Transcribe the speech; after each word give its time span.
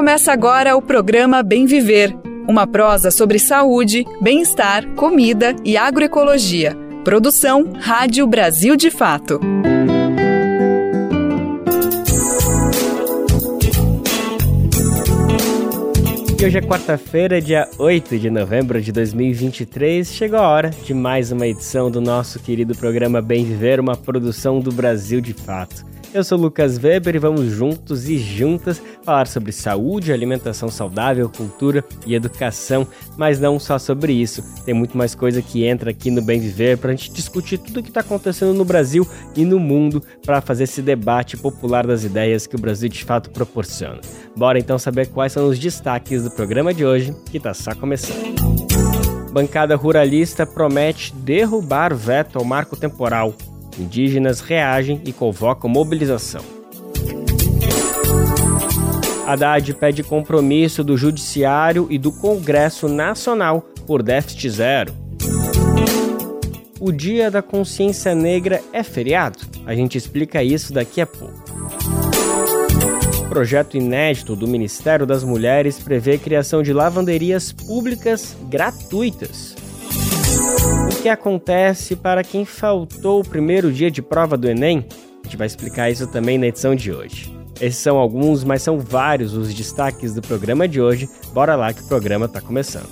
Começa 0.00 0.32
agora 0.32 0.74
o 0.74 0.80
programa 0.80 1.42
Bem 1.42 1.66
Viver, 1.66 2.16
uma 2.48 2.66
prosa 2.66 3.10
sobre 3.10 3.38
saúde, 3.38 4.06
bem-estar, 4.18 4.88
comida 4.94 5.54
e 5.62 5.76
agroecologia. 5.76 6.74
Produção 7.04 7.70
Rádio 7.78 8.26
Brasil 8.26 8.76
de 8.76 8.90
Fato. 8.90 9.38
E 16.40 16.46
hoje 16.46 16.56
é 16.56 16.62
quarta-feira, 16.62 17.38
dia 17.38 17.68
8 17.76 18.18
de 18.18 18.30
novembro 18.30 18.80
de 18.80 18.92
2023. 18.92 20.10
Chegou 20.10 20.38
a 20.38 20.48
hora 20.48 20.70
de 20.70 20.94
mais 20.94 21.30
uma 21.30 21.46
edição 21.46 21.90
do 21.90 22.00
nosso 22.00 22.40
querido 22.40 22.74
programa 22.74 23.20
Bem 23.20 23.44
Viver, 23.44 23.78
uma 23.78 23.98
produção 23.98 24.60
do 24.60 24.72
Brasil 24.72 25.20
de 25.20 25.34
Fato. 25.34 25.90
Eu 26.12 26.24
sou 26.24 26.36
Lucas 26.36 26.76
Weber 26.76 27.14
e 27.14 27.20
vamos 27.20 27.52
juntos 27.52 28.08
e 28.08 28.18
juntas 28.18 28.82
falar 29.04 29.28
sobre 29.28 29.52
saúde, 29.52 30.12
alimentação 30.12 30.68
saudável, 30.68 31.28
cultura 31.28 31.84
e 32.04 32.16
educação, 32.16 32.84
mas 33.16 33.38
não 33.38 33.60
só 33.60 33.78
sobre 33.78 34.12
isso. 34.12 34.42
Tem 34.64 34.74
muito 34.74 34.98
mais 34.98 35.14
coisa 35.14 35.40
que 35.40 35.64
entra 35.64 35.92
aqui 35.92 36.10
no 36.10 36.20
Bem 36.20 36.40
Viver 36.40 36.78
para 36.78 36.90
a 36.90 36.96
gente 36.96 37.12
discutir 37.12 37.58
tudo 37.58 37.78
o 37.78 37.82
que 37.82 37.90
está 37.90 38.00
acontecendo 38.00 38.52
no 38.52 38.64
Brasil 38.64 39.06
e 39.36 39.44
no 39.44 39.60
mundo 39.60 40.02
para 40.26 40.40
fazer 40.40 40.64
esse 40.64 40.82
debate 40.82 41.36
popular 41.36 41.86
das 41.86 42.02
ideias 42.02 42.44
que 42.44 42.56
o 42.56 42.60
Brasil 42.60 42.88
de 42.88 43.04
fato 43.04 43.30
proporciona. 43.30 44.00
Bora 44.36 44.58
então 44.58 44.80
saber 44.80 45.06
quais 45.10 45.30
são 45.30 45.46
os 45.46 45.60
destaques 45.60 46.24
do 46.24 46.30
programa 46.32 46.74
de 46.74 46.84
hoje, 46.84 47.14
que 47.30 47.36
está 47.36 47.54
só 47.54 47.72
começando. 47.72 48.34
Bancada 49.30 49.76
ruralista 49.76 50.44
promete 50.44 51.14
derrubar 51.14 51.94
veto 51.94 52.36
ao 52.36 52.44
marco 52.44 52.76
temporal 52.76 53.32
Indígenas 53.80 54.40
reagem 54.40 55.00
e 55.04 55.12
convocam 55.12 55.70
mobilização. 55.70 56.42
Haddad 59.26 59.72
pede 59.74 60.02
compromisso 60.02 60.84
do 60.84 60.96
Judiciário 60.96 61.86
e 61.88 61.98
do 61.98 62.12
Congresso 62.12 62.88
Nacional 62.88 63.62
por 63.86 64.02
déficit 64.02 64.50
zero. 64.50 64.92
O 66.78 66.90
Dia 66.90 67.30
da 67.30 67.40
Consciência 67.40 68.14
Negra 68.14 68.60
é 68.72 68.82
feriado? 68.82 69.38
A 69.66 69.74
gente 69.74 69.96
explica 69.96 70.42
isso 70.42 70.72
daqui 70.72 71.00
a 71.00 71.06
pouco. 71.06 71.38
Projeto 73.28 73.76
inédito 73.76 74.34
do 74.34 74.48
Ministério 74.48 75.06
das 75.06 75.22
Mulheres 75.22 75.78
prevê 75.78 76.18
criação 76.18 76.62
de 76.62 76.72
lavanderias 76.72 77.52
públicas 77.52 78.36
gratuitas 78.48 79.54
que 81.00 81.08
acontece 81.08 81.96
para 81.96 82.22
quem 82.22 82.44
faltou 82.44 83.20
o 83.20 83.24
primeiro 83.24 83.72
dia 83.72 83.90
de 83.90 84.02
prova 84.02 84.36
do 84.36 84.48
Enem? 84.48 84.84
A 85.22 85.26
gente 85.26 85.36
vai 85.36 85.46
explicar 85.46 85.90
isso 85.90 86.06
também 86.06 86.36
na 86.36 86.46
edição 86.46 86.74
de 86.74 86.92
hoje. 86.92 87.34
Esses 87.58 87.80
são 87.80 87.96
alguns, 87.96 88.44
mas 88.44 88.62
são 88.62 88.78
vários 88.78 89.34
os 89.34 89.52
destaques 89.54 90.14
do 90.14 90.20
programa 90.20 90.68
de 90.68 90.80
hoje. 90.80 91.08
Bora 91.32 91.56
lá 91.56 91.72
que 91.72 91.82
o 91.82 91.88
programa 91.88 92.26
está 92.26 92.40
começando. 92.40 92.90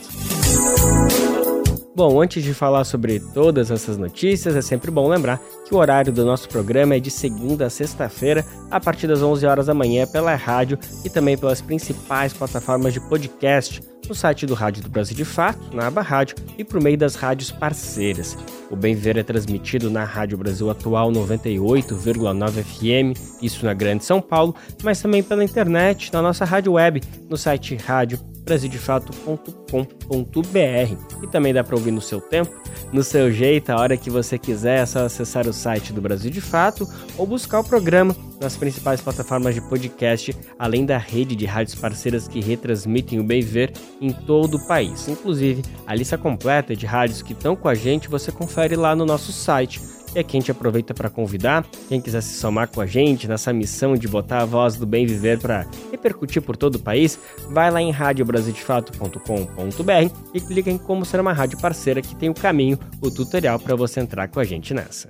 Bom, 1.99 2.23
antes 2.23 2.45
de 2.45 2.55
falar 2.55 2.85
sobre 2.85 3.19
todas 3.19 3.73
essas 3.73 3.99
notícias, 3.99 4.55
é 4.55 4.63
sempre 4.63 4.89
bom 4.89 5.09
lembrar 5.09 5.41
que 5.67 5.75
o 5.75 5.79
horário 5.79 6.13
do 6.13 6.25
nosso 6.25 6.49
programa 6.49 6.95
é 6.95 7.01
de 7.01 7.11
segunda 7.11 7.67
a 7.67 7.71
sexta-feira, 7.71 8.47
a 8.71 8.79
partir 8.79 9.09
das 9.09 9.21
11 9.21 9.45
horas 9.45 9.67
da 9.67 9.75
manhã 9.75 10.07
pela 10.07 10.33
rádio 10.37 10.79
e 11.05 11.11
também 11.11 11.37
pelas 11.37 11.61
principais 11.61 12.33
plataformas 12.33 12.95
de 12.95 13.01
podcast, 13.01 13.81
no 14.09 14.15
site 14.15 14.47
do 14.47 14.55
Rádio 14.55 14.85
do 14.85 14.89
Brasil 14.89 15.17
de 15.17 15.25
Fato, 15.25 15.75
na 15.75 15.89
aba 15.89 16.01
Rádio 16.01 16.37
e 16.57 16.63
por 16.63 16.81
meio 16.81 16.97
das 16.97 17.17
rádios 17.17 17.51
parceiras. 17.51 18.39
O 18.71 18.77
Bem 18.77 18.95
Ver 18.95 19.17
é 19.17 19.25
transmitido 19.25 19.91
na 19.91 20.05
Rádio 20.05 20.39
Brasil 20.39 20.71
Atual 20.71 21.11
98,9 21.11 22.63
FM, 22.63 23.43
isso 23.43 23.67
na 23.67 23.75
Grande 23.75 24.05
São 24.05 24.21
Paulo, 24.21 24.55
mas 24.85 25.03
também 25.03 25.21
pela 25.21 25.43
internet, 25.43 26.13
na 26.13 26.23
nossa 26.23 26.45
rádio 26.45 26.75
web, 26.75 27.03
no 27.29 27.37
site 27.37 27.75
rádio 27.75 28.21
brasildefato.com.br. 28.49 31.23
E 31.23 31.27
também 31.27 31.53
dá 31.53 31.63
para 31.63 31.77
ouvir 31.77 31.91
no 31.91 32.01
seu 32.01 32.19
tempo, 32.19 32.51
no 32.91 33.03
seu 33.03 33.31
jeito, 33.31 33.71
a 33.71 33.77
hora 33.77 33.97
que 33.97 34.09
você 34.09 34.39
quiser, 34.39 34.83
é 34.83 34.87
só 34.87 35.05
acessar 35.05 35.47
o 35.47 35.53
site 35.53 35.93
do 35.93 36.01
Brasil 36.01 36.31
de 36.31 36.41
Fato 36.41 36.89
ou 37.19 37.27
buscar 37.27 37.61
o 37.61 37.65
programa 37.65 38.17
nas 38.41 38.57
principais 38.57 39.01
plataformas 39.01 39.55
de 39.55 39.61
podcast, 39.61 40.35
além 40.59 40.87
da 40.87 40.97
rede 40.97 41.37
de 41.37 41.45
rádios 41.45 41.75
parceiras 41.75 42.27
que 42.27 42.41
retransmitem 42.41 43.21
o 43.21 43.25
Bem 43.25 43.43
Ver 43.43 43.73
em 44.01 44.13
todo 44.13 44.57
o 44.57 44.67
país. 44.67 45.09
Inclusive, 45.09 45.63
a 45.87 45.95
lista 45.95 46.17
completa 46.17 46.75
de 46.75 46.87
rádios 46.87 47.21
que 47.21 47.35
estão 47.35 47.55
com 47.55 47.69
a 47.69 47.75
gente 47.75 48.09
você 48.09 48.33
confere 48.33 48.77
lá 48.77 48.97
no 48.97 49.05
nosso 49.05 49.33
site 49.33 49.81
e 50.15 50.19
aqui 50.19 50.37
a 50.37 50.41
gente 50.41 50.51
aproveita 50.51 50.95
para 50.95 51.11
convidar 51.11 51.67
quem 51.89 52.01
quiser 52.01 52.23
se 52.23 52.35
somar 52.35 52.69
com 52.69 52.81
a 52.81 52.87
gente 52.87 53.29
nessa 53.29 53.53
missão 53.53 53.95
de 53.95 54.09
botar 54.09 54.43
a 54.43 54.45
voz 54.45 54.77
do 54.77 54.87
bem 54.87 55.07
viver 55.07 55.39
para 55.39 55.67
repercutir 55.91 56.43
por 56.43 56.57
todo 56.57 56.77
o 56.77 56.79
país, 56.79 57.19
vai 57.51 57.71
lá 57.71 57.81
em 57.81 57.91
radiobrasildefato.com.br 57.91 60.15
e 60.35 60.41
clica 60.41 60.71
em 60.71 60.79
como 60.79 61.05
ser 61.05 61.21
uma 61.21 61.33
rádio 61.33 61.61
parceira 61.61 62.01
que 62.01 62.15
tem 62.15 62.29
o 62.29 62.35
caminho, 62.35 62.79
o 63.01 63.11
tutorial 63.11 63.59
para 63.59 63.77
você 63.77 64.01
entrar 64.01 64.29
com 64.29 64.41
a 64.41 64.45
gente 64.45 64.75
nessa. 64.75 65.09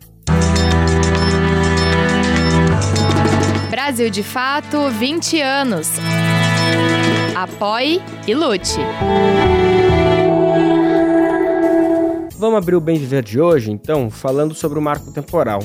Brasil 3.70 4.10
de 4.10 4.22
Fato 4.22 4.90
20 4.90 5.40
anos. 5.40 5.88
Apoie 7.34 8.02
e 8.26 8.34
lute. 8.34 8.78
Vamos 12.38 12.58
abrir 12.58 12.76
o 12.76 12.80
Bem 12.80 12.96
Viver 12.96 13.24
de 13.24 13.40
hoje, 13.40 13.72
então, 13.72 14.08
falando 14.08 14.54
sobre 14.54 14.78
o 14.78 14.82
marco 14.82 15.10
temporal. 15.10 15.60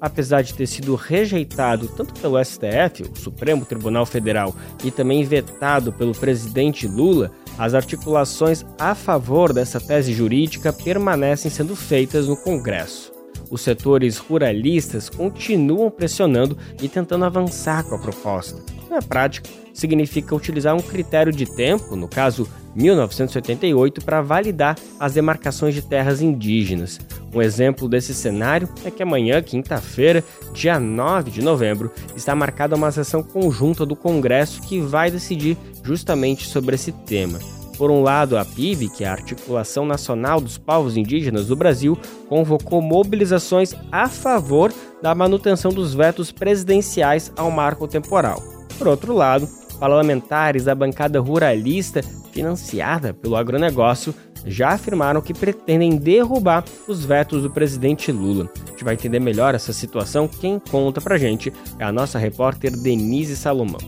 Apesar 0.00 0.42
de 0.42 0.54
ter 0.54 0.66
sido 0.66 0.96
rejeitado 0.96 1.86
tanto 1.86 2.20
pelo 2.20 2.44
STF, 2.44 3.04
o 3.04 3.16
Supremo 3.16 3.64
Tribunal 3.64 4.04
Federal, 4.04 4.52
e 4.82 4.90
também 4.90 5.22
vetado 5.22 5.92
pelo 5.92 6.12
presidente 6.12 6.88
Lula, 6.88 7.30
as 7.56 7.74
articulações 7.74 8.66
a 8.76 8.92
favor 8.92 9.52
dessa 9.52 9.80
tese 9.80 10.12
jurídica 10.12 10.72
permanecem 10.72 11.48
sendo 11.48 11.76
feitas 11.76 12.26
no 12.26 12.36
Congresso. 12.36 13.12
Os 13.48 13.60
setores 13.60 14.18
ruralistas 14.18 15.08
continuam 15.08 15.92
pressionando 15.92 16.58
e 16.82 16.88
tentando 16.88 17.24
avançar 17.24 17.84
com 17.84 17.94
a 17.94 17.98
proposta. 18.00 18.60
Na 18.90 19.00
prática, 19.00 19.48
significa 19.76 20.34
utilizar 20.34 20.74
um 20.74 20.80
critério 20.80 21.30
de 21.30 21.44
tempo, 21.44 21.94
no 21.94 22.08
caso 22.08 22.48
1988, 22.74 24.04
para 24.04 24.22
validar 24.22 24.76
as 24.98 25.14
demarcações 25.14 25.74
de 25.74 25.82
terras 25.82 26.20
indígenas. 26.20 26.98
Um 27.32 27.42
exemplo 27.42 27.88
desse 27.88 28.14
cenário 28.14 28.68
é 28.84 28.90
que 28.90 29.02
amanhã, 29.02 29.42
quinta-feira, 29.42 30.24
dia 30.52 30.80
9 30.80 31.30
de 31.30 31.42
novembro, 31.42 31.92
está 32.16 32.34
marcada 32.34 32.74
uma 32.74 32.90
sessão 32.90 33.22
conjunta 33.22 33.84
do 33.84 33.94
Congresso 33.94 34.62
que 34.62 34.80
vai 34.80 35.10
decidir 35.10 35.56
justamente 35.82 36.46
sobre 36.46 36.74
esse 36.74 36.92
tema. 36.92 37.38
Por 37.76 37.90
um 37.90 38.02
lado, 38.02 38.38
a 38.38 38.44
PIB, 38.44 38.88
que 38.88 39.04
é 39.04 39.06
a 39.06 39.12
Articulação 39.12 39.84
Nacional 39.84 40.40
dos 40.40 40.56
Povos 40.56 40.96
Indígenas 40.96 41.48
do 41.48 41.56
Brasil, 41.56 41.98
convocou 42.26 42.80
mobilizações 42.80 43.74
a 43.92 44.08
favor 44.08 44.72
da 45.02 45.14
manutenção 45.14 45.70
dos 45.70 45.92
vetos 45.92 46.32
presidenciais 46.32 47.30
ao 47.36 47.50
marco 47.50 47.86
temporal. 47.86 48.42
Por 48.78 48.88
outro 48.88 49.12
lado, 49.14 49.46
parlamentares 49.76 50.64
da 50.64 50.74
bancada 50.74 51.20
ruralista, 51.20 52.02
financiada 52.32 53.14
pelo 53.14 53.36
agronegócio, 53.36 54.14
já 54.44 54.70
afirmaram 54.70 55.20
que 55.20 55.34
pretendem 55.34 55.96
derrubar 55.96 56.64
os 56.86 57.04
vetos 57.04 57.42
do 57.42 57.50
presidente 57.50 58.12
Lula. 58.12 58.50
A 58.66 58.70
gente 58.70 58.84
vai 58.84 58.94
entender 58.94 59.20
melhor 59.20 59.54
essa 59.54 59.72
situação. 59.72 60.28
Quem 60.28 60.58
conta 60.58 61.00
pra 61.00 61.18
gente 61.18 61.52
é 61.78 61.84
a 61.84 61.92
nossa 61.92 62.18
repórter 62.18 62.70
Denise 62.70 63.36
Salomão. 63.36 63.80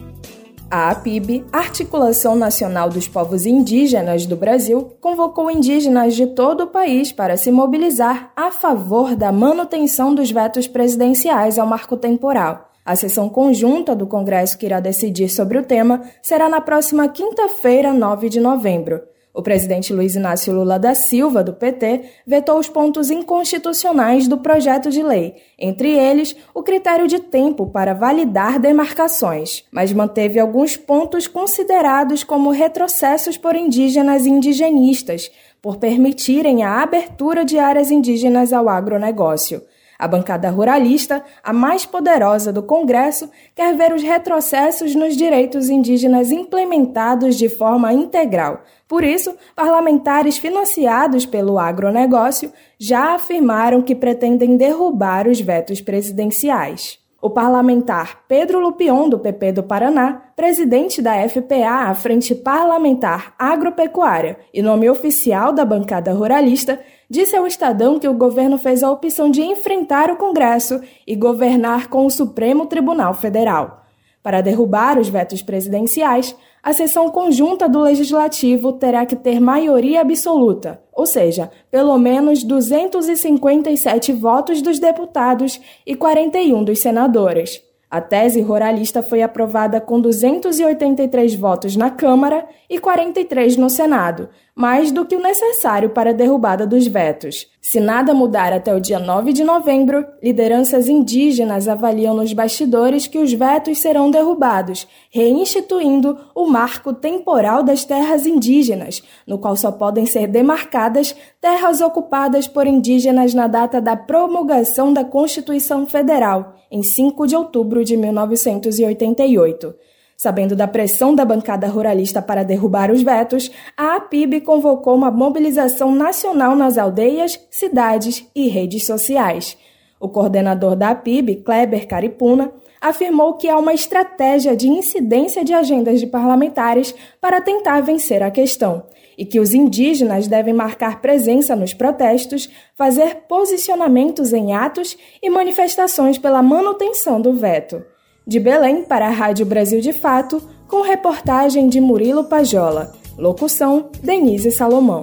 A 0.71 0.91
APIB, 0.91 1.47
Articulação 1.50 2.37
Nacional 2.37 2.91
dos 2.91 3.09
Povos 3.09 3.47
Indígenas 3.47 4.27
do 4.27 4.37
Brasil, 4.37 4.97
convocou 5.00 5.50
indígenas 5.50 6.15
de 6.15 6.27
todo 6.27 6.65
o 6.65 6.66
país 6.66 7.10
para 7.10 7.38
se 7.38 7.50
mobilizar 7.50 8.31
a 8.37 8.50
favor 8.50 9.16
da 9.16 9.32
manutenção 9.32 10.15
dos 10.15 10.31
vetos 10.31 10.66
presidenciais 10.66 11.59
ao 11.59 11.66
marco 11.66 11.97
temporal. 11.97 12.68
A 12.88 12.97
sessão 12.97 13.28
conjunta 13.28 13.94
do 13.94 14.06
Congresso 14.06 14.56
que 14.56 14.65
irá 14.65 14.80
decidir 14.80 15.28
sobre 15.28 15.59
o 15.59 15.63
tema 15.63 16.01
será 16.22 16.48
na 16.48 16.59
próxima 16.59 17.07
quinta-feira, 17.07 17.92
9 17.92 18.30
de 18.30 18.41
novembro. 18.41 19.03
O 19.34 19.42
presidente 19.42 19.92
Luiz 19.92 20.15
Inácio 20.15 20.54
Lula 20.54 20.78
da 20.78 20.95
Silva, 20.95 21.45
do 21.45 21.53
PT, 21.53 22.01
vetou 22.27 22.59
os 22.59 22.66
pontos 22.66 23.10
inconstitucionais 23.10 24.27
do 24.27 24.39
projeto 24.39 24.89
de 24.89 25.03
lei, 25.03 25.34
entre 25.59 25.91
eles 25.91 26.34
o 26.54 26.63
critério 26.63 27.07
de 27.07 27.18
tempo 27.18 27.66
para 27.66 27.92
validar 27.92 28.59
demarcações, 28.59 29.65
mas 29.71 29.92
manteve 29.92 30.41
alguns 30.41 30.74
pontos 30.74 31.27
considerados 31.27 32.24
como 32.24 32.48
retrocessos 32.48 33.36
por 33.36 33.54
indígenas 33.54 34.24
e 34.24 34.30
indigenistas, 34.30 35.30
por 35.60 35.77
permitirem 35.77 36.63
a 36.63 36.80
abertura 36.80 37.45
de 37.45 37.59
áreas 37.59 37.91
indígenas 37.91 38.51
ao 38.51 38.66
agronegócio. 38.66 39.60
A 39.98 40.06
bancada 40.06 40.48
ruralista, 40.48 41.24
a 41.42 41.53
mais 41.53 41.84
poderosa 41.84 42.53
do 42.53 42.62
Congresso, 42.62 43.28
quer 43.53 43.74
ver 43.77 43.92
os 43.92 44.03
retrocessos 44.03 44.95
nos 44.95 45.16
direitos 45.16 45.68
indígenas 45.68 46.30
implementados 46.30 47.34
de 47.34 47.48
forma 47.48 47.92
integral. 47.92 48.62
Por 48.86 49.03
isso, 49.03 49.34
parlamentares 49.56 50.39
financiados 50.39 51.27
pelo 51.27 51.59
agronegócio 51.59 52.53
já 52.78 53.16
afirmaram 53.16 53.83
que 53.83 53.95
pretendem 53.95 54.56
derrubar 54.56 55.27
os 55.27 55.41
vetos 55.41 55.80
presidenciais. 55.80 57.01
O 57.21 57.28
parlamentar 57.28 58.21
Pedro 58.28 58.60
Lupion, 58.60 59.09
do 59.09 59.18
PP 59.18 59.51
do 59.51 59.62
Paraná, 59.65 60.30
presidente 60.36 61.03
da 61.03 61.28
FPA, 61.28 61.89
a 61.89 61.94
Frente 61.94 62.33
Parlamentar 62.33 63.34
Agropecuária, 63.36 64.39
e 64.54 64.62
nome 64.62 64.89
oficial 64.89 65.53
da 65.53 65.65
bancada 65.65 66.12
ruralista, 66.12 66.78
disse 67.09 67.37
ao 67.37 67.47
Estadão 67.47 67.99
que 67.99 68.09
o 68.09 68.15
governo 68.15 68.59
fez 68.59 68.83
a 68.83 68.91
opção 68.91 69.31
de 69.31 69.43
enfrentar 69.43 70.10
o 70.10 70.16
Congresso 70.16 70.81
e 71.07 71.16
governar 71.16 71.89
com 71.89 72.05
o 72.05 72.10
Supremo 72.10 72.66
Tribunal 72.66 73.15
Federal. 73.15 73.84
Para 74.22 74.41
derrubar 74.41 74.99
os 74.99 75.09
vetos 75.09 75.41
presidenciais, 75.41 76.37
a 76.63 76.72
sessão 76.72 77.09
conjunta 77.10 77.69
do 77.69 77.81
Legislativo 77.81 78.72
terá 78.75 79.07
que 79.07 79.16
ter 79.16 79.41
maioria 79.41 80.03
absoluta, 80.03 80.83
ou 80.93 81.07
seja, 81.07 81.51
pelo 81.71 81.97
menos 81.97 82.43
257 82.43 84.13
votos 84.13 84.61
dos 84.61 84.78
deputados 84.78 85.61
e 85.87 85.95
41 85.95 86.63
dos 86.65 86.81
senadores. 86.81 87.63
A 87.91 88.03
tese 88.03 88.43
ruralista 88.43 89.03
foi 89.03 89.22
aprovada 89.22 89.81
com 89.81 89.99
283 89.99 91.34
votos 91.37 91.75
na 91.75 91.89
Câmara 91.89 92.47
e 92.69 92.78
43 92.78 93.57
no 93.57 93.71
Senado, 93.71 94.28
mais 94.59 94.91
do 94.91 95.07
que 95.07 95.15
o 95.15 95.22
necessário 95.22 95.91
para 95.91 96.10
a 96.10 96.13
derrubada 96.13 96.66
dos 96.66 96.84
vetos. 96.84 97.47
Se 97.63 97.78
nada 97.78 98.13
mudar 98.13 98.53
até 98.53 98.75
o 98.75 98.81
dia 98.81 98.99
9 98.99 99.33
de 99.33 99.45
novembro, 99.45 100.05
lideranças 100.21 100.89
indígenas 100.89 101.69
avaliam 101.69 102.13
nos 102.13 102.33
bastidores 102.33 103.07
que 103.07 103.19
os 103.19 103.33
vetos 103.33 103.78
serão 103.78 104.10
derrubados, 104.10 104.89
reinstituindo 105.13 106.19
o 106.34 106.49
marco 106.49 106.93
temporal 106.93 107.63
das 107.63 107.84
terras 107.84 108.27
indígenas, 108.27 109.01
no 109.25 109.39
qual 109.39 109.55
só 109.55 109.71
podem 109.71 110.07
ser 110.07 110.27
demarcadas 110.27 111.15
terras 111.41 111.81
ocupadas 111.81 112.49
por 112.49 112.66
indígenas 112.66 113.34
na 113.34 113.47
data 113.47 113.81
da 113.81 113.95
promulgação 113.95 114.93
da 114.93 115.04
Constituição 115.04 115.87
Federal 115.87 116.57
em 116.69 116.83
5 116.83 117.28
de 117.28 117.37
outubro 117.37 117.84
de 117.84 117.97
1988. 117.97 119.72
Sabendo 120.20 120.56
da 120.56 120.66
pressão 120.66 121.15
da 121.15 121.24
bancada 121.24 121.68
ruralista 121.68 122.20
para 122.20 122.42
derrubar 122.42 122.91
os 122.91 123.03
vetos, 123.03 123.53
a 123.76 123.94
APIB 123.94 124.41
convocou 124.41 124.97
uma 124.97 125.12
mobilização 125.12 125.94
nacional 125.94 126.56
nas 126.56 126.76
aldeias, 126.76 127.38
cidades 127.53 128.28
e 128.34 128.48
redes 128.48 128.84
sociais. 128.84 129.56
O 130.00 130.09
coordenador 130.09 130.74
da 130.74 130.88
APIB, 130.88 131.36
Kleber 131.36 131.86
Caripuna, 131.86 132.53
afirmou 132.80 133.34
que 133.34 133.48
há 133.48 133.56
uma 133.56 133.72
estratégia 133.72 134.56
de 134.56 134.66
incidência 134.66 135.44
de 135.44 135.54
agendas 135.54 136.00
de 136.00 136.06
parlamentares 136.09 136.92
para 137.20 137.41
tentar 137.41 137.80
vencer 137.82 138.20
a 138.20 138.30
questão 138.32 138.82
e 139.16 139.24
que 139.24 139.38
os 139.38 139.54
indígenas 139.54 140.26
devem 140.26 140.53
marcar 140.53 141.00
presença 141.00 141.54
nos 141.54 141.72
protestos, 141.72 142.50
fazer 142.74 143.22
posicionamentos 143.28 144.32
em 144.32 144.53
atos 144.53 144.98
e 145.22 145.30
manifestações 145.30 146.18
pela 146.18 146.42
manutenção 146.42 147.20
do 147.20 147.32
veto. 147.32 147.84
De 148.28 148.39
Belém 148.39 148.83
para 148.84 149.07
a 149.07 149.10
Rádio 149.10 149.47
Brasil 149.47 149.80
de 149.80 149.91
Fato, 149.91 150.42
com 150.69 150.83
reportagem 150.83 151.66
de 151.66 151.80
Murilo 151.80 152.25
Pajola. 152.25 152.92
Locução: 153.16 153.89
Denise 154.03 154.51
Salomão. 154.51 155.03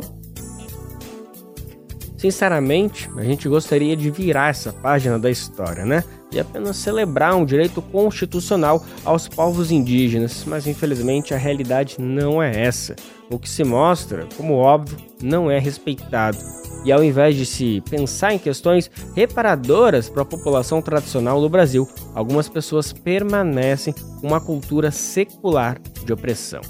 Sinceramente, 2.19 3.09
a 3.17 3.23
gente 3.23 3.49
gostaria 3.49 3.97
de 3.97 4.11
virar 4.11 4.51
essa 4.51 4.71
página 4.71 5.17
da 5.17 5.31
história, 5.31 5.83
né? 5.83 6.03
E 6.31 6.39
apenas 6.39 6.77
celebrar 6.77 7.35
um 7.35 7.45
direito 7.45 7.81
constitucional 7.81 8.85
aos 9.03 9.27
povos 9.27 9.71
indígenas, 9.71 10.43
mas 10.45 10.67
infelizmente 10.67 11.33
a 11.33 11.37
realidade 11.37 11.95
não 11.99 12.43
é 12.43 12.61
essa. 12.61 12.95
O 13.29 13.39
que 13.39 13.49
se 13.49 13.63
mostra, 13.63 14.27
como 14.37 14.55
óbvio, 14.55 14.97
não 15.21 15.49
é 15.49 15.59
respeitado. 15.59 16.37
E 16.83 16.91
ao 16.91 17.03
invés 17.03 17.35
de 17.35 17.45
se 17.45 17.81
pensar 17.89 18.33
em 18.33 18.39
questões 18.39 18.91
reparadoras 19.15 20.07
para 20.07 20.21
a 20.21 20.25
população 20.25 20.81
tradicional 20.81 21.41
do 21.41 21.49
Brasil, 21.49 21.89
algumas 22.13 22.47
pessoas 22.47 22.93
permanecem 22.93 23.93
com 24.21 24.27
uma 24.27 24.39
cultura 24.39 24.91
secular 24.91 25.79
de 26.05 26.13
opressão. 26.13 26.61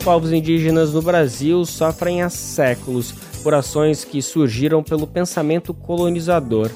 povos 0.00 0.32
indígenas 0.32 0.92
no 0.92 1.02
Brasil 1.02 1.64
sofrem 1.64 2.22
há 2.22 2.30
séculos 2.30 3.12
por 3.42 3.54
ações 3.54 4.04
que 4.04 4.20
surgiram 4.20 4.82
pelo 4.82 5.06
pensamento 5.06 5.72
colonizador. 5.72 6.70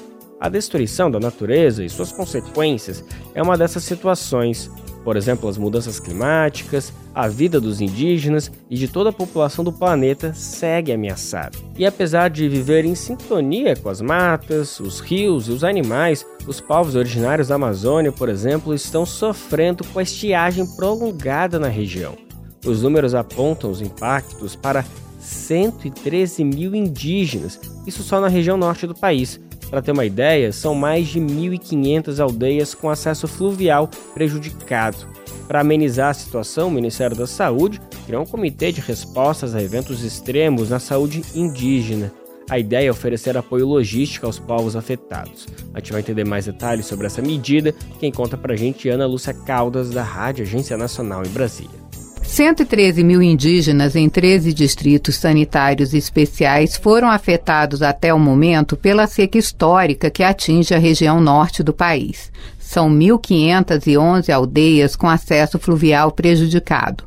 A 0.44 0.48
destruição 0.50 1.10
da 1.10 1.18
natureza 1.18 1.82
e 1.82 1.88
suas 1.88 2.12
consequências 2.12 3.02
é 3.34 3.42
uma 3.42 3.56
dessas 3.56 3.82
situações. 3.82 4.70
Por 5.02 5.16
exemplo, 5.16 5.48
as 5.48 5.56
mudanças 5.56 5.98
climáticas, 5.98 6.92
a 7.14 7.26
vida 7.28 7.58
dos 7.58 7.80
indígenas 7.80 8.52
e 8.68 8.76
de 8.76 8.86
toda 8.86 9.08
a 9.08 9.12
população 9.12 9.64
do 9.64 9.72
planeta 9.72 10.34
segue 10.34 10.92
ameaçada. 10.92 11.56
E 11.78 11.86
apesar 11.86 12.28
de 12.28 12.46
viver 12.46 12.84
em 12.84 12.94
sintonia 12.94 13.74
com 13.74 13.88
as 13.88 14.02
matas, 14.02 14.78
os 14.80 15.00
rios 15.00 15.48
e 15.48 15.50
os 15.50 15.64
animais, 15.64 16.26
os 16.46 16.60
povos 16.60 16.94
originários 16.94 17.48
da 17.48 17.54
Amazônia, 17.54 18.12
por 18.12 18.28
exemplo, 18.28 18.74
estão 18.74 19.06
sofrendo 19.06 19.82
com 19.82 19.98
a 19.98 20.02
estiagem 20.02 20.66
prolongada 20.76 21.58
na 21.58 21.68
região. 21.68 22.18
Os 22.66 22.82
números 22.82 23.14
apontam 23.14 23.70
os 23.70 23.80
impactos 23.80 24.54
para 24.54 24.84
113 25.18 26.44
mil 26.44 26.74
indígenas, 26.74 27.58
isso 27.86 28.02
só 28.02 28.20
na 28.20 28.28
região 28.28 28.58
norte 28.58 28.86
do 28.86 28.94
país. 28.94 29.40
Para 29.70 29.82
ter 29.82 29.92
uma 29.92 30.04
ideia, 30.04 30.52
são 30.52 30.74
mais 30.74 31.08
de 31.08 31.20
1.500 31.20 32.20
aldeias 32.20 32.74
com 32.74 32.88
acesso 32.88 33.26
fluvial 33.26 33.88
prejudicado. 34.12 34.98
Para 35.46 35.60
amenizar 35.60 36.10
a 36.10 36.14
situação, 36.14 36.68
o 36.68 36.70
Ministério 36.70 37.16
da 37.16 37.26
Saúde 37.26 37.80
criou 38.06 38.22
um 38.22 38.26
comitê 38.26 38.72
de 38.72 38.80
respostas 38.80 39.54
a 39.54 39.62
eventos 39.62 40.02
extremos 40.02 40.70
na 40.70 40.78
saúde 40.78 41.22
indígena. 41.34 42.12
A 42.48 42.58
ideia 42.58 42.88
é 42.88 42.90
oferecer 42.90 43.36
apoio 43.36 43.66
logístico 43.66 44.26
aos 44.26 44.38
povos 44.38 44.76
afetados. 44.76 45.46
A 45.72 45.78
gente 45.78 45.92
vai 45.92 46.00
entender 46.02 46.24
mais 46.24 46.44
detalhes 46.44 46.86
sobre 46.86 47.06
essa 47.06 47.22
medida. 47.22 47.74
Quem 47.98 48.12
conta 48.12 48.36
pra 48.36 48.56
gente 48.56 48.88
é 48.88 48.92
Ana 48.92 49.06
Lúcia 49.06 49.32
Caldas, 49.32 49.90
da 49.90 50.02
Rádio 50.02 50.44
Agência 50.44 50.76
Nacional 50.76 51.24
em 51.24 51.30
Brasília. 51.30 51.83
113 52.24 53.04
mil 53.04 53.22
indígenas 53.22 53.94
em 53.94 54.08
13 54.08 54.52
distritos 54.52 55.14
sanitários 55.16 55.94
especiais 55.94 56.76
foram 56.76 57.08
afetados 57.08 57.82
até 57.82 58.12
o 58.12 58.18
momento 58.18 58.76
pela 58.76 59.06
seca 59.06 59.38
histórica 59.38 60.10
que 60.10 60.22
atinge 60.22 60.74
a 60.74 60.78
região 60.78 61.20
norte 61.20 61.62
do 61.62 61.72
país. 61.72 62.32
São 62.58 62.90
1.511 62.90 64.30
aldeias 64.32 64.96
com 64.96 65.08
acesso 65.08 65.58
fluvial 65.58 66.10
prejudicado. 66.10 67.04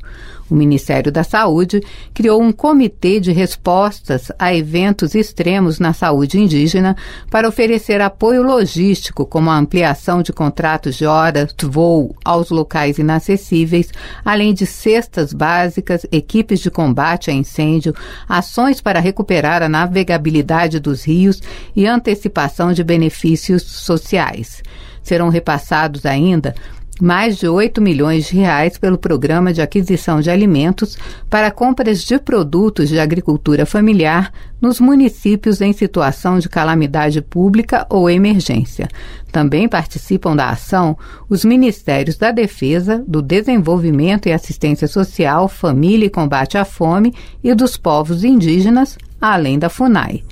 O 0.50 0.56
Ministério 0.56 1.12
da 1.12 1.24
Saúde 1.24 1.82
criou 2.14 2.42
um 2.42 2.54
comitê 2.54 3.20
de 3.20 3.32
respostas 3.32 4.32
a 4.40 4.54
eventos 4.54 5.14
extremos 5.14 5.78
na 5.78 5.92
saúde 5.92 6.40
indígena 6.40 6.96
para 7.30 7.48
oferecer 7.48 8.00
apoio 8.00 8.42
logístico, 8.42 9.26
como 9.26 9.50
a 9.50 9.58
ampliação 9.58 10.22
de 10.22 10.32
contratos 10.32 10.96
de 10.96 11.06
horas 11.06 11.54
voo 11.64 12.16
aos 12.24 12.50
locais 12.50 12.98
inacessíveis, 12.98 13.92
além 14.24 14.54
de 14.54 14.66
cestas 14.66 15.34
básicas, 15.34 16.06
equipes 16.12 16.62
de 16.62 16.72
combate 16.72 17.30
a 17.30 17.34
incêndio, 17.34 17.94
ações 18.28 18.80
para 18.80 19.02
recuperar 19.02 19.62
a 19.62 19.70
navegabilidade 19.70 20.80
dos 20.80 21.04
rios 21.04 21.42
e 21.76 21.86
antecipação 21.86 22.72
de 22.72 22.84
benefícios 22.84 23.64
sociais. 23.64 24.64
Serão 25.04 25.30
repassados 25.30 26.06
ainda 26.06 26.54
mais 27.02 27.38
de 27.38 27.48
8 27.48 27.82
milhões 27.82 28.26
de 28.26 28.38
reais 28.38 28.78
pelo 28.78 28.98
Programa 28.98 29.54
de 29.54 29.62
Aquisição 29.62 30.20
de 30.20 30.30
Alimentos 30.30 30.98
para 31.30 31.52
compras 31.52 32.04
de 32.04 32.18
produtos 32.20 32.90
de 32.90 33.00
agricultura 33.00 33.66
familiar 33.66 34.32
nos 34.62 34.80
municípios 34.80 35.62
em 35.62 35.74
situação 35.74 36.40
de 36.40 36.50
calamidade 36.50 37.22
pública 37.22 37.86
ou 37.90 38.10
emergência. 38.10 38.88
Também 39.32 39.68
participam 39.68 40.36
da 40.36 40.50
ação 40.50 40.98
os 41.30 41.46
Ministérios 41.46 42.18
da 42.18 42.32
Defesa, 42.32 43.04
do 43.08 43.22
Desenvolvimento 43.22 44.28
e 44.28 44.32
Assistência 44.32 44.88
Social, 44.88 45.48
Família 45.48 46.08
e 46.08 46.10
Combate 46.10 46.58
à 46.58 46.66
Fome 46.66 47.14
e 47.44 47.54
dos 47.54 47.78
Povos 47.78 48.24
Indígenas, 48.24 48.98
além 49.22 49.60
da 49.60 49.70
FUNAI. 49.70 50.24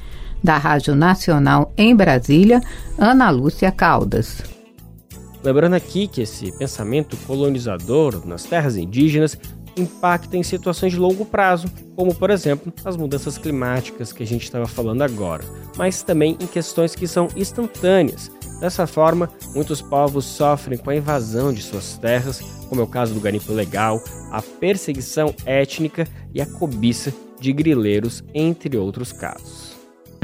Da 0.43 0.57
Rádio 0.57 0.95
Nacional 0.95 1.73
em 1.77 1.95
Brasília, 1.95 2.61
Ana 2.97 3.29
Lúcia 3.29 3.71
Caldas. 3.71 4.54
Lembrando 5.45 5.75
aqui 5.75 6.07
que 6.07 6.23
esse 6.23 6.51
pensamento 6.53 7.15
colonizador 7.27 8.25
nas 8.25 8.45
terras 8.45 8.75
indígenas 8.77 9.37
impacta 9.77 10.35
em 10.35 10.41
situações 10.41 10.93
de 10.93 10.97
longo 10.97 11.23
prazo, 11.23 11.67
como 11.95 12.15
por 12.15 12.31
exemplo 12.31 12.73
as 12.83 12.97
mudanças 12.97 13.37
climáticas 13.37 14.11
que 14.11 14.23
a 14.23 14.25
gente 14.25 14.41
estava 14.41 14.65
falando 14.65 15.03
agora, 15.03 15.43
mas 15.77 16.01
também 16.01 16.35
em 16.41 16.47
questões 16.47 16.95
que 16.95 17.07
são 17.07 17.27
instantâneas. 17.35 18.31
Dessa 18.59 18.87
forma, 18.87 19.29
muitos 19.53 19.83
povos 19.83 20.25
sofrem 20.25 20.79
com 20.79 20.89
a 20.89 20.95
invasão 20.95 21.53
de 21.53 21.61
suas 21.61 21.95
terras, 21.95 22.41
como 22.67 22.81
é 22.81 22.83
o 22.83 22.87
caso 22.87 23.13
do 23.13 23.19
garimpo 23.19 23.53
legal, 23.53 24.03
a 24.31 24.41
perseguição 24.41 25.31
étnica 25.45 26.07
e 26.33 26.41
a 26.41 26.47
cobiça 26.47 27.13
de 27.39 27.53
grileiros, 27.53 28.23
entre 28.33 28.75
outros 28.77 29.11
casos. 29.11 29.64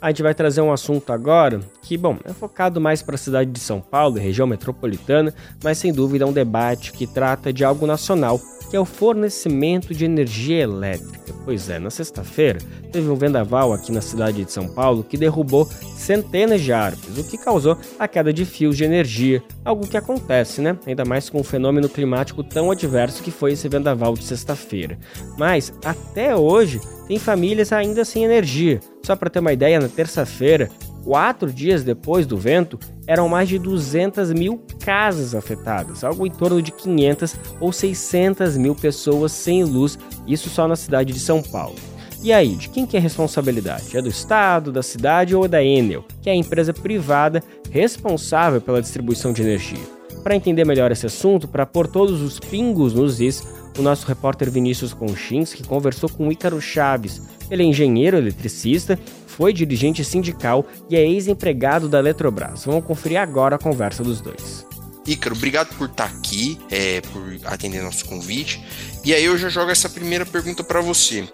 A 0.00 0.08
gente 0.08 0.22
vai 0.22 0.32
trazer 0.32 0.60
um 0.60 0.72
assunto 0.72 1.12
agora 1.12 1.60
que, 1.82 1.96
bom, 1.96 2.18
é 2.24 2.32
focado 2.32 2.80
mais 2.80 3.02
para 3.02 3.16
a 3.16 3.18
cidade 3.18 3.50
de 3.50 3.58
São 3.58 3.80
Paulo 3.80 4.16
e 4.16 4.20
região 4.20 4.46
metropolitana, 4.46 5.34
mas 5.62 5.78
sem 5.78 5.92
dúvida 5.92 6.24
é 6.24 6.26
um 6.26 6.32
debate 6.32 6.92
que 6.92 7.04
trata 7.04 7.52
de 7.52 7.64
algo 7.64 7.84
nacional, 7.84 8.40
que 8.68 8.76
é 8.76 8.80
o 8.80 8.84
fornecimento 8.84 9.94
de 9.94 10.04
energia 10.04 10.62
elétrica. 10.62 11.18
Pois 11.44 11.70
é, 11.70 11.78
na 11.78 11.90
sexta-feira 11.90 12.58
teve 12.92 13.08
um 13.08 13.14
vendaval 13.14 13.72
aqui 13.72 13.90
na 13.90 14.00
cidade 14.00 14.44
de 14.44 14.52
São 14.52 14.68
Paulo 14.68 15.02
que 15.02 15.16
derrubou 15.16 15.66
centenas 15.96 16.60
de 16.60 16.72
árvores, 16.72 17.18
o 17.18 17.28
que 17.28 17.38
causou 17.38 17.76
a 17.98 18.06
queda 18.06 18.32
de 18.32 18.44
fios 18.44 18.76
de 18.76 18.84
energia, 18.84 19.42
algo 19.64 19.86
que 19.86 19.96
acontece, 19.96 20.60
né? 20.60 20.78
Ainda 20.86 21.04
mais 21.04 21.30
com 21.30 21.40
um 21.40 21.44
fenômeno 21.44 21.88
climático 21.88 22.44
tão 22.44 22.70
adverso 22.70 23.22
que 23.22 23.30
foi 23.30 23.52
esse 23.52 23.68
vendaval 23.68 24.14
de 24.14 24.24
sexta-feira. 24.24 24.98
Mas 25.38 25.72
até 25.84 26.36
hoje 26.36 26.80
tem 27.06 27.18
famílias 27.18 27.72
ainda 27.72 28.04
sem 28.04 28.24
energia. 28.24 28.80
Só 29.02 29.16
para 29.16 29.30
ter 29.30 29.38
uma 29.38 29.52
ideia, 29.52 29.80
na 29.80 29.88
terça-feira, 29.88 30.70
quatro 31.08 31.50
dias 31.50 31.82
depois 31.82 32.26
do 32.26 32.36
vento, 32.36 32.78
eram 33.06 33.30
mais 33.30 33.48
de 33.48 33.58
200 33.58 34.30
mil 34.34 34.62
casas 34.84 35.34
afetadas, 35.34 36.04
algo 36.04 36.26
em 36.26 36.30
torno 36.30 36.60
de 36.60 36.70
500 36.70 37.34
ou 37.58 37.72
600 37.72 38.58
mil 38.58 38.74
pessoas 38.74 39.32
sem 39.32 39.64
luz, 39.64 39.98
isso 40.26 40.50
só 40.50 40.68
na 40.68 40.76
cidade 40.76 41.14
de 41.14 41.18
São 41.18 41.42
Paulo. 41.42 41.76
E 42.22 42.30
aí, 42.30 42.56
de 42.56 42.68
quem 42.68 42.84
que 42.84 42.94
é 42.94 43.00
a 43.00 43.02
responsabilidade? 43.02 43.96
É 43.96 44.02
do 44.02 44.08
Estado, 44.10 44.70
da 44.70 44.82
cidade 44.82 45.34
ou 45.34 45.48
da 45.48 45.64
Enel, 45.64 46.04
que 46.20 46.28
é 46.28 46.32
a 46.34 46.36
empresa 46.36 46.74
privada 46.74 47.42
responsável 47.70 48.60
pela 48.60 48.82
distribuição 48.82 49.32
de 49.32 49.40
energia? 49.40 49.80
Para 50.22 50.36
entender 50.36 50.66
melhor 50.66 50.92
esse 50.92 51.06
assunto, 51.06 51.48
para 51.48 51.64
pôr 51.64 51.86
todos 51.86 52.20
os 52.20 52.38
pingos 52.38 52.92
nos 52.92 53.18
is, 53.18 53.42
o 53.78 53.82
nosso 53.82 54.06
repórter 54.06 54.50
Vinícius 54.50 54.92
Conchinski 54.92 55.62
conversou 55.62 56.10
com 56.10 56.30
Ícaro 56.30 56.60
Chaves. 56.60 57.22
Ele 57.50 57.62
é 57.62 57.66
engenheiro 57.66 58.18
eletricista, 58.18 58.98
foi 59.38 59.52
dirigente 59.52 60.04
sindical 60.04 60.66
e 60.90 60.96
é 60.96 61.08
ex-empregado 61.08 61.88
da 61.88 62.00
Eletrobras. 62.00 62.64
Vamos 62.64 62.84
conferir 62.84 63.20
agora 63.20 63.54
a 63.54 63.58
conversa 63.58 64.02
dos 64.02 64.20
dois. 64.20 64.66
Ícaro, 65.06 65.36
obrigado 65.36 65.72
por 65.76 65.88
estar 65.88 66.06
aqui, 66.06 66.58
é, 66.68 67.00
por 67.02 67.22
atender 67.44 67.80
nosso 67.80 68.04
convite. 68.06 68.60
E 69.04 69.14
aí 69.14 69.24
eu 69.24 69.38
já 69.38 69.48
jogo 69.48 69.70
essa 69.70 69.88
primeira 69.88 70.26
pergunta 70.26 70.64
para 70.64 70.80
você. 70.80 71.24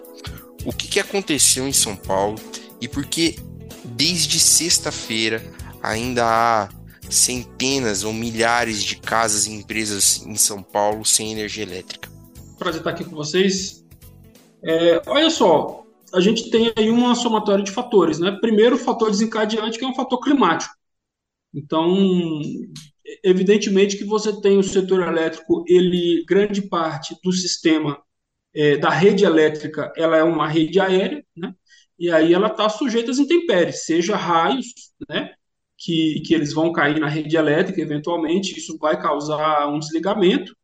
O 0.63 0.71
que, 0.71 0.87
que 0.87 0.99
aconteceu 0.99 1.67
em 1.67 1.73
São 1.73 1.95
Paulo 1.95 2.39
e 2.79 2.87
por 2.87 3.07
que 3.07 3.39
desde 3.83 4.39
sexta-feira 4.39 5.41
ainda 5.81 6.23
há 6.23 6.69
centenas 7.09 8.03
ou 8.03 8.13
milhares 8.13 8.83
de 8.83 8.97
casas 8.97 9.47
e 9.47 9.51
empresas 9.51 10.23
em 10.27 10.35
São 10.35 10.61
Paulo 10.61 11.03
sem 11.03 11.31
energia 11.31 11.63
elétrica? 11.63 12.07
prazer 12.59 12.81
estar 12.81 12.91
aqui 12.91 13.03
com 13.03 13.15
vocês. 13.15 13.83
É, 14.63 15.01
olha 15.07 15.29
só, 15.31 15.84
a 16.15 16.21
gente 16.21 16.49
tem 16.49 16.71
aí 16.75 16.89
uma 16.89 17.13
somatória 17.13 17.63
de 17.63 17.71
fatores, 17.71 18.19
né? 18.19 18.31
Primeiro, 18.39 18.75
o 18.75 18.79
fator 18.79 19.11
desencadeante, 19.11 19.77
que 19.77 19.85
é 19.85 19.87
um 19.87 19.95
fator 19.95 20.19
climático. 20.19 20.73
Então, 21.53 21.93
evidentemente 23.23 23.97
que 23.97 24.05
você 24.05 24.41
tem 24.41 24.57
o 24.57 24.63
setor 24.63 25.01
elétrico, 25.01 25.63
ele 25.67 26.23
grande 26.27 26.61
parte 26.61 27.15
do 27.23 27.31
sistema 27.31 28.01
é, 28.53 28.77
da 28.77 28.89
rede 28.89 29.25
elétrica, 29.25 29.91
ela 29.95 30.17
é 30.17 30.23
uma 30.23 30.47
rede 30.47 30.79
aérea, 30.79 31.23
né? 31.35 31.53
E 31.97 32.11
aí 32.11 32.33
ela 32.33 32.47
está 32.47 32.67
sujeita 32.69 33.11
às 33.11 33.19
intempéries, 33.19 33.85
seja 33.85 34.15
raios, 34.15 34.67
né? 35.09 35.33
Que, 35.77 36.21
que 36.25 36.33
eles 36.33 36.53
vão 36.53 36.71
cair 36.71 36.99
na 36.99 37.07
rede 37.07 37.35
elétrica, 37.35 37.81
eventualmente, 37.81 38.57
isso 38.57 38.77
vai 38.77 38.99
causar 39.01 39.67
um 39.67 39.79
desligamento, 39.79 40.55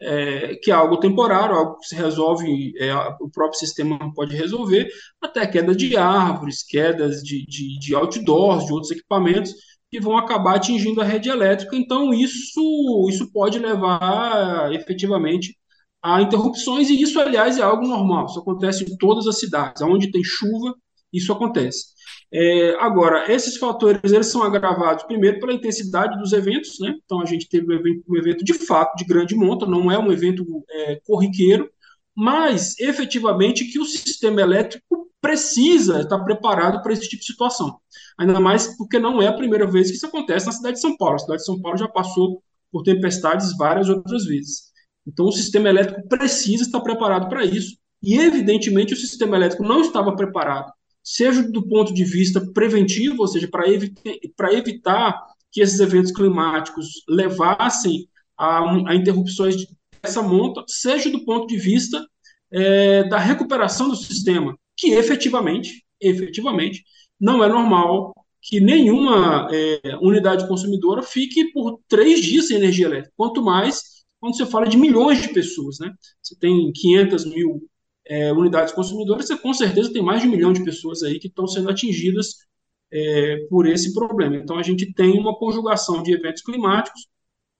é, 0.00 0.56
que 0.56 0.70
é 0.70 0.74
algo 0.74 0.98
temporário, 0.98 1.54
algo 1.54 1.78
que 1.78 1.86
se 1.86 1.94
resolve, 1.94 2.72
é, 2.78 2.94
o 3.20 3.30
próprio 3.30 3.58
sistema 3.58 3.98
pode 4.14 4.36
resolver, 4.36 4.88
até 5.20 5.46
queda 5.46 5.74
de 5.74 5.96
árvores, 5.96 6.62
quedas 6.62 7.22
de, 7.22 7.44
de, 7.46 7.78
de 7.78 7.94
outdoors, 7.94 8.66
de 8.66 8.72
outros 8.72 8.90
equipamentos, 8.90 9.54
que 9.90 10.00
vão 10.00 10.16
acabar 10.18 10.56
atingindo 10.56 11.00
a 11.00 11.04
rede 11.04 11.28
elétrica. 11.28 11.76
Então, 11.76 12.12
isso, 12.12 13.06
isso 13.08 13.30
pode 13.32 13.58
levar 13.58 14.72
efetivamente 14.72 15.56
a 16.02 16.20
interrupções, 16.22 16.88
e 16.88 17.00
isso, 17.00 17.18
aliás, 17.20 17.58
é 17.58 17.62
algo 17.62 17.86
normal. 17.86 18.26
Isso 18.26 18.38
acontece 18.40 18.84
em 18.84 18.96
todas 18.96 19.26
as 19.26 19.38
cidades. 19.38 19.82
Onde 19.82 20.10
tem 20.10 20.22
chuva, 20.22 20.74
isso 21.12 21.32
acontece. 21.32 21.95
É, 22.38 22.74
agora, 22.80 23.32
esses 23.32 23.56
fatores 23.56 24.12
eles 24.12 24.26
são 24.26 24.42
agravados 24.42 25.04
primeiro 25.04 25.40
pela 25.40 25.54
intensidade 25.54 26.18
dos 26.18 26.34
eventos, 26.34 26.78
né? 26.78 26.94
Então 27.02 27.22
a 27.22 27.24
gente 27.24 27.48
teve 27.48 27.66
um 27.66 27.72
evento, 27.72 28.04
um 28.06 28.14
evento 28.14 28.44
de 28.44 28.52
fato 28.52 28.94
de 28.94 29.06
grande 29.06 29.34
monta, 29.34 29.64
não 29.64 29.90
é 29.90 29.98
um 29.98 30.12
evento 30.12 30.44
é, 30.68 31.00
corriqueiro, 31.06 31.70
mas 32.14 32.78
efetivamente 32.78 33.64
que 33.64 33.78
o 33.78 33.86
sistema 33.86 34.42
elétrico 34.42 35.10
precisa 35.18 36.02
estar 36.02 36.18
preparado 36.24 36.82
para 36.82 36.92
esse 36.92 37.08
tipo 37.08 37.20
de 37.20 37.26
situação. 37.26 37.78
Ainda 38.18 38.38
mais 38.38 38.76
porque 38.76 38.98
não 38.98 39.22
é 39.22 39.28
a 39.28 39.32
primeira 39.32 39.66
vez 39.66 39.88
que 39.88 39.96
isso 39.96 40.06
acontece 40.06 40.44
na 40.44 40.52
cidade 40.52 40.74
de 40.74 40.82
São 40.82 40.94
Paulo. 40.94 41.14
A 41.14 41.18
cidade 41.20 41.38
de 41.38 41.46
São 41.46 41.58
Paulo 41.62 41.78
já 41.78 41.88
passou 41.88 42.42
por 42.70 42.82
tempestades 42.82 43.56
várias 43.56 43.88
outras 43.88 44.26
vezes. 44.26 44.72
Então 45.06 45.24
o 45.24 45.32
sistema 45.32 45.70
elétrico 45.70 46.06
precisa 46.06 46.64
estar 46.64 46.80
preparado 46.80 47.30
para 47.30 47.46
isso. 47.46 47.78
E 48.02 48.18
evidentemente 48.18 48.92
o 48.92 48.96
sistema 48.96 49.36
elétrico 49.36 49.62
não 49.64 49.80
estava 49.80 50.14
preparado 50.14 50.75
seja 51.06 51.40
do 51.40 51.64
ponto 51.64 51.94
de 51.94 52.02
vista 52.02 52.44
preventivo, 52.52 53.20
ou 53.20 53.28
seja, 53.28 53.46
para 53.46 53.70
evitar, 53.70 54.52
evitar 54.52 55.24
que 55.52 55.60
esses 55.60 55.78
eventos 55.78 56.10
climáticos 56.10 57.04
levassem 57.08 58.08
a, 58.36 58.90
a 58.90 58.94
interrupções 58.96 59.54
dessa 60.02 60.20
monta, 60.20 60.64
seja 60.66 61.08
do 61.08 61.24
ponto 61.24 61.46
de 61.46 61.56
vista 61.56 62.04
é, 62.50 63.04
da 63.08 63.18
recuperação 63.18 63.88
do 63.88 63.94
sistema, 63.94 64.58
que 64.76 64.94
efetivamente, 64.94 65.84
efetivamente, 66.00 66.82
não 67.20 67.42
é 67.42 67.48
normal 67.48 68.12
que 68.42 68.58
nenhuma 68.58 69.48
é, 69.52 69.96
unidade 70.00 70.48
consumidora 70.48 71.04
fique 71.04 71.52
por 71.52 71.78
três 71.86 72.20
dias 72.20 72.48
sem 72.48 72.56
energia 72.56 72.86
elétrica, 72.86 73.14
quanto 73.16 73.44
mais 73.44 74.04
quando 74.18 74.36
você 74.36 74.46
fala 74.46 74.66
de 74.66 74.76
milhões 74.76 75.22
de 75.22 75.28
pessoas, 75.28 75.78
né? 75.78 75.92
Você 76.20 76.36
tem 76.36 76.72
500 76.72 77.26
mil 77.26 77.62
é, 78.08 78.32
unidades 78.32 78.72
consumidoras, 78.72 79.26
você 79.26 79.36
com 79.36 79.52
certeza 79.52 79.92
tem 79.92 80.02
mais 80.02 80.22
de 80.22 80.28
um 80.28 80.30
milhão 80.30 80.52
de 80.52 80.64
pessoas 80.64 81.02
aí 81.02 81.18
que 81.18 81.28
estão 81.28 81.46
sendo 81.46 81.70
atingidas 81.70 82.46
é, 82.92 83.38
por 83.50 83.66
esse 83.66 83.92
problema. 83.92 84.36
Então, 84.36 84.58
a 84.58 84.62
gente 84.62 84.92
tem 84.92 85.18
uma 85.18 85.36
conjugação 85.36 86.02
de 86.02 86.12
eventos 86.12 86.42
climáticos 86.42 87.06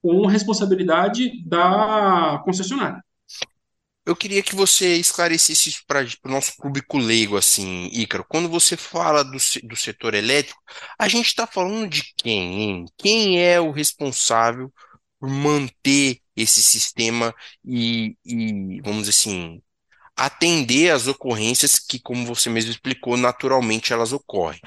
com 0.01 0.27
responsabilidade 0.27 1.45
da 1.45 2.41
concessionária. 2.45 3.03
Eu 4.07 4.15
queria 4.15 4.41
que 4.41 4.55
você 4.55 4.95
esclarecesse 4.95 5.69
isso 5.69 5.83
para 5.85 6.07
o 6.25 6.31
nosso 6.31 6.57
público 6.59 6.97
leigo, 6.97 7.37
assim, 7.37 7.89
Ícaro. 7.93 8.25
Quando 8.29 8.49
você 8.49 8.77
fala 8.77 9.25
do, 9.25 9.37
do 9.65 9.77
setor 9.77 10.15
elétrico, 10.15 10.61
a 10.97 11.09
gente 11.09 11.27
está 11.27 11.45
falando 11.45 11.91
de 11.91 12.15
quem? 12.17 12.63
Hein? 12.63 12.85
Quem 12.97 13.43
é 13.43 13.61
o 13.61 13.73
responsável 13.73 14.73
por 15.19 15.29
manter 15.29 16.21
esse 16.37 16.63
sistema 16.63 17.35
e, 17.65 18.17
e, 18.25 18.81
vamos 18.83 19.07
dizer 19.07 19.11
assim, 19.11 19.61
atender 20.17 20.91
às 20.91 21.07
ocorrências 21.07 21.79
que, 21.79 21.99
como 21.99 22.27
você 22.27 22.49
mesmo 22.49 22.71
explicou, 22.71 23.17
naturalmente 23.17 23.93
elas 23.93 24.13
ocorrem. 24.13 24.61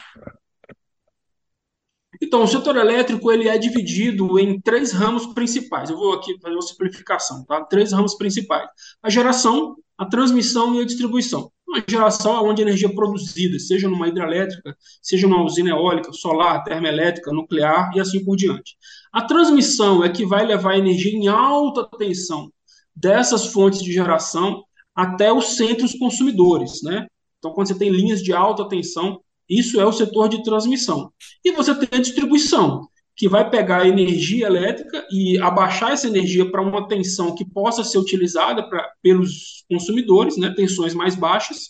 Então, 2.22 2.44
o 2.44 2.48
setor 2.48 2.76
elétrico 2.76 3.32
ele 3.32 3.48
é 3.48 3.58
dividido 3.58 4.38
em 4.40 4.60
três 4.60 4.92
ramos 4.92 5.28
principais. 5.28 5.90
Eu 5.90 5.98
vou 5.98 6.14
aqui 6.14 6.38
fazer 6.42 6.56
uma 6.56 6.62
simplificação, 6.62 7.46
tá? 7.46 7.64
Três 7.64 7.92
ramos 7.94 8.16
principais: 8.16 8.70
a 9.02 9.10
geração, 9.10 9.76
a 9.98 10.06
transmissão 10.06 10.76
e 10.76 10.82
a 10.82 10.86
distribuição. 10.86 11.52
A 11.76 11.84
geração 11.88 12.36
é 12.36 12.42
onde 12.42 12.62
a 12.62 12.66
energia 12.66 12.88
é 12.88 12.94
produzida, 12.94 13.60
seja 13.60 13.88
numa 13.88 14.08
hidrelétrica, 14.08 14.76
seja 15.02 15.28
numa 15.28 15.44
usina 15.44 15.70
eólica, 15.70 16.12
solar, 16.12 16.64
termoelétrica, 16.64 17.32
nuclear 17.32 17.92
e 17.96 18.00
assim 18.00 18.26
por 18.26 18.36
diante. 18.36 18.76
A 19.14 19.22
transmissão 19.22 20.04
é 20.04 20.10
que 20.10 20.26
vai 20.26 20.46
levar 20.46 20.72
a 20.72 20.78
energia 20.78 21.12
em 21.12 21.28
alta 21.28 21.88
tensão 21.98 22.52
dessas 22.96 23.46
fontes 23.54 23.84
de 23.84 23.94
geração 23.94 24.64
até 25.00 25.32
os 25.32 25.56
centros 25.56 25.94
consumidores, 25.94 26.84
né? 26.84 27.08
Então, 27.38 27.54
quando 27.54 27.68
você 27.68 27.80
tem 27.80 27.90
linhas 27.90 28.22
de 28.22 28.34
alta 28.34 28.68
tensão, 28.68 29.22
isso 29.50 29.80
é 29.80 29.86
o 29.86 29.94
setor 29.94 30.28
de 30.28 30.44
transmissão. 30.44 31.10
E 31.44 31.54
você 31.54 31.74
tem 31.74 31.98
a 31.98 32.02
distribuição, 32.02 32.86
que 33.16 33.30
vai 33.30 33.50
pegar 33.50 33.84
a 33.84 33.88
energia 33.88 34.48
elétrica 34.48 35.08
e 35.10 35.40
abaixar 35.40 35.94
essa 35.94 36.08
energia 36.08 36.52
para 36.52 36.62
uma 36.62 36.86
tensão 36.86 37.34
que 37.34 37.46
possa 37.46 37.82
ser 37.82 37.98
utilizada 37.98 38.68
pra, 38.70 38.92
pelos 39.02 39.64
consumidores, 39.70 40.36
né, 40.36 40.54
tensões 40.54 40.94
mais 40.94 41.16
baixas, 41.16 41.70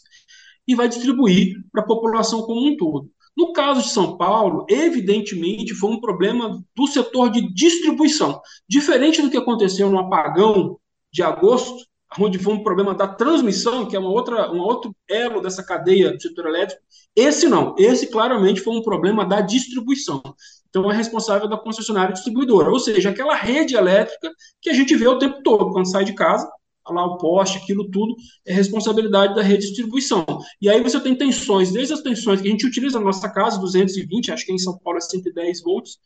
e 0.68 0.74
vai 0.74 0.90
distribuir 0.90 1.56
para 1.72 1.84
a 1.84 1.88
população 1.88 2.42
como 2.42 2.68
um 2.68 2.76
todo. 2.76 3.12
No 3.38 3.54
caso 3.54 3.84
de 3.84 3.90
São 3.90 4.18
Paulo, 4.18 4.66
evidentemente 4.68 5.76
foi 5.76 5.92
um 5.92 6.02
problema 6.02 6.64
do 6.76 6.88
setor 6.88 7.30
de 7.30 7.54
distribuição. 7.54 8.42
Diferente 8.68 9.22
do 9.22 9.30
que 9.30 9.38
aconteceu 9.38 9.88
no 9.90 10.00
apagão 10.00 10.80
de 11.14 11.22
agosto, 11.22 11.88
onde 12.26 12.40
foi 12.40 12.54
um 12.54 12.64
problema 12.64 12.94
da 12.94 13.08
transmissão, 13.08 13.86
que 13.86 13.96
é 13.96 14.00
uma 14.00 14.10
outra, 14.10 14.52
um 14.52 14.60
outro 14.60 14.96
elo 15.10 15.42
dessa 15.42 15.64
cadeia 15.64 16.12
do 16.12 16.22
setor 16.22 16.48
elétrico, 16.48 16.82
esse 17.16 17.48
não. 17.48 17.76
Esse 17.78 18.08
claramente 18.08 18.62
foi 18.62 18.76
um 18.76 18.82
problema 18.82 19.26
da 19.26 19.42
distribuição. 19.42 20.22
Então 20.70 20.90
é 20.92 20.96
responsável 20.96 21.48
da 21.48 21.58
concessionária 21.58 22.14
distribuidora, 22.14 22.70
ou 22.70 22.80
seja, 22.80 23.10
aquela 23.10 23.36
rede 23.36 23.76
elétrica 23.76 24.32
que 24.62 24.70
a 24.70 24.74
gente 24.74 24.96
vê 24.96 25.08
o 25.08 25.18
tempo 25.18 25.42
todo 25.44 25.72
quando 25.72 25.90
sai 25.90 26.06
de 26.06 26.14
casa, 26.14 26.50
lá 26.94 27.06
o 27.06 27.18
poste, 27.18 27.58
aquilo 27.58 27.90
tudo, 27.90 28.16
é 28.46 28.54
responsabilidade 28.54 29.36
da 29.36 29.42
rede 29.42 29.62
de 29.62 29.68
distribuição. 29.68 30.26
E 30.62 30.70
aí 30.70 30.82
você 30.82 31.00
tem 31.00 31.16
tensões, 31.16 31.72
desde 31.72 31.94
as 31.94 32.02
tensões 32.02 32.42
que 32.42 32.48
a 32.48 32.52
gente 32.52 32.66
utiliza 32.66 33.00
na 33.00 33.06
nossa 33.06 33.30
casa, 33.30 33.60
220, 33.60 34.32
acho 34.32 34.46
que 34.46 34.52
em 34.52 34.58
São 34.58 34.78
Paulo 34.78 34.98
é 34.98 35.02
110 35.02 35.62
volts, 35.62 35.98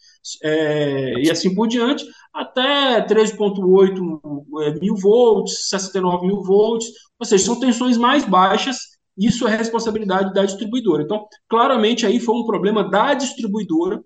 é, 0.44 1.14
e 1.20 1.32
assim 1.32 1.54
por 1.54 1.68
diante, 1.68 2.06
até 2.34 3.06
13.8 3.06 4.22
é, 4.62 4.80
mil 4.80 4.96
volts, 4.96 5.70
69 5.70 6.28
mil 6.28 6.42
volts, 6.42 6.88
ou 7.20 7.26
seja, 7.26 7.46
são 7.46 7.60
tensões 7.60 7.98
mais 7.98 8.26
baixas, 8.26 8.78
isso 9.18 9.48
é 9.48 9.56
responsabilidade 9.56 10.34
da 10.34 10.44
distribuidora. 10.44 11.04
Então, 11.04 11.28
claramente 11.48 12.06
aí 12.06 12.20
foi 12.20 12.36
um 12.36 12.46
problema 12.46 12.90
da 12.90 13.14
distribuidora, 13.14 14.04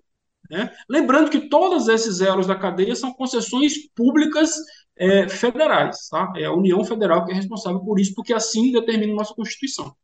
né? 0.50 0.72
Lembrando 0.88 1.30
que 1.30 1.48
todos 1.48 1.88
esses 1.88 2.20
elos 2.20 2.46
da 2.46 2.56
cadeia 2.56 2.96
são 2.96 3.12
concessões 3.12 3.74
públicas 3.94 4.50
é, 4.98 5.28
federais, 5.28 6.08
tá? 6.10 6.32
É 6.36 6.44
a 6.44 6.52
União 6.52 6.84
Federal 6.84 7.24
que 7.24 7.32
é 7.32 7.34
responsável 7.34 7.80
por 7.80 7.98
isso, 7.98 8.14
porque 8.14 8.32
assim 8.32 8.72
determina 8.72 9.12
a 9.12 9.16
nossa 9.16 9.34
Constituição. 9.34 9.94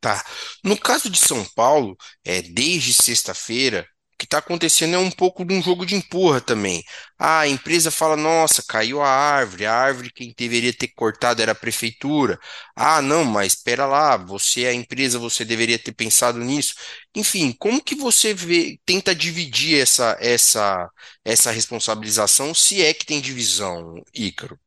Tá. 0.00 0.24
No 0.64 0.78
caso 0.78 1.10
de 1.10 1.18
São 1.18 1.44
Paulo, 1.54 1.96
é, 2.24 2.40
desde 2.40 2.94
sexta-feira, 2.94 3.86
que 4.20 4.26
está 4.26 4.38
acontecendo 4.38 4.94
é 4.94 4.98
um 4.98 5.10
pouco 5.10 5.44
de 5.44 5.54
um 5.54 5.62
jogo 5.62 5.86
de 5.86 5.94
empurra 5.96 6.40
também. 6.40 6.84
Ah, 7.18 7.40
a 7.40 7.48
empresa 7.48 7.90
fala: 7.90 8.16
nossa, 8.16 8.62
caiu 8.62 9.00
a 9.02 9.08
árvore, 9.08 9.64
a 9.66 9.74
árvore 9.74 10.12
quem 10.12 10.34
deveria 10.36 10.72
ter 10.74 10.88
cortado 10.88 11.40
era 11.40 11.52
a 11.52 11.54
prefeitura. 11.54 12.38
Ah, 12.76 13.00
não, 13.00 13.24
mas 13.24 13.54
espera 13.54 13.86
lá, 13.86 14.16
você 14.18 14.64
é 14.64 14.68
a 14.70 14.74
empresa, 14.74 15.18
você 15.18 15.44
deveria 15.44 15.78
ter 15.78 15.92
pensado 15.92 16.38
nisso. 16.38 16.74
Enfim, 17.16 17.52
como 17.58 17.82
que 17.82 17.94
você 17.94 18.34
vê, 18.34 18.78
tenta 18.84 19.14
dividir 19.14 19.80
essa, 19.80 20.16
essa, 20.20 20.88
essa 21.24 21.50
responsabilização, 21.50 22.54
se 22.54 22.82
é 22.84 22.92
que 22.94 23.06
tem 23.06 23.20
divisão, 23.20 24.02
Ícaro? 24.14 24.58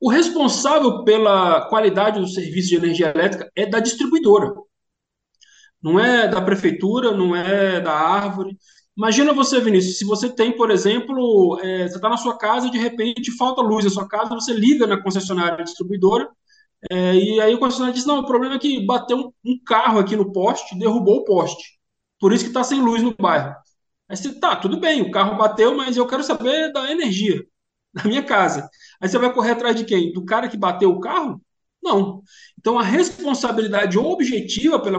O 0.00 0.10
responsável 0.10 1.04
pela 1.04 1.68
qualidade 1.68 2.20
do 2.20 2.26
serviço 2.26 2.68
de 2.68 2.76
energia 2.76 3.12
elétrica 3.14 3.50
é 3.54 3.64
da 3.66 3.78
distribuidora. 3.80 4.52
Não 5.82 5.98
é 5.98 6.28
da 6.28 6.40
prefeitura, 6.42 7.12
não 7.12 7.34
é 7.36 7.80
da 7.80 7.92
árvore. 7.92 8.56
Imagina 8.96 9.32
você, 9.32 9.60
Vinícius, 9.60 9.98
se 9.98 10.04
você 10.04 10.28
tem, 10.28 10.56
por 10.56 10.70
exemplo, 10.70 11.58
é, 11.62 11.88
você 11.88 11.96
está 11.96 12.08
na 12.08 12.16
sua 12.16 12.36
casa 12.36 12.66
e 12.66 12.70
de 12.70 12.78
repente 12.78 13.36
falta 13.36 13.62
luz 13.62 13.84
na 13.84 13.90
sua 13.90 14.08
casa, 14.08 14.34
você 14.34 14.52
liga 14.52 14.86
na 14.86 15.00
concessionária 15.00 15.64
distribuidora, 15.64 16.28
é, 16.90 17.14
e 17.14 17.40
aí 17.40 17.54
o 17.54 17.58
concessionário 17.58 17.94
diz: 17.94 18.06
não, 18.06 18.20
o 18.20 18.26
problema 18.26 18.56
é 18.56 18.58
que 18.58 18.84
bateu 18.86 19.18
um, 19.18 19.32
um 19.44 19.58
carro 19.64 19.98
aqui 19.98 20.16
no 20.16 20.32
poste, 20.32 20.78
derrubou 20.78 21.18
o 21.18 21.24
poste. 21.24 21.78
Por 22.20 22.32
isso 22.32 22.44
que 22.44 22.50
está 22.50 22.64
sem 22.64 22.80
luz 22.80 23.02
no 23.02 23.14
bairro. 23.16 23.54
Aí 24.08 24.16
você, 24.16 24.32
tá, 24.38 24.56
tudo 24.56 24.80
bem, 24.80 25.02
o 25.02 25.10
carro 25.10 25.36
bateu, 25.36 25.76
mas 25.76 25.96
eu 25.96 26.06
quero 26.06 26.22
saber 26.24 26.72
da 26.72 26.90
energia 26.90 27.44
na 27.94 28.04
minha 28.04 28.22
casa. 28.22 28.68
Aí 29.00 29.08
você 29.08 29.18
vai 29.18 29.32
correr 29.32 29.52
atrás 29.52 29.76
de 29.76 29.84
quem? 29.84 30.12
Do 30.12 30.24
cara 30.24 30.48
que 30.48 30.56
bateu 30.56 30.90
o 30.90 31.00
carro? 31.00 31.40
Não. 31.82 32.22
Então 32.58 32.78
a 32.78 32.82
responsabilidade 32.82 33.98
objetiva 33.98 34.80
pela 34.80 34.98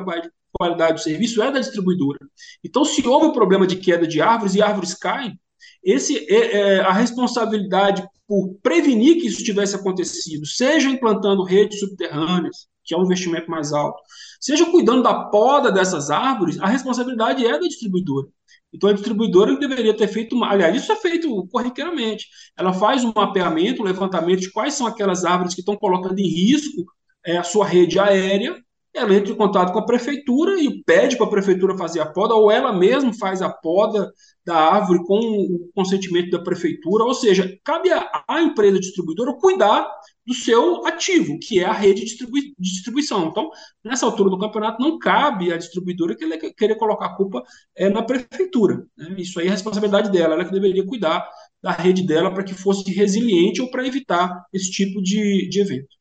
qualidade 0.52 0.94
do 0.94 1.00
serviço 1.02 1.42
é 1.42 1.52
da 1.52 1.60
distribuidora. 1.60 2.20
Então, 2.64 2.84
se 2.86 3.06
houve 3.08 3.28
um 3.28 3.34
problema 3.34 3.68
de 3.68 3.76
queda 3.76 4.08
de 4.08 4.22
árvores 4.22 4.56
e 4.56 4.62
árvores 4.62 4.94
caem, 4.94 5.40
esse 5.84 6.18
é, 6.30 6.58
é, 6.58 6.80
a 6.82 6.92
responsabilidade 6.92 8.06
por 8.28 8.56
prevenir 8.62 9.20
que 9.20 9.28
isso 9.28 9.44
tivesse 9.44 9.76
acontecido, 9.76 10.46
seja 10.46 10.90
implantando 10.90 11.44
redes 11.44 11.80
subterrâneas, 11.80 12.68
que 12.84 12.94
é 12.94 12.98
um 12.98 13.04
investimento 13.04 13.50
mais 13.50 13.74
alto, 13.74 14.00
seja 14.40 14.66
cuidando 14.66 15.04
da 15.04 15.26
poda 15.26 15.72
dessas 15.72 16.10
árvores, 16.10 16.60
a 16.60 16.68
responsabilidade 16.68 17.46
é 17.46 17.52
da 17.52 17.68
distribuidora. 17.68 18.28
Então, 18.72 18.90
a 18.90 18.94
distribuidora 18.94 19.58
deveria 19.58 19.96
ter 19.96 20.08
feito, 20.08 20.42
aliás, 20.44 20.76
isso 20.76 20.92
é 20.92 20.96
feito 20.96 21.48
corriqueiramente. 21.48 22.28
Ela 22.56 22.72
faz 22.72 23.04
um 23.04 23.12
mapeamento, 23.16 23.82
um 23.82 23.86
levantamento 23.86 24.42
de 24.42 24.52
quais 24.52 24.76
são 24.76 24.86
aquelas 24.86 25.26
árvores 25.26 25.56
que 25.56 25.62
estão 25.62 25.76
colocando 25.76 26.20
em 26.20 26.28
risco 26.28 26.86
é, 27.26 27.38
a 27.38 27.44
sua 27.44 27.66
rede 27.66 28.00
aérea, 28.00 28.56
ela 29.00 29.14
entra 29.14 29.32
em 29.32 29.36
contato 29.36 29.72
com 29.72 29.80
a 29.80 29.86
prefeitura 29.86 30.62
e 30.62 30.84
pede 30.84 31.18
para 31.18 31.26
a 31.26 31.30
prefeitura 31.30 31.78
fazer 31.78 32.00
a 32.00 32.06
poda, 32.06 32.36
ou 32.36 32.52
ela 32.52 32.74
mesma 32.74 33.14
faz 33.14 33.42
a 33.42 33.50
poda 33.50 34.12
da 34.46 34.56
árvore 34.56 35.06
com 35.06 35.18
o 35.18 35.70
consentimento 35.76 36.32
da 36.32 36.40
prefeitura, 36.40 37.04
ou 37.04 37.14
seja, 37.14 37.58
cabe 37.64 37.90
à 37.92 38.42
empresa 38.42 38.80
distribuidora 38.80 39.34
cuidar 39.34 39.88
do 40.26 40.34
seu 40.34 40.86
ativo, 40.86 41.38
que 41.40 41.60
é 41.60 41.66
a 41.66 41.72
rede 41.72 42.06
de 42.06 42.54
distribuição. 42.58 43.28
Então, 43.28 43.50
nessa 43.84 44.06
altura 44.06 44.30
do 44.30 44.40
campeonato, 44.40 44.82
não 44.82 44.98
cabe 45.00 45.52
à 45.54 45.58
distribuidora 45.58 46.16
querer 46.56 46.76
colocar 46.76 47.08
a 47.08 47.16
culpa 47.16 47.44
é, 47.76 47.90
na 47.90 48.04
prefeitura. 48.04 48.86
Né? 48.98 49.16
Isso 49.18 49.40
aí 49.40 49.48
é 49.48 49.50
responsabilidade 49.50 50.12
dela, 50.12 50.36
ela 50.36 50.46
que 50.46 50.52
deveria 50.52 50.86
cuidar 50.86 51.28
da 51.62 51.72
rede 51.72 52.06
dela 52.06 52.32
para 52.32 52.44
que 52.44 52.54
fosse 52.54 52.92
resiliente 52.92 53.62
ou 53.62 53.70
para 53.70 53.86
evitar 53.86 54.46
esse 54.54 54.72
tipo 54.72 55.02
de, 55.02 55.48
de 55.50 55.62
evento. 55.62 55.99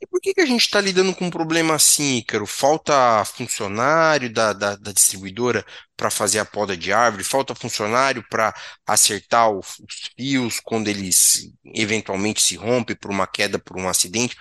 E 0.00 0.06
por 0.06 0.20
que 0.20 0.32
que 0.32 0.40
a 0.40 0.46
gente 0.46 0.60
está 0.60 0.80
lidando 0.80 1.14
com 1.14 1.26
um 1.26 1.30
problema 1.30 1.74
assim, 1.74 2.18
Ícaro? 2.18 2.46
Falta 2.46 3.24
funcionário 3.24 4.32
da, 4.32 4.52
da, 4.52 4.76
da 4.76 4.92
distribuidora 4.92 5.64
para 5.96 6.08
fazer 6.08 6.38
a 6.38 6.44
poda 6.44 6.76
de 6.76 6.92
árvore, 6.92 7.24
falta 7.24 7.54
funcionário 7.54 8.24
para 8.30 8.54
acertar 8.86 9.50
os 9.50 9.76
fios 10.16 10.60
quando 10.60 10.86
eles 10.86 11.50
eventualmente 11.74 12.40
se 12.40 12.54
rompem 12.54 12.94
por 12.96 13.10
uma 13.10 13.26
queda, 13.26 13.58
por 13.58 13.76
um 13.76 13.88
acidente. 13.88 14.36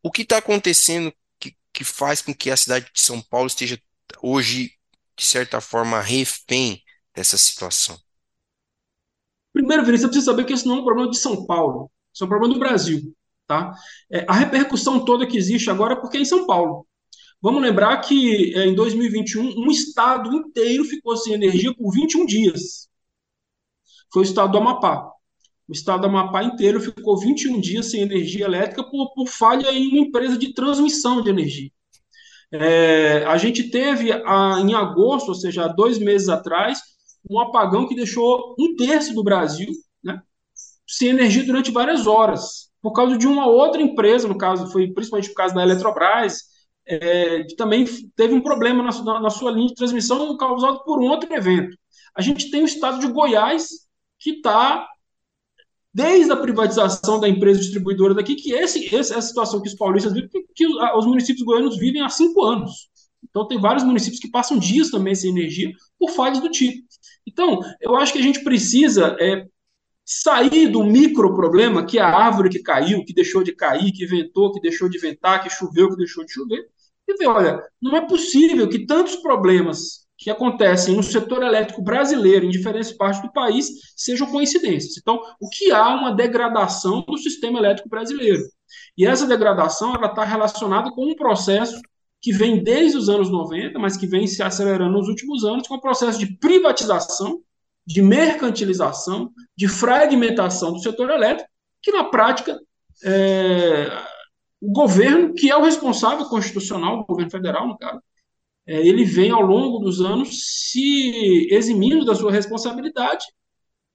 O 0.00 0.12
que 0.12 0.22
está 0.22 0.38
acontecendo 0.38 1.12
que, 1.40 1.56
que 1.72 1.82
faz 1.82 2.22
com 2.22 2.32
que 2.32 2.50
a 2.50 2.56
cidade 2.56 2.88
de 2.94 3.02
São 3.02 3.20
Paulo 3.20 3.48
esteja 3.48 3.80
hoje, 4.22 4.72
de 5.16 5.24
certa 5.24 5.60
forma, 5.60 6.00
refém 6.00 6.80
dessa 7.12 7.36
situação? 7.36 7.98
Primeiro, 9.52 9.84
Vinícius, 9.84 10.02
você 10.02 10.12
precisa 10.12 10.30
saber 10.30 10.44
que 10.44 10.52
isso 10.52 10.68
não 10.68 10.76
é 10.76 10.80
um 10.80 10.84
problema 10.84 11.10
de 11.10 11.18
São 11.18 11.44
Paulo, 11.44 11.90
isso 12.14 12.22
é 12.22 12.26
um 12.26 12.28
problema 12.28 12.54
do 12.54 12.60
Brasil. 12.60 13.12
Tá? 13.50 13.74
É, 14.08 14.24
a 14.28 14.32
repercussão 14.32 15.04
toda 15.04 15.26
que 15.26 15.36
existe 15.36 15.68
agora 15.68 15.94
é 15.94 15.96
porque 15.96 16.16
é 16.16 16.20
em 16.20 16.24
São 16.24 16.46
Paulo. 16.46 16.86
Vamos 17.42 17.60
lembrar 17.60 17.96
que 17.96 18.54
é, 18.54 18.64
em 18.64 18.76
2021 18.76 19.58
um 19.58 19.68
estado 19.72 20.32
inteiro 20.32 20.84
ficou 20.84 21.16
sem 21.16 21.32
energia 21.32 21.74
por 21.74 21.90
21 21.92 22.26
dias. 22.26 22.88
Foi 24.12 24.22
o 24.22 24.24
estado 24.24 24.52
do 24.52 24.58
Amapá. 24.58 25.10
O 25.66 25.72
estado 25.72 26.02
do 26.02 26.06
Amapá 26.06 26.44
inteiro 26.44 26.80
ficou 26.80 27.18
21 27.18 27.60
dias 27.60 27.90
sem 27.90 28.02
energia 28.02 28.44
elétrica 28.44 28.88
por, 28.88 29.12
por 29.14 29.26
falha 29.26 29.72
em 29.72 29.88
uma 29.88 30.06
empresa 30.06 30.38
de 30.38 30.54
transmissão 30.54 31.20
de 31.20 31.30
energia. 31.30 31.72
É, 32.52 33.24
a 33.24 33.36
gente 33.36 33.68
teve 33.68 34.12
a, 34.12 34.60
em 34.60 34.74
agosto, 34.74 35.30
ou 35.30 35.34
seja, 35.34 35.64
há 35.64 35.68
dois 35.68 35.98
meses 35.98 36.28
atrás, 36.28 36.78
um 37.28 37.40
apagão 37.40 37.88
que 37.88 37.96
deixou 37.96 38.54
um 38.56 38.76
terço 38.76 39.12
do 39.12 39.24
Brasil 39.24 39.72
né, 40.04 40.22
sem 40.86 41.08
energia 41.08 41.42
durante 41.42 41.72
várias 41.72 42.06
horas 42.06 42.69
por 42.82 42.92
causa 42.92 43.16
de 43.18 43.26
uma 43.26 43.46
outra 43.46 43.80
empresa, 43.80 44.26
no 44.26 44.38
caso, 44.38 44.70
foi 44.70 44.90
principalmente 44.92 45.28
por 45.28 45.36
causa 45.36 45.54
da 45.54 45.62
Eletrobras, 45.62 46.44
é, 46.86 47.44
que 47.44 47.54
também 47.54 47.84
teve 48.16 48.34
um 48.34 48.40
problema 48.40 48.82
na, 48.82 49.20
na, 49.20 49.30
sua 49.30 49.52
linha 49.52 49.68
de 49.68 49.74
transmissão 49.74 50.36
causado 50.36 50.82
por 50.84 51.00
um 51.00 51.08
outro 51.08 51.32
evento. 51.32 51.76
A 52.14 52.22
gente 52.22 52.50
tem 52.50 52.62
o 52.62 52.66
estado 52.66 52.98
de 52.98 53.06
Goiás, 53.06 53.68
que 54.18 54.30
está, 54.32 54.88
desde 55.92 56.32
a 56.32 56.36
privatização 56.36 57.20
da 57.20 57.28
empresa 57.28 57.60
distribuidora 57.60 58.14
daqui, 58.14 58.34
que 58.34 58.52
esse, 58.52 58.94
essa 58.94 59.20
situação 59.20 59.60
que 59.60 59.68
os 59.68 59.74
paulistas 59.74 60.12
vivem, 60.12 60.30
que, 60.54 60.66
os 60.66 61.06
municípios 61.06 61.44
goianos 61.44 61.78
vivem 61.78 62.02
há 62.02 62.08
cinco 62.08 62.42
anos. 62.42 62.88
Então, 63.22 63.46
tem 63.46 63.60
vários 63.60 63.84
municípios 63.84 64.20
que 64.20 64.30
passam 64.30 64.58
dias 64.58 64.90
também 64.90 65.14
sem 65.14 65.30
energia 65.30 65.70
por 65.98 66.10
falhas 66.10 66.40
do 66.40 66.50
tipo. 66.50 66.84
Então, 67.26 67.60
eu 67.80 67.94
acho 67.96 68.12
que 68.12 68.18
a 68.18 68.22
gente 68.22 68.42
precisa 68.42 69.16
é, 69.20 69.46
sair 70.12 70.66
do 70.66 70.82
micro 70.82 71.36
problema, 71.36 71.86
que 71.86 71.96
é 71.96 72.02
a 72.02 72.08
árvore 72.08 72.48
que 72.50 72.58
caiu, 72.58 73.04
que 73.04 73.14
deixou 73.14 73.44
de 73.44 73.52
cair, 73.52 73.92
que 73.92 74.04
ventou, 74.04 74.52
que 74.52 74.60
deixou 74.60 74.88
de 74.88 74.98
ventar, 74.98 75.40
que 75.40 75.48
choveu, 75.48 75.88
que 75.88 75.96
deixou 75.96 76.24
de 76.24 76.32
chover, 76.32 76.66
e 77.06 77.14
ver, 77.14 77.28
olha, 77.28 77.62
não 77.80 77.96
é 77.96 78.00
possível 78.04 78.68
que 78.68 78.84
tantos 78.84 79.14
problemas 79.14 80.04
que 80.18 80.28
acontecem 80.28 80.96
no 80.96 81.02
setor 81.04 81.44
elétrico 81.44 81.80
brasileiro, 81.80 82.44
em 82.44 82.50
diferentes 82.50 82.90
partes 82.90 83.22
do 83.22 83.32
país, 83.32 83.68
sejam 83.96 84.26
coincidências. 84.26 84.96
Então, 84.98 85.20
o 85.40 85.48
que 85.48 85.70
há 85.70 85.88
uma 85.90 86.12
degradação 86.12 87.04
do 87.06 87.16
sistema 87.16 87.60
elétrico 87.60 87.88
brasileiro. 87.88 88.42
E 88.98 89.06
essa 89.06 89.28
degradação 89.28 89.94
está 89.94 90.24
relacionada 90.24 90.90
com 90.90 91.06
um 91.06 91.14
processo 91.14 91.80
que 92.20 92.32
vem 92.32 92.64
desde 92.64 92.98
os 92.98 93.08
anos 93.08 93.30
90, 93.30 93.78
mas 93.78 93.96
que 93.96 94.08
vem 94.08 94.26
se 94.26 94.42
acelerando 94.42 94.98
nos 94.98 95.08
últimos 95.08 95.44
anos, 95.44 95.68
com 95.68 95.76
o 95.76 95.80
processo 95.80 96.18
de 96.18 96.36
privatização 96.36 97.40
de 97.90 98.00
mercantilização, 98.00 99.32
de 99.56 99.66
fragmentação 99.66 100.72
do 100.72 100.78
setor 100.78 101.10
elétrico, 101.10 101.50
que 101.82 101.90
na 101.90 102.04
prática 102.04 102.56
é, 103.04 103.90
o 104.60 104.70
governo, 104.70 105.34
que 105.34 105.50
é 105.50 105.56
o 105.56 105.64
responsável 105.64 106.24
constitucional, 106.26 107.00
o 107.00 107.04
governo 107.04 107.32
federal, 107.32 107.66
no 107.66 107.76
caso, 107.76 108.00
é, 108.64 108.86
ele 108.86 109.04
vem 109.04 109.32
ao 109.32 109.42
longo 109.42 109.80
dos 109.80 110.00
anos 110.00 110.70
se 110.70 111.48
eximindo 111.50 112.04
da 112.04 112.14
sua 112.14 112.30
responsabilidade 112.30 113.24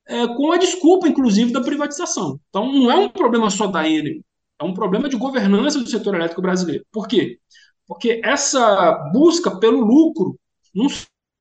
é, 0.07 0.27
com 0.27 0.51
a 0.51 0.57
desculpa, 0.57 1.07
inclusive, 1.07 1.53
da 1.53 1.61
privatização. 1.61 2.37
Então, 2.49 2.73
não 2.73 2.91
é 2.91 2.97
um 2.97 3.07
problema 3.07 3.49
só 3.49 3.65
da 3.65 3.87
Enel, 3.87 4.19
é 4.59 4.63
um 4.65 4.73
problema 4.73 5.07
de 5.07 5.15
governança 5.15 5.79
do 5.79 5.89
setor 5.89 6.15
elétrico 6.15 6.41
brasileiro. 6.41 6.85
Por 6.91 7.07
quê? 7.07 7.39
Porque 7.87 8.19
essa 8.25 8.91
busca 9.13 9.57
pelo 9.57 9.79
lucro 9.79 10.37
num 10.73 10.89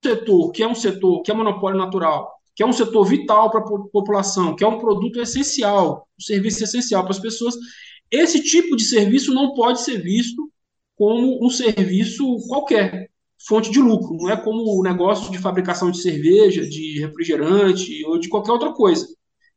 setor 0.05 0.53
que 0.53 0.62
é 0.62 0.69
um 0.69 0.75
setor 0.75 1.23
que 1.23 1.33
é 1.33 1.35
monopólio 1.35 1.79
natural, 1.79 2.34
que 2.55 2.62
é 2.62 2.67
um 2.67 2.73
setor 2.73 3.05
vital 3.05 3.51
para 3.51 3.61
a 3.61 3.64
população, 3.64 4.55
que 4.55 4.62
é 4.62 4.67
um 4.67 4.79
produto 4.79 5.21
essencial, 5.21 6.09
um 6.19 6.23
serviço 6.23 6.62
essencial 6.62 7.03
para 7.03 7.12
as 7.12 7.19
pessoas, 7.19 7.55
esse 8.11 8.43
tipo 8.43 8.77
de 8.77 8.85
serviço 8.85 9.35
não 9.35 9.55
pode 9.55 9.81
ser 9.81 10.01
visto 10.01 10.51
como 10.97 11.45
um 11.45 11.51
serviço 11.51 12.25
qualquer, 12.49 13.11
fonte 13.47 13.71
de 13.71 13.81
lucro, 13.81 14.17
não 14.17 14.31
é 14.31 14.37
como 14.37 14.62
o 14.79 14.83
negócio 14.83 15.31
de 15.31 15.38
fabricação 15.38 15.90
de 15.90 16.01
cerveja, 16.01 16.67
de 16.67 17.01
refrigerante 17.01 18.05
ou 18.07 18.19
de 18.19 18.29
qualquer 18.29 18.53
outra 18.53 18.73
coisa. 18.73 19.07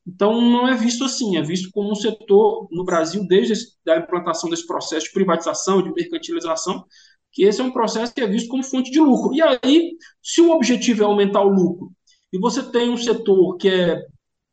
Então, 0.06 0.42
não 0.42 0.68
é 0.68 0.76
visto 0.76 1.04
assim, 1.04 1.38
é 1.38 1.42
visto 1.42 1.70
como 1.72 1.92
um 1.92 1.96
setor 1.96 2.68
no 2.72 2.86
Brasil, 2.86 3.26
desde 3.28 3.54
a 3.90 3.98
implantação 3.98 4.50
desse 4.50 4.66
processo 4.66 5.08
de 5.08 5.12
privatização, 5.12 5.84
de 5.84 5.94
mercantilização, 5.94 6.86
que 7.32 7.44
esse 7.44 7.60
é 7.60 7.64
um 7.64 7.72
processo 7.72 8.14
que 8.14 8.22
é 8.22 8.28
visto 8.28 8.48
como 8.48 8.64
fonte 8.64 8.90
de 8.90 9.00
lucro. 9.00 9.34
E 9.36 9.42
aí, 9.42 9.92
se 10.24 10.42
o 10.42 10.52
objetivo 10.52 11.04
é 11.04 11.06
aumentar 11.06 11.42
o 11.42 11.50
lucro, 11.50 11.92
e 12.32 12.40
você 12.40 12.64
tem 12.64 12.90
um 12.90 12.98
setor 12.98 13.58
que 13.58 13.70
é 13.70 14.06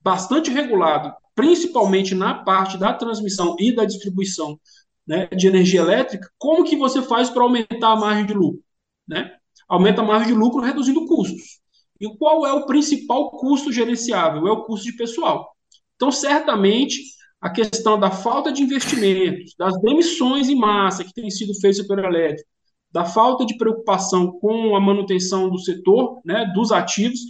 bastante 0.03 0.51
regulado, 0.51 1.13
principalmente 1.35 2.15
na 2.15 2.35
parte 2.35 2.79
da 2.79 2.93
transmissão 2.93 3.57
e 3.59 3.75
da 3.75 3.85
distribuição 3.85 4.59
né, 5.07 5.27
de 5.29 5.47
energia 5.47 5.81
elétrica, 5.81 6.31
como 6.39 6.65
que 6.65 6.77
você 6.77 7.03
faz 7.03 7.29
para 7.29 7.43
aumentar 7.43 7.93
a 7.93 7.97
margem 7.97 8.27
de 8.27 8.35
lucro? 8.35 8.63
Né? 9.07 9.31
Aumenta 9.69 10.03
a 10.03 10.05
margem 10.05 10.29
de 10.29 10.35
lucro 10.35 10.61
reduzindo 10.61 11.07
custos. 11.07 11.61
E 12.01 12.09
qual 12.17 12.47
é 12.47 12.53
o 12.53 12.67
principal 12.67 13.31
custo 13.31 13.73
gerenciável? 13.73 14.47
É 14.47 14.51
o 14.51 14.65
custo 14.65 14.91
de 14.91 14.97
pessoal. 14.97 15.55
Então, 15.97 16.11
certamente, 16.11 17.03
a 17.41 17.51
questão 17.51 17.99
da 17.99 18.11
falta 18.11 18.53
de 18.53 18.63
investimentos, 18.63 19.55
das 19.59 19.79
demissões 19.81 20.49
em 20.49 20.57
massa 20.57 21.05
que 21.05 21.13
tem 21.13 21.31
sido 21.31 21.53
feita 21.55 21.79
no 21.79 21.83
setor 21.83 21.99
elétrico, 22.05 22.49
da 22.91 23.05
falta 23.05 23.45
de 23.45 23.57
preocupação 23.57 24.33
com 24.39 24.77
a 24.77 24.81
manutenção 24.81 25.51
do 25.51 25.59
setor, 25.59 26.21
né, 26.25 26.51
dos 26.55 26.71
ativos, 26.71 27.21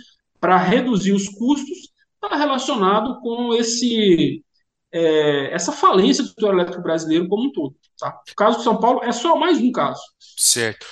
para 0.44 0.58
reduzir 0.58 1.12
os 1.12 1.26
custos, 1.26 1.88
está 2.22 2.36
relacionado 2.36 3.18
com 3.22 3.54
esse, 3.54 4.44
é, 4.92 5.54
essa 5.54 5.72
falência 5.72 6.22
do 6.22 6.28
setor 6.28 6.52
elétrico 6.52 6.82
brasileiro 6.82 7.26
como 7.28 7.48
um 7.48 7.50
todo. 7.50 7.74
Tá? 7.98 8.20
O 8.30 8.34
caso 8.34 8.58
de 8.58 8.64
São 8.64 8.78
Paulo 8.78 9.02
é 9.02 9.10
só 9.10 9.36
mais 9.36 9.56
um 9.56 9.72
caso. 9.72 10.02
Certo. 10.36 10.84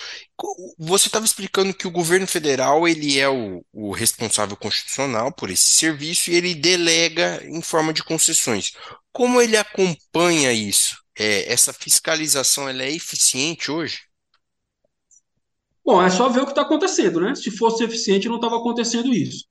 Você 0.79 1.09
estava 1.09 1.27
explicando 1.27 1.75
que 1.75 1.87
o 1.87 1.91
governo 1.91 2.27
federal 2.27 2.89
ele 2.89 3.21
é 3.21 3.29
o, 3.29 3.63
o, 3.71 3.93
responsável 3.93 4.57
constitucional 4.57 5.31
por 5.31 5.51
esse 5.51 5.71
serviço 5.75 6.31
e 6.31 6.35
ele 6.35 6.55
delega 6.55 7.45
em 7.45 7.61
forma 7.61 7.93
de 7.93 8.03
concessões. 8.03 8.73
Como 9.13 9.39
ele 9.39 9.59
acompanha 9.59 10.51
isso? 10.51 10.97
É, 11.15 11.53
essa 11.53 11.75
fiscalização 11.75 12.71
ela 12.71 12.85
é 12.85 12.91
eficiente 12.91 13.71
hoje? 13.71 13.99
Bom, 15.85 16.01
é 16.01 16.11
só 16.11 16.29
ver 16.29 16.41
o 16.41 16.45
que 16.45 16.53
está 16.53 16.63
acontecendo, 16.63 17.21
né? 17.21 17.35
Se 17.35 17.51
fosse 17.51 17.83
eficiente, 17.85 18.29
não 18.29 18.37
estava 18.37 18.57
acontecendo 18.57 19.13
isso. 19.13 19.45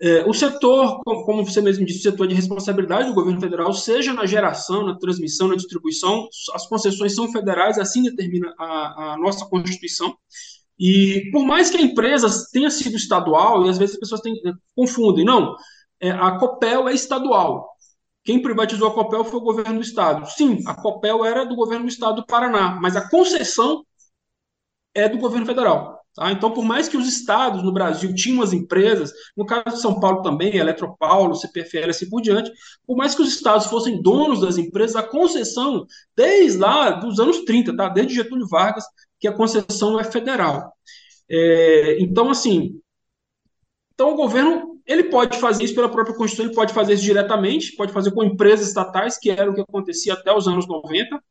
É, 0.00 0.24
o 0.28 0.32
setor, 0.32 1.02
como 1.02 1.44
você 1.44 1.60
mesmo 1.60 1.84
disse, 1.84 2.00
o 2.00 2.10
setor 2.12 2.28
de 2.28 2.34
responsabilidade 2.34 3.08
do 3.08 3.14
governo 3.14 3.40
federal, 3.40 3.72
seja 3.72 4.12
na 4.12 4.26
geração, 4.26 4.86
na 4.86 4.96
transmissão, 4.96 5.48
na 5.48 5.56
distribuição, 5.56 6.28
as 6.54 6.66
concessões 6.68 7.14
são 7.16 7.32
federais, 7.32 7.78
assim 7.78 8.02
determina 8.02 8.54
a, 8.58 9.14
a 9.14 9.16
nossa 9.18 9.44
Constituição. 9.46 10.16
E 10.78 11.28
por 11.32 11.44
mais 11.44 11.70
que 11.70 11.78
a 11.78 11.82
empresa 11.82 12.28
tenha 12.52 12.70
sido 12.70 12.96
estadual, 12.96 13.66
e 13.66 13.70
às 13.70 13.78
vezes 13.78 13.94
as 13.96 14.00
pessoas 14.00 14.20
têm, 14.20 14.40
confundem, 14.76 15.24
não, 15.24 15.56
é, 16.00 16.10
a 16.10 16.38
Copel 16.38 16.88
é 16.88 16.94
estadual. 16.94 17.68
Quem 18.22 18.40
privatizou 18.40 18.88
a 18.88 18.94
Copel 18.94 19.24
foi 19.24 19.40
o 19.40 19.42
governo 19.42 19.76
do 19.76 19.84
estado. 19.84 20.30
Sim, 20.30 20.60
a 20.66 20.74
Copel 20.74 21.24
era 21.24 21.44
do 21.44 21.56
governo 21.56 21.86
do 21.86 21.90
estado 21.90 22.16
do 22.16 22.26
Paraná, 22.26 22.78
mas 22.80 22.94
a 22.94 23.08
concessão 23.08 23.84
é 24.98 25.08
do 25.08 25.18
governo 25.18 25.46
federal. 25.46 25.98
Tá? 26.14 26.32
Então, 26.32 26.50
por 26.50 26.64
mais 26.64 26.88
que 26.88 26.96
os 26.96 27.06
estados 27.06 27.62
no 27.62 27.72
Brasil 27.72 28.12
tinham 28.14 28.42
as 28.42 28.52
empresas, 28.52 29.12
no 29.36 29.46
caso 29.46 29.76
de 29.76 29.80
São 29.80 30.00
Paulo 30.00 30.22
também, 30.22 30.56
Eletropaulo, 30.56 31.36
CPFL, 31.36 31.90
assim 31.90 32.08
por 32.08 32.20
diante, 32.20 32.50
por 32.86 32.96
mais 32.96 33.14
que 33.14 33.22
os 33.22 33.28
estados 33.28 33.66
fossem 33.66 34.02
donos 34.02 34.40
das 34.40 34.58
empresas, 34.58 34.96
a 34.96 35.02
concessão, 35.02 35.86
desde 36.16 36.58
lá 36.58 36.90
dos 36.90 37.20
anos 37.20 37.44
30, 37.44 37.76
tá? 37.76 37.88
desde 37.88 38.14
Getúlio 38.14 38.48
Vargas, 38.48 38.84
que 39.20 39.28
a 39.28 39.32
concessão 39.32 39.98
é 40.00 40.04
federal. 40.04 40.72
É, 41.30 42.00
então, 42.00 42.30
assim, 42.30 42.80
então 43.94 44.12
o 44.12 44.16
governo 44.16 44.77
ele 44.88 45.04
pode 45.04 45.38
fazer 45.38 45.64
isso 45.64 45.74
pela 45.74 45.90
própria 45.90 46.16
Constituição, 46.16 46.46
ele 46.46 46.54
pode 46.54 46.72
fazer 46.72 46.94
isso 46.94 47.02
diretamente, 47.02 47.76
pode 47.76 47.92
fazer 47.92 48.10
com 48.10 48.24
empresas 48.24 48.68
estatais, 48.68 49.18
que 49.18 49.30
era 49.30 49.50
o 49.50 49.54
que 49.54 49.60
acontecia 49.60 50.14
até 50.14 50.34
os 50.34 50.48
anos 50.48 50.66
90, 50.66 51.22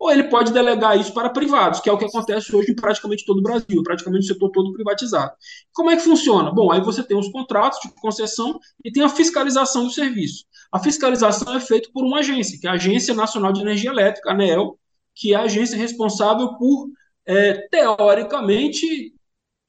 ou 0.00 0.10
ele 0.10 0.24
pode 0.24 0.52
delegar 0.52 0.98
isso 0.98 1.14
para 1.14 1.30
privados, 1.30 1.78
que 1.78 1.88
é 1.88 1.92
o 1.92 1.96
que 1.96 2.04
acontece 2.04 2.54
hoje 2.54 2.72
em 2.72 2.74
praticamente 2.74 3.24
todo 3.24 3.38
o 3.38 3.42
Brasil, 3.42 3.82
praticamente 3.84 4.24
o 4.24 4.34
setor 4.34 4.50
todo 4.50 4.72
privatizado. 4.72 5.32
Como 5.72 5.90
é 5.90 5.96
que 5.96 6.02
funciona? 6.02 6.50
Bom, 6.50 6.72
aí 6.72 6.80
você 6.80 7.04
tem 7.04 7.16
os 7.16 7.28
contratos 7.28 7.78
de 7.80 7.94
concessão 7.94 8.58
e 8.84 8.90
tem 8.90 9.04
a 9.04 9.08
fiscalização 9.08 9.84
do 9.84 9.90
serviço. 9.90 10.44
A 10.72 10.80
fiscalização 10.80 11.54
é 11.54 11.60
feita 11.60 11.88
por 11.94 12.04
uma 12.04 12.18
agência, 12.18 12.58
que 12.60 12.66
é 12.66 12.70
a 12.70 12.74
Agência 12.74 13.14
Nacional 13.14 13.52
de 13.52 13.60
Energia 13.60 13.90
Elétrica, 13.90 14.32
ANEEL, 14.32 14.76
que 15.14 15.32
é 15.32 15.36
a 15.36 15.42
agência 15.42 15.78
responsável 15.78 16.56
por, 16.58 16.88
é, 17.24 17.68
teoricamente, 17.68 19.14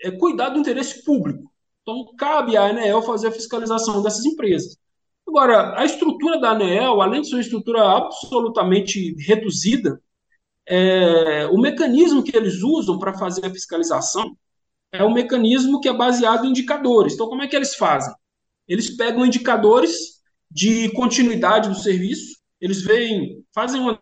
é, 0.01 0.09
cuidar 0.09 0.49
do 0.49 0.59
interesse 0.59 1.03
público. 1.03 1.53
Então, 1.87 2.15
cabe 2.17 2.57
à 2.57 2.65
ANEEL 2.65 3.03
fazer 3.03 3.27
a 3.27 3.31
fiscalização 3.31 4.01
dessas 4.01 4.25
empresas. 4.25 4.75
Agora, 5.27 5.79
a 5.79 5.85
estrutura 5.85 6.39
da 6.39 6.51
ANEEL, 6.51 6.99
além 6.99 7.21
de 7.21 7.29
ser 7.29 7.35
uma 7.35 7.41
estrutura 7.41 7.83
absolutamente 7.83 9.15
reduzida, 9.19 10.01
é, 10.67 11.45
o 11.47 11.59
mecanismo 11.59 12.23
que 12.23 12.35
eles 12.35 12.63
usam 12.63 12.97
para 12.97 13.13
fazer 13.13 13.45
a 13.45 13.51
fiscalização 13.51 14.35
é 14.91 15.03
um 15.03 15.13
mecanismo 15.13 15.79
que 15.79 15.87
é 15.87 15.93
baseado 15.93 16.45
em 16.45 16.49
indicadores. 16.49 17.13
Então, 17.13 17.27
como 17.27 17.43
é 17.43 17.47
que 17.47 17.55
eles 17.55 17.75
fazem? 17.75 18.13
Eles 18.67 18.89
pegam 18.97 19.23
indicadores 19.23 20.21
de 20.49 20.89
continuidade 20.93 21.69
do 21.69 21.75
serviço, 21.75 22.35
eles 22.59 22.81
veem, 22.81 23.43
fazem 23.53 23.79
uma 23.79 23.99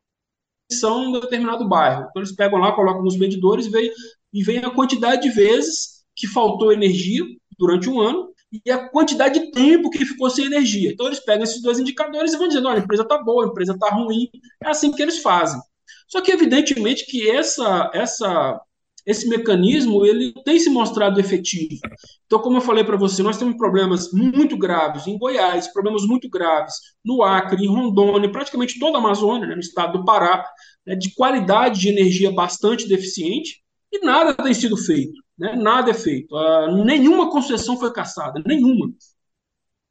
medição 0.70 1.04
em 1.04 1.08
um 1.08 1.20
determinado 1.20 1.68
bairro. 1.68 2.08
Então, 2.10 2.22
eles 2.22 2.34
pegam 2.34 2.60
lá, 2.60 2.72
colocam 2.72 3.04
nos 3.04 3.18
medidores 3.18 3.68
veem, 3.68 3.92
e 4.32 4.42
veem 4.42 4.60
a 4.60 4.70
quantidade 4.70 5.24
de 5.24 5.30
vezes 5.30 6.06
que 6.16 6.28
faltou 6.28 6.72
energia 6.72 7.26
durante 7.58 7.90
um 7.90 8.00
ano 8.00 8.34
e 8.66 8.72
a 8.72 8.90
quantidade 8.90 9.40
de 9.40 9.52
tempo 9.52 9.90
que 9.90 10.06
ficou 10.06 10.30
sem 10.30 10.46
energia. 10.46 10.92
Então, 10.92 11.08
eles 11.08 11.20
pegam 11.20 11.44
esses 11.44 11.62
dois 11.62 11.80
indicadores 11.80 12.34
e 12.34 12.38
vão 12.38 12.48
dizendo: 12.48 12.68
olha, 12.68 12.80
a 12.80 12.84
empresa 12.84 13.04
está 13.04 13.18
boa, 13.18 13.46
a 13.46 13.48
empresa 13.48 13.74
está 13.74 13.90
ruim. 13.90 14.30
É 14.64 14.70
assim 14.70 14.92
que 14.92 15.02
eles 15.02 15.20
fazem. 15.20 15.60
Só 16.08 16.22
que, 16.22 16.32
evidentemente, 16.32 17.06
que 17.08 17.30
essa, 17.30 17.90
essa, 17.94 18.62
esse 19.06 19.28
mecanismo 19.28 20.06
ele 20.06 20.34
tem 20.46 20.60
se 20.60 20.70
mostrado 20.70 21.20
efetivo. 21.20 21.80
Então, 22.26 22.40
como 22.40 22.58
eu 22.58 22.62
falei 22.62 22.84
para 22.84 22.98
você, 22.98 23.24
nós 23.24 23.38
temos 23.38 23.58
problemas 23.58 24.12
muito 24.12 24.56
graves 24.58 25.08
em 25.08 25.18
Goiás, 25.18 25.72
problemas 25.74 26.04
muito 26.06 26.30
graves 26.30 26.76
no 27.04 27.24
Acre, 27.24 27.64
em 27.64 27.68
Rondônia, 27.68 28.32
praticamente 28.32 28.80
toda 28.80 28.98
a 28.98 29.02
Amazônia, 29.02 29.48
né, 29.48 29.56
no 29.56 29.62
estado 29.62 29.98
do 29.98 30.06
Pará, 30.06 30.46
né, 30.86 30.96
de 30.96 31.14
qualidade 31.16 31.80
de 31.80 31.90
energia 31.90 32.32
bastante 32.32 32.88
deficiente, 32.88 33.64
e 33.92 34.00
nada 34.06 34.34
tem 34.34 34.54
sido 34.54 34.78
feito. 34.78 35.23
Né, 35.38 35.56
nada 35.56 35.92
é 35.92 35.94
feito. 35.94 36.36
Uh, 36.36 36.84
nenhuma 36.84 37.30
concessão 37.30 37.80
foi 37.80 37.92
caçada, 37.92 38.42
nenhuma. 38.46 38.92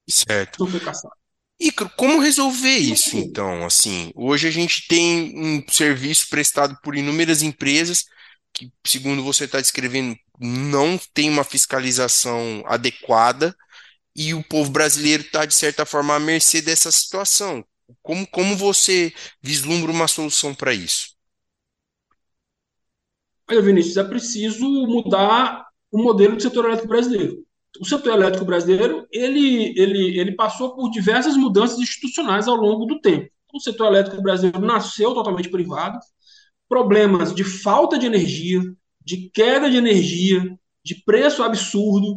Certo. 0.08 0.60
Não 0.60 0.66
foi 0.70 0.80
caçada. 0.80 1.14
Icaro, 1.60 1.90
como 1.96 2.20
resolver 2.20 2.76
isso, 2.76 3.16
então? 3.16 3.64
Assim, 3.64 4.10
hoje 4.16 4.48
a 4.48 4.50
gente 4.50 4.88
tem 4.88 5.32
um 5.36 5.64
serviço 5.70 6.28
prestado 6.28 6.76
por 6.82 6.96
inúmeras 6.96 7.40
empresas 7.40 8.04
que, 8.52 8.72
segundo 8.84 9.22
você 9.22 9.44
está 9.44 9.60
descrevendo, 9.60 10.16
não 10.40 10.98
tem 11.14 11.30
uma 11.30 11.44
fiscalização 11.44 12.64
adequada 12.66 13.54
e 14.14 14.34
o 14.34 14.42
povo 14.42 14.70
brasileiro 14.70 15.22
está, 15.22 15.46
de 15.46 15.54
certa 15.54 15.86
forma, 15.86 16.16
à 16.16 16.20
mercê 16.20 16.60
dessa 16.60 16.90
situação. 16.90 17.64
Como, 18.02 18.26
como 18.26 18.56
você 18.56 19.12
vislumbra 19.40 19.92
uma 19.92 20.08
solução 20.08 20.54
para 20.54 20.74
isso? 20.74 21.11
Olha, 23.50 23.62
Vinícius, 23.62 23.96
é 23.96 24.04
preciso 24.04 24.64
mudar 24.86 25.66
o 25.90 26.02
modelo 26.02 26.36
do 26.36 26.42
setor 26.42 26.64
elétrico 26.64 26.88
brasileiro 26.88 27.44
o 27.80 27.84
setor 27.84 28.14
elétrico 28.14 28.44
brasileiro 28.44 29.06
ele, 29.10 29.72
ele, 29.78 30.18
ele 30.18 30.32
passou 30.32 30.74
por 30.74 30.90
diversas 30.90 31.36
mudanças 31.36 31.78
institucionais 31.78 32.46
ao 32.46 32.56
longo 32.56 32.84
do 32.84 33.00
tempo. 33.00 33.30
O 33.52 33.60
setor 33.60 33.86
elétrico 33.88 34.22
brasileiro 34.22 34.60
nasceu 34.60 35.14
totalmente 35.14 35.48
privado, 35.48 35.98
problemas 36.68 37.34
de 37.34 37.44
falta 37.44 37.98
de 37.98 38.06
energia, 38.06 38.60
de 39.00 39.30
queda 39.30 39.70
de 39.70 39.76
energia, 39.76 40.42
de 40.84 41.02
preço 41.04 41.42
absurdo, 41.42 42.14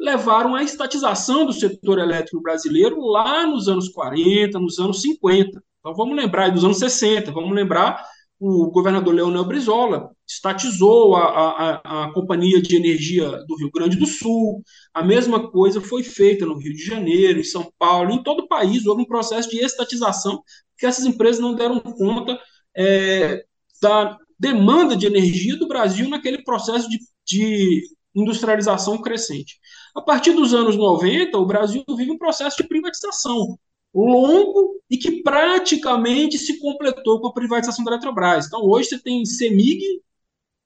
levaram 0.00 0.54
à 0.54 0.62
estatização 0.62 1.46
do 1.46 1.52
setor 1.52 1.98
elétrico 1.98 2.42
brasileiro 2.42 3.00
lá 3.00 3.46
nos 3.46 3.68
anos 3.68 3.88
40, 3.88 4.58
nos 4.58 4.78
anos 4.78 5.00
50. 5.02 5.62
Então 5.78 5.94
vamos 5.94 6.16
lembrar 6.16 6.50
dos 6.50 6.64
anos 6.64 6.78
60, 6.78 7.30
vamos 7.30 7.54
lembrar 7.54 8.04
o 8.44 8.72
governador 8.72 9.14
Leonel 9.14 9.44
Brizola 9.44 10.10
estatizou 10.28 11.14
a, 11.14 11.22
a, 11.22 12.06
a, 12.06 12.12
Companhia 12.12 12.60
de 12.60 12.74
Energia 12.74 13.30
do 13.46 13.56
Rio 13.56 13.70
Grande 13.70 13.96
do 13.96 14.04
Sul. 14.04 14.64
A 14.92 15.00
mesma 15.00 15.48
coisa 15.48 15.80
foi 15.80 16.02
feita 16.02 16.44
no 16.44 16.58
Rio 16.58 16.72
de 16.72 16.84
Janeiro, 16.84 17.38
em 17.38 17.44
São 17.44 17.72
Paulo, 17.78 18.10
em 18.10 18.20
todo 18.20 18.40
o 18.40 18.48
país. 18.48 18.84
Houve 18.84 19.02
um 19.02 19.06
processo 19.06 19.48
de 19.48 19.60
estatização 19.60 20.42
que 20.76 20.84
essas 20.84 21.06
empresas 21.06 21.40
não 21.40 21.54
deram 21.54 21.78
conta 21.78 22.36
é, 22.76 23.44
da 23.80 24.18
demanda 24.36 24.96
de 24.96 25.06
energia 25.06 25.56
do 25.56 25.68
Brasil 25.68 26.08
naquele 26.08 26.42
processo 26.42 26.90
de, 26.90 26.98
de 27.24 27.84
industrialização 28.12 29.00
crescente. 29.00 29.60
A 29.94 30.02
partir 30.02 30.32
dos 30.32 30.52
anos 30.52 30.76
90, 30.76 31.38
o 31.38 31.46
Brasil 31.46 31.84
vive 31.96 32.10
um 32.10 32.18
processo 32.18 32.56
de 32.56 32.68
privatização 32.68 33.56
longo 33.94 34.80
e 34.90 34.96
que 34.96 35.22
praticamente 35.22 36.38
se 36.38 36.58
completou 36.58 37.20
com 37.20 37.28
a 37.28 37.32
privatização 37.32 37.84
da 37.84 37.92
Eletrobras. 37.92 38.46
Então, 38.46 38.62
hoje 38.62 38.90
você 38.90 38.98
tem 38.98 39.24
CEMIG, 39.24 40.02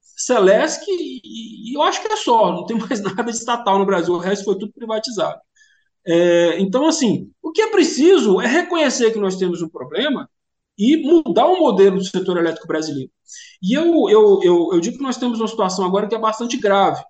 Celesc 0.00 0.84
e, 0.88 1.70
e 1.70 1.74
eu 1.76 1.82
acho 1.82 2.00
que 2.00 2.12
é 2.12 2.16
só, 2.16 2.52
não 2.52 2.66
tem 2.66 2.76
mais 2.78 3.00
nada 3.02 3.24
de 3.24 3.36
estatal 3.36 3.78
no 3.78 3.86
Brasil, 3.86 4.14
o 4.14 4.18
resto 4.18 4.44
foi 4.44 4.58
tudo 4.58 4.72
privatizado. 4.72 5.40
É, 6.06 6.60
então, 6.60 6.86
assim, 6.86 7.30
o 7.42 7.50
que 7.50 7.60
é 7.60 7.70
preciso 7.70 8.40
é 8.40 8.46
reconhecer 8.46 9.12
que 9.12 9.18
nós 9.18 9.36
temos 9.36 9.60
um 9.60 9.68
problema 9.68 10.30
e 10.78 10.96
mudar 10.98 11.46
o 11.46 11.58
modelo 11.58 11.98
do 11.98 12.04
setor 12.04 12.36
elétrico 12.36 12.68
brasileiro. 12.68 13.10
E 13.62 13.72
eu, 13.74 14.08
eu, 14.08 14.40
eu, 14.42 14.70
eu 14.72 14.80
digo 14.80 14.98
que 14.98 15.02
nós 15.02 15.16
temos 15.16 15.40
uma 15.40 15.48
situação 15.48 15.84
agora 15.84 16.06
que 16.06 16.14
é 16.14 16.18
bastante 16.18 16.56
grave, 16.56 17.02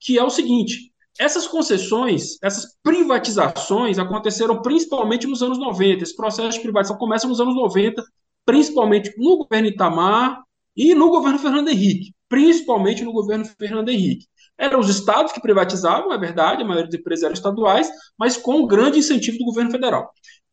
que 0.00 0.18
é 0.18 0.22
o 0.24 0.30
seguinte: 0.30 0.92
essas 1.18 1.46
concessões, 1.46 2.36
essas 2.42 2.76
privatizações 2.82 3.98
aconteceram 3.98 4.62
principalmente 4.62 5.26
nos 5.26 5.42
anos 5.42 5.58
90. 5.58 6.02
Esse 6.02 6.16
processo 6.16 6.58
de 6.58 6.62
privatização 6.62 6.98
começa 6.98 7.26
nos 7.26 7.40
anos 7.40 7.54
90, 7.54 8.02
principalmente 8.44 9.12
no 9.16 9.38
governo 9.38 9.68
Itamar 9.68 10.42
e 10.76 10.94
no 10.94 11.10
governo 11.10 11.38
Fernando 11.38 11.68
Henrique, 11.68 12.14
principalmente 12.28 13.04
no 13.04 13.12
governo 13.12 13.44
Fernando 13.44 13.88
Henrique. 13.88 14.26
Eram 14.58 14.80
os 14.80 14.88
estados 14.88 15.32
que 15.32 15.40
privatizavam, 15.40 16.12
é 16.12 16.18
verdade, 16.18 16.62
a 16.62 16.64
maioria 16.66 16.90
das 16.90 16.98
empresas 16.98 17.24
eram 17.24 17.34
estaduais, 17.34 17.90
mas 18.18 18.36
com 18.36 18.66
grande 18.66 18.98
incentivo 18.98 19.38
do 19.38 19.44
governo 19.44 19.70
federal. 19.70 20.10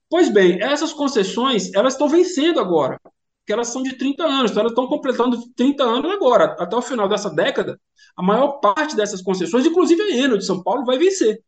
Pois 0.10 0.30
bem, 0.30 0.62
essas 0.62 0.94
concessões, 0.94 1.74
elas 1.74 1.94
estão 1.94 2.10
vencendo 2.10 2.60
agora, 2.60 3.00
porque 3.44 3.52
elas 3.52 3.68
são 3.68 3.84
de 3.84 3.98
30 3.98 4.24
anos, 4.24 4.52
então 4.52 4.62
elas 4.62 4.72
estão 4.72 4.88
completando 4.88 5.38
30 5.54 5.84
anos 5.84 6.12
agora. 6.12 6.56
Até 6.58 6.76
o 6.78 6.82
final 6.82 7.10
dessa 7.10 7.30
década, 7.30 7.80
a 8.16 8.24
maior 8.24 8.60
parte 8.60 8.96
dessas 8.96 9.22
concessões, 9.22 9.66
inclusive 9.66 10.02
a 10.02 10.12
Enel 10.12 10.38
de 10.38 10.46
São 10.46 10.64
Paulo, 10.64 10.86
vai 10.86 10.98
vencer. 10.98 11.44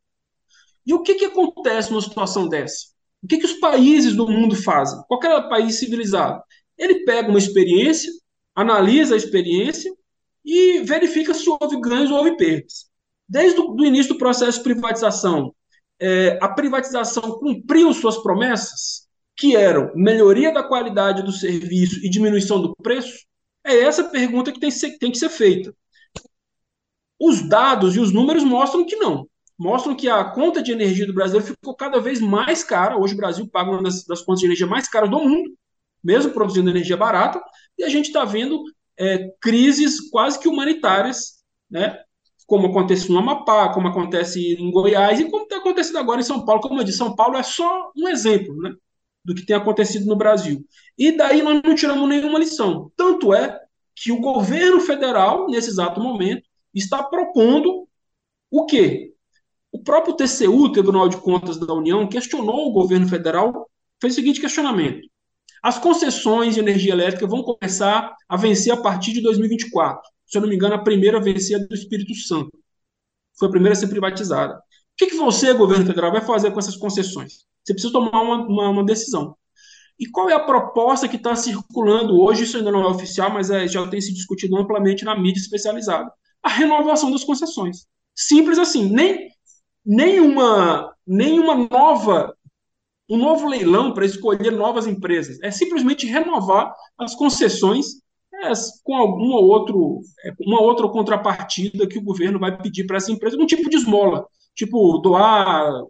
E 0.85 0.93
o 0.93 1.01
que, 1.01 1.15
que 1.15 1.25
acontece 1.25 1.89
numa 1.89 2.01
situação 2.01 2.49
dessa? 2.49 2.87
O 3.23 3.27
que, 3.27 3.37
que 3.37 3.45
os 3.45 3.53
países 3.53 4.13
do 4.13 4.27
mundo 4.27 4.55
fazem? 4.57 5.01
Qualquer 5.07 5.47
país 5.47 5.79
civilizado. 5.79 6.43
Ele 6.77 7.05
pega 7.05 7.29
uma 7.29 7.39
experiência, 7.39 8.11
analisa 8.53 9.15
a 9.15 9.17
experiência 9.17 9.91
e 10.43 10.81
verifica 10.81 11.33
se 11.33 11.49
houve 11.49 11.79
ganhos 11.79 12.11
ou 12.11 12.17
houve 12.17 12.35
perdas. 12.35 12.87
Desde 13.27 13.59
o 13.59 13.85
início 13.85 14.13
do 14.13 14.19
processo 14.19 14.57
de 14.57 14.65
privatização, 14.65 15.55
é, 15.97 16.37
a 16.41 16.49
privatização 16.49 17.39
cumpriu 17.39 17.93
suas 17.93 18.17
promessas, 18.17 19.04
que 19.35 19.55
eram 19.55 19.91
melhoria 19.95 20.53
da 20.53 20.63
qualidade 20.63 21.21
do 21.21 21.31
serviço 21.31 22.03
e 22.05 22.09
diminuição 22.09 22.61
do 22.61 22.75
preço? 22.75 23.25
É 23.63 23.79
essa 23.79 24.03
pergunta 24.05 24.51
que 24.51 24.59
tem, 24.59 24.69
tem 24.99 25.11
que 25.11 25.17
ser 25.17 25.29
feita. 25.29 25.75
Os 27.19 27.47
dados 27.47 27.95
e 27.95 27.99
os 27.99 28.13
números 28.13 28.43
mostram 28.43 28.85
que 28.85 28.95
não. 28.95 29.27
Mostram 29.57 29.95
que 29.95 30.09
a 30.09 30.23
conta 30.23 30.61
de 30.61 30.71
energia 30.71 31.07
do 31.07 31.13
Brasil 31.13 31.41
ficou 31.41 31.75
cada 31.75 31.99
vez 31.99 32.19
mais 32.19 32.63
cara. 32.63 32.97
Hoje 32.97 33.13
o 33.13 33.17
Brasil 33.17 33.47
paga 33.49 33.71
uma 33.71 33.83
das, 33.83 34.05
das 34.05 34.21
contas 34.21 34.41
de 34.41 34.45
energia 34.47 34.67
mais 34.67 34.87
caras 34.87 35.09
do 35.09 35.19
mundo, 35.19 35.49
mesmo 36.03 36.31
produzindo 36.31 36.69
energia 36.69 36.97
barata, 36.97 37.41
e 37.77 37.83
a 37.83 37.89
gente 37.89 38.07
está 38.07 38.25
vendo 38.25 38.61
é, 38.97 39.29
crises 39.41 40.09
quase 40.09 40.39
que 40.39 40.47
humanitárias, 40.47 41.43
né? 41.69 41.97
como 42.45 42.67
acontece 42.67 43.11
no 43.11 43.17
Amapá, 43.17 43.69
como 43.73 43.87
acontece 43.87 44.53
em 44.53 44.71
Goiás 44.71 45.19
e 45.19 45.29
como 45.29 45.43
está 45.43 45.57
acontecendo 45.57 45.97
agora 45.97 46.21
em 46.21 46.23
São 46.23 46.45
Paulo. 46.45 46.61
Como 46.61 46.79
eu 46.79 46.83
disse, 46.83 46.99
São 46.99 47.15
Paulo 47.15 47.37
é 47.37 47.43
só 47.43 47.91
um 47.97 48.07
exemplo 48.07 48.55
né, 48.61 48.73
do 49.25 49.33
que 49.33 49.45
tem 49.45 49.55
acontecido 49.55 50.05
no 50.05 50.15
Brasil. 50.15 50.63
E 50.97 51.11
daí 51.11 51.41
nós 51.41 51.61
não 51.63 51.75
tiramos 51.75 52.07
nenhuma 52.07 52.39
lição. 52.39 52.91
Tanto 52.95 53.33
é 53.33 53.59
que 53.95 54.11
o 54.11 54.21
governo 54.21 54.79
federal, 54.79 55.47
nesse 55.47 55.69
exato 55.69 55.99
momento, 55.99 56.43
está 56.73 57.03
propondo 57.03 57.87
o 58.51 58.65
quê? 58.65 59.13
O 59.71 59.83
próprio 59.83 60.15
TCU, 60.15 60.71
Tribunal 60.71 61.09
de 61.09 61.17
Contas 61.17 61.57
da 61.57 61.73
União, 61.73 62.07
questionou 62.07 62.67
o 62.67 62.71
governo 62.71 63.07
federal, 63.07 63.69
fez 63.99 64.13
o 64.13 64.15
seguinte 64.15 64.39
questionamento. 64.39 65.07
As 65.61 65.79
concessões 65.79 66.53
de 66.53 66.59
energia 66.59 66.93
elétrica 66.93 67.25
vão 67.25 67.41
começar 67.41 68.15
a 68.29 68.37
vencer 68.37 68.71
a 68.71 68.77
partir 68.77 69.13
de 69.13 69.21
2024. 69.21 70.01
Se 70.25 70.37
eu 70.37 70.41
não 70.41 70.49
me 70.49 70.55
engano, 70.55 70.75
a 70.75 70.83
primeira 70.83 71.17
a 71.17 71.21
vencer 71.21 71.59
é 71.59 71.65
do 71.65 71.73
Espírito 71.73 72.13
Santo. 72.13 72.51
Foi 73.37 73.47
a 73.47 73.51
primeira 73.51 73.73
a 73.73 73.75
ser 73.75 73.87
privatizada. 73.87 74.53
O 74.55 74.61
que, 74.97 75.07
que 75.07 75.15
você, 75.15 75.53
governo 75.53 75.85
federal, 75.85 76.11
vai 76.11 76.21
fazer 76.21 76.51
com 76.51 76.59
essas 76.59 76.77
concessões? 76.77 77.45
Você 77.65 77.73
precisa 77.73 77.93
tomar 77.93 78.21
uma, 78.21 78.47
uma, 78.47 78.69
uma 78.69 78.83
decisão. 78.85 79.35
E 79.99 80.05
qual 80.05 80.29
é 80.29 80.33
a 80.33 80.39
proposta 80.39 81.07
que 81.07 81.15
está 81.15 81.35
circulando 81.35 82.19
hoje? 82.19 82.43
Isso 82.43 82.57
ainda 82.57 82.71
não 82.71 82.83
é 82.83 82.87
oficial, 82.87 83.31
mas 83.31 83.49
é, 83.49 83.67
já 83.67 83.85
tem 83.87 83.99
se 84.01 84.13
discutido 84.13 84.57
amplamente 84.57 85.05
na 85.05 85.17
mídia 85.17 85.39
especializada 85.39 86.11
a 86.43 86.49
renovação 86.49 87.11
das 87.11 87.23
concessões. 87.23 87.87
Simples 88.13 88.59
assim, 88.59 88.89
nem 88.89 89.29
nenhuma 89.83 90.93
nenhuma 91.05 91.67
nova 91.69 92.35
um 93.09 93.17
novo 93.17 93.47
leilão 93.47 93.93
para 93.93 94.05
escolher 94.05 94.51
novas 94.51 94.87
empresas. 94.87 95.39
É 95.41 95.51
simplesmente 95.51 96.07
renovar 96.07 96.73
as 96.97 97.15
concessões 97.15 98.01
é, 98.33 98.51
com 98.83 98.95
alguma 98.95 99.39
outro, 99.39 100.01
é, 100.23 100.31
uma 100.41 100.61
outra 100.61 100.87
contrapartida 100.89 101.87
que 101.87 101.99
o 101.99 102.03
governo 102.03 102.39
vai 102.39 102.57
pedir 102.57 102.85
para 102.85 102.97
essa 102.97 103.11
empresa, 103.11 103.37
um 103.37 103.45
tipo 103.45 103.69
de 103.69 103.77
esmola, 103.77 104.25
tipo 104.55 104.97
doar 104.99 105.83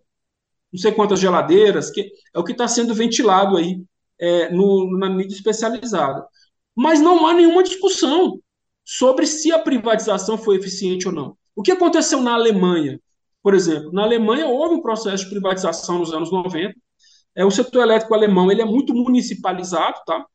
não 0.75 0.81
sei 0.81 0.91
quantas 0.91 1.21
geladeiras, 1.21 1.89
que 1.89 2.11
é 2.33 2.37
o 2.37 2.43
que 2.43 2.51
está 2.51 2.67
sendo 2.67 2.93
ventilado 2.93 3.55
aí 3.55 3.81
é, 4.19 4.51
no, 4.51 4.97
na 4.97 5.09
mídia 5.09 5.33
especializada. 5.33 6.27
Mas 6.75 6.99
não 6.99 7.25
há 7.25 7.33
nenhuma 7.33 7.63
discussão 7.63 8.41
sobre 8.83 9.25
se 9.25 9.53
a 9.53 9.59
privatização 9.59 10.37
foi 10.37 10.57
eficiente 10.57 11.07
ou 11.07 11.13
não. 11.13 11.37
O 11.55 11.61
que 11.63 11.71
aconteceu 11.71 12.21
na 12.21 12.33
Alemanha? 12.33 12.99
Por 13.41 13.53
exemplo, 13.53 13.89
na 13.93 14.03
Alemanha 14.03 14.47
houve 14.47 14.75
um 14.75 14.81
processo 14.81 15.23
de 15.23 15.29
privatização 15.29 15.99
nos 15.99 16.11
anos 16.11 16.29
90. 16.29 16.75
É, 17.33 17.45
o 17.45 17.51
setor 17.51 17.83
elétrico 17.83 18.13
alemão 18.13 18.51
ele 18.51 18.61
é 18.61 18.65
muito 18.65 18.93
municipalizado, 18.93 19.97
tá? 20.05 20.25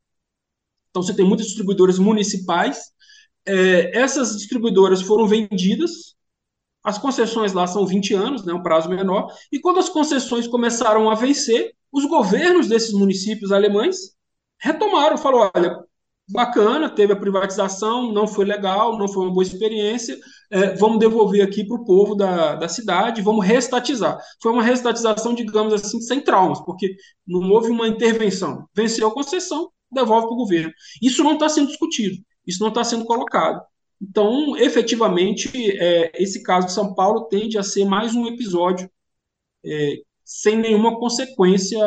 Então 0.88 1.02
você 1.02 1.14
tem 1.14 1.26
muitas 1.26 1.48
distribuidoras 1.48 1.98
municipais. 1.98 2.92
É, 3.44 3.98
essas 3.98 4.38
distribuidoras 4.38 5.02
foram 5.02 5.26
vendidas. 5.26 6.16
As 6.82 6.98
concessões 6.98 7.52
lá 7.52 7.66
são 7.66 7.86
20 7.86 8.14
anos, 8.14 8.44
né, 8.44 8.52
um 8.52 8.62
prazo 8.62 8.88
menor. 8.88 9.32
E 9.52 9.60
quando 9.60 9.78
as 9.78 9.88
concessões 9.88 10.46
começaram 10.46 11.10
a 11.10 11.14
vencer, 11.14 11.72
os 11.92 12.04
governos 12.06 12.68
desses 12.68 12.92
municípios 12.92 13.52
alemães 13.52 14.14
retomaram, 14.58 15.18
falou, 15.18 15.50
olha, 15.54 15.78
bacana, 16.30 16.88
teve 16.88 17.12
a 17.12 17.16
privatização, 17.16 18.12
não 18.12 18.26
foi 18.26 18.44
legal, 18.44 18.96
não 18.96 19.08
foi 19.08 19.24
uma 19.24 19.32
boa 19.32 19.42
experiência, 19.42 20.18
é, 20.50 20.74
vamos 20.76 20.98
devolver 20.98 21.42
aqui 21.42 21.64
para 21.64 21.76
o 21.76 21.84
povo 21.84 22.14
da, 22.14 22.54
da 22.54 22.68
cidade, 22.68 23.22
vamos 23.22 23.44
restatizar. 23.44 24.18
Foi 24.40 24.52
uma 24.52 24.62
restatização, 24.62 25.34
digamos 25.34 25.74
assim, 25.74 26.00
sem 26.00 26.20
traumas, 26.20 26.60
porque 26.60 26.94
não 27.26 27.50
houve 27.50 27.70
uma 27.70 27.88
intervenção. 27.88 28.66
Venceu 28.74 29.08
a 29.08 29.14
concessão, 29.14 29.70
devolve 29.90 30.26
para 30.26 30.34
o 30.34 30.38
governo. 30.38 30.72
Isso 31.02 31.22
não 31.24 31.34
está 31.34 31.48
sendo 31.48 31.68
discutido, 31.68 32.16
isso 32.46 32.60
não 32.60 32.68
está 32.68 32.84
sendo 32.84 33.04
colocado. 33.04 33.60
Então, 34.00 34.56
efetivamente, 34.56 35.50
é, 35.78 36.10
esse 36.14 36.42
caso 36.42 36.68
de 36.68 36.72
São 36.72 36.94
Paulo 36.94 37.26
tende 37.26 37.58
a 37.58 37.62
ser 37.62 37.84
mais 37.84 38.14
um 38.14 38.26
episódio 38.26 38.90
é, 39.64 39.96
sem 40.24 40.56
nenhuma 40.56 40.98
consequência 40.98 41.78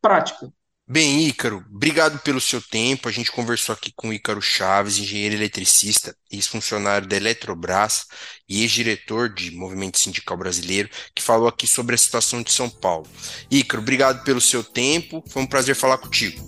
prática. 0.00 0.52
Bem, 0.88 1.26
Ícaro, 1.26 1.64
obrigado 1.72 2.18
pelo 2.18 2.40
seu 2.40 2.60
tempo. 2.60 3.08
A 3.08 3.12
gente 3.12 3.30
conversou 3.30 3.72
aqui 3.72 3.92
com 3.94 4.12
Ícaro 4.12 4.42
Chaves, 4.42 4.98
engenheiro 4.98 5.36
eletricista, 5.36 6.14
ex-funcionário 6.30 7.06
da 7.06 7.16
Eletrobras 7.16 8.06
e 8.48 8.62
ex-diretor 8.62 9.32
de 9.32 9.52
Movimento 9.52 9.98
Sindical 9.98 10.36
Brasileiro, 10.36 10.90
que 11.14 11.22
falou 11.22 11.46
aqui 11.48 11.66
sobre 11.66 11.94
a 11.94 11.98
situação 11.98 12.42
de 12.42 12.50
São 12.50 12.68
Paulo. 12.68 13.06
Ícaro, 13.50 13.80
obrigado 13.80 14.24
pelo 14.24 14.40
seu 14.40 14.64
tempo. 14.64 15.22
Foi 15.28 15.42
um 15.42 15.46
prazer 15.46 15.76
falar 15.76 15.98
contigo. 15.98 16.42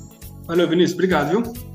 Valeu, 0.46 0.68
Vinícius. 0.68 0.94
Obrigado, 0.94 1.31
viu? 1.31 1.73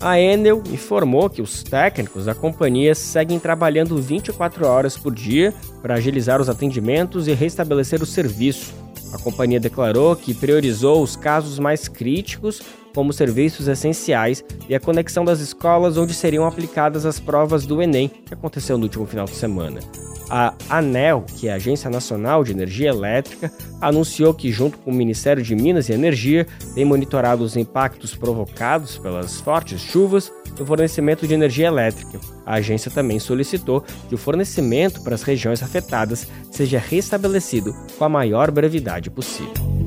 A 0.00 0.18
Enel 0.20 0.62
informou 0.70 1.28
que 1.28 1.42
os 1.42 1.64
técnicos 1.64 2.26
da 2.26 2.34
companhia 2.34 2.94
seguem 2.94 3.40
trabalhando 3.40 4.00
24 4.00 4.64
horas 4.64 4.96
por 4.96 5.12
dia 5.12 5.52
para 5.82 5.94
agilizar 5.94 6.40
os 6.40 6.48
atendimentos 6.48 7.26
e 7.26 7.32
restabelecer 7.32 8.00
o 8.00 8.06
serviço. 8.06 8.72
A 9.12 9.18
companhia 9.18 9.58
declarou 9.58 10.14
que 10.14 10.32
priorizou 10.34 11.02
os 11.02 11.16
casos 11.16 11.58
mais 11.58 11.88
críticos, 11.88 12.62
como 12.94 13.12
serviços 13.12 13.66
essenciais 13.66 14.44
e 14.68 14.74
a 14.74 14.80
conexão 14.80 15.24
das 15.24 15.40
escolas 15.40 15.96
onde 15.96 16.14
seriam 16.14 16.46
aplicadas 16.46 17.04
as 17.04 17.18
provas 17.18 17.66
do 17.66 17.82
Enem, 17.82 18.08
que 18.08 18.34
aconteceu 18.34 18.78
no 18.78 18.84
último 18.84 19.04
final 19.04 19.24
de 19.24 19.34
semana. 19.34 19.80
A 20.30 20.54
ANEL, 20.68 21.24
que 21.36 21.48
é 21.48 21.52
a 21.52 21.56
Agência 21.56 21.88
Nacional 21.88 22.44
de 22.44 22.52
Energia 22.52 22.90
Elétrica, 22.90 23.50
anunciou 23.80 24.34
que, 24.34 24.52
junto 24.52 24.76
com 24.78 24.90
o 24.90 24.94
Ministério 24.94 25.42
de 25.42 25.54
Minas 25.54 25.88
e 25.88 25.92
Energia, 25.92 26.46
tem 26.74 26.84
monitorado 26.84 27.42
os 27.42 27.56
impactos 27.56 28.14
provocados 28.14 28.98
pelas 28.98 29.40
fortes 29.40 29.80
chuvas 29.80 30.30
no 30.58 30.66
fornecimento 30.66 31.26
de 31.26 31.34
energia 31.34 31.68
elétrica. 31.68 32.20
A 32.44 32.54
agência 32.54 32.90
também 32.90 33.18
solicitou 33.18 33.82
que 34.08 34.14
o 34.14 34.18
fornecimento 34.18 35.00
para 35.02 35.14
as 35.14 35.22
regiões 35.22 35.62
afetadas 35.62 36.26
seja 36.50 36.78
restabelecido 36.78 37.74
com 37.96 38.04
a 38.04 38.08
maior 38.08 38.50
brevidade 38.50 39.10
possível. 39.10 39.77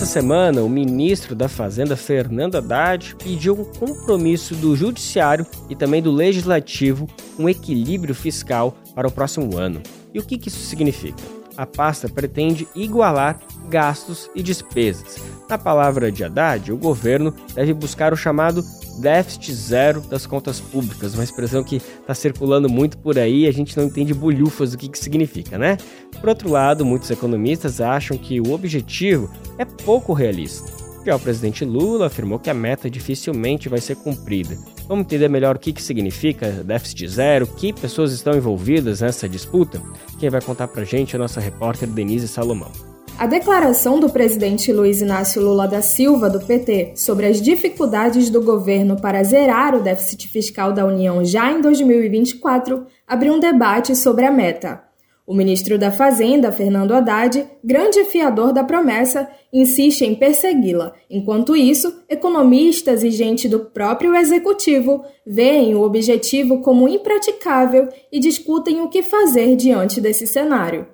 Nessa 0.00 0.12
semana, 0.12 0.62
o 0.62 0.68
ministro 0.68 1.34
da 1.34 1.46
Fazenda, 1.46 1.94
Fernando 1.94 2.54
Haddad, 2.54 3.14
pediu 3.22 3.52
um 3.52 3.64
compromisso 3.64 4.54
do 4.54 4.74
Judiciário 4.74 5.46
e 5.68 5.76
também 5.76 6.00
do 6.00 6.10
Legislativo, 6.10 7.06
um 7.38 7.46
equilíbrio 7.46 8.14
fiscal 8.14 8.74
para 8.94 9.06
o 9.06 9.12
próximo 9.12 9.58
ano. 9.58 9.82
E 10.14 10.18
o 10.18 10.24
que 10.24 10.48
isso 10.48 10.60
significa? 10.60 11.39
A 11.60 11.66
pasta 11.66 12.08
pretende 12.08 12.66
igualar 12.74 13.38
gastos 13.68 14.30
e 14.34 14.42
despesas. 14.42 15.18
Na 15.46 15.58
palavra 15.58 16.10
de 16.10 16.24
Haddad, 16.24 16.72
o 16.72 16.76
governo 16.78 17.34
deve 17.54 17.74
buscar 17.74 18.14
o 18.14 18.16
chamado 18.16 18.64
déficit 18.98 19.52
zero 19.52 20.00
das 20.00 20.24
contas 20.24 20.58
públicas, 20.58 21.12
uma 21.12 21.22
expressão 21.22 21.62
que 21.62 21.76
está 21.76 22.14
circulando 22.14 22.66
muito 22.66 22.96
por 22.96 23.18
aí 23.18 23.40
e 23.40 23.46
a 23.46 23.52
gente 23.52 23.76
não 23.76 23.84
entende 23.84 24.14
bolhufas 24.14 24.70
do 24.70 24.78
que, 24.78 24.88
que 24.88 24.98
significa, 24.98 25.58
né? 25.58 25.76
Por 26.18 26.30
outro 26.30 26.48
lado, 26.50 26.82
muitos 26.82 27.10
economistas 27.10 27.78
acham 27.78 28.16
que 28.16 28.40
o 28.40 28.52
objetivo 28.52 29.30
é 29.58 29.66
pouco 29.66 30.14
realista. 30.14 30.72
Já 31.04 31.14
o 31.14 31.20
presidente 31.20 31.62
Lula 31.62 32.06
afirmou 32.06 32.38
que 32.38 32.48
a 32.48 32.54
meta 32.54 32.88
dificilmente 32.88 33.68
vai 33.68 33.82
ser 33.82 33.96
cumprida. 33.96 34.56
Vamos 34.90 35.04
entender 35.04 35.28
melhor 35.28 35.54
o 35.54 35.58
que, 35.60 35.72
que 35.72 35.80
significa 35.80 36.50
déficit 36.64 37.06
zero, 37.06 37.46
que 37.46 37.72
pessoas 37.72 38.10
estão 38.10 38.36
envolvidas 38.36 39.00
nessa 39.00 39.28
disputa? 39.28 39.80
Quem 40.18 40.28
vai 40.28 40.40
contar 40.40 40.66
pra 40.66 40.82
gente 40.82 41.14
é 41.14 41.16
a 41.16 41.20
nossa 41.20 41.38
repórter 41.38 41.88
Denise 41.88 42.26
Salomão. 42.26 42.72
A 43.16 43.24
declaração 43.24 44.00
do 44.00 44.10
presidente 44.10 44.72
Luiz 44.72 45.00
Inácio 45.00 45.40
Lula 45.40 45.68
da 45.68 45.80
Silva, 45.80 46.28
do 46.28 46.40
PT, 46.40 46.94
sobre 46.96 47.26
as 47.26 47.40
dificuldades 47.40 48.30
do 48.30 48.42
governo 48.42 49.00
para 49.00 49.22
zerar 49.22 49.76
o 49.76 49.80
déficit 49.80 50.26
fiscal 50.26 50.72
da 50.72 50.84
União 50.84 51.24
já 51.24 51.52
em 51.52 51.60
2024 51.60 52.84
abriu 53.06 53.34
um 53.34 53.38
debate 53.38 53.94
sobre 53.94 54.26
a 54.26 54.30
meta. 54.32 54.89
O 55.30 55.32
ministro 55.32 55.78
da 55.78 55.92
Fazenda, 55.92 56.50
Fernando 56.50 56.92
Haddad, 56.92 57.46
grande 57.62 58.04
fiador 58.06 58.52
da 58.52 58.64
promessa, 58.64 59.30
insiste 59.52 60.02
em 60.02 60.12
persegui-la. 60.12 60.92
Enquanto 61.08 61.54
isso, 61.54 62.02
economistas 62.08 63.04
e 63.04 63.12
gente 63.12 63.48
do 63.48 63.60
próprio 63.60 64.12
executivo 64.16 65.04
veem 65.24 65.72
o 65.76 65.82
objetivo 65.82 66.60
como 66.62 66.88
impraticável 66.88 67.88
e 68.10 68.18
discutem 68.18 68.80
o 68.80 68.88
que 68.88 69.04
fazer 69.04 69.54
diante 69.54 70.00
desse 70.00 70.26
cenário. 70.26 70.88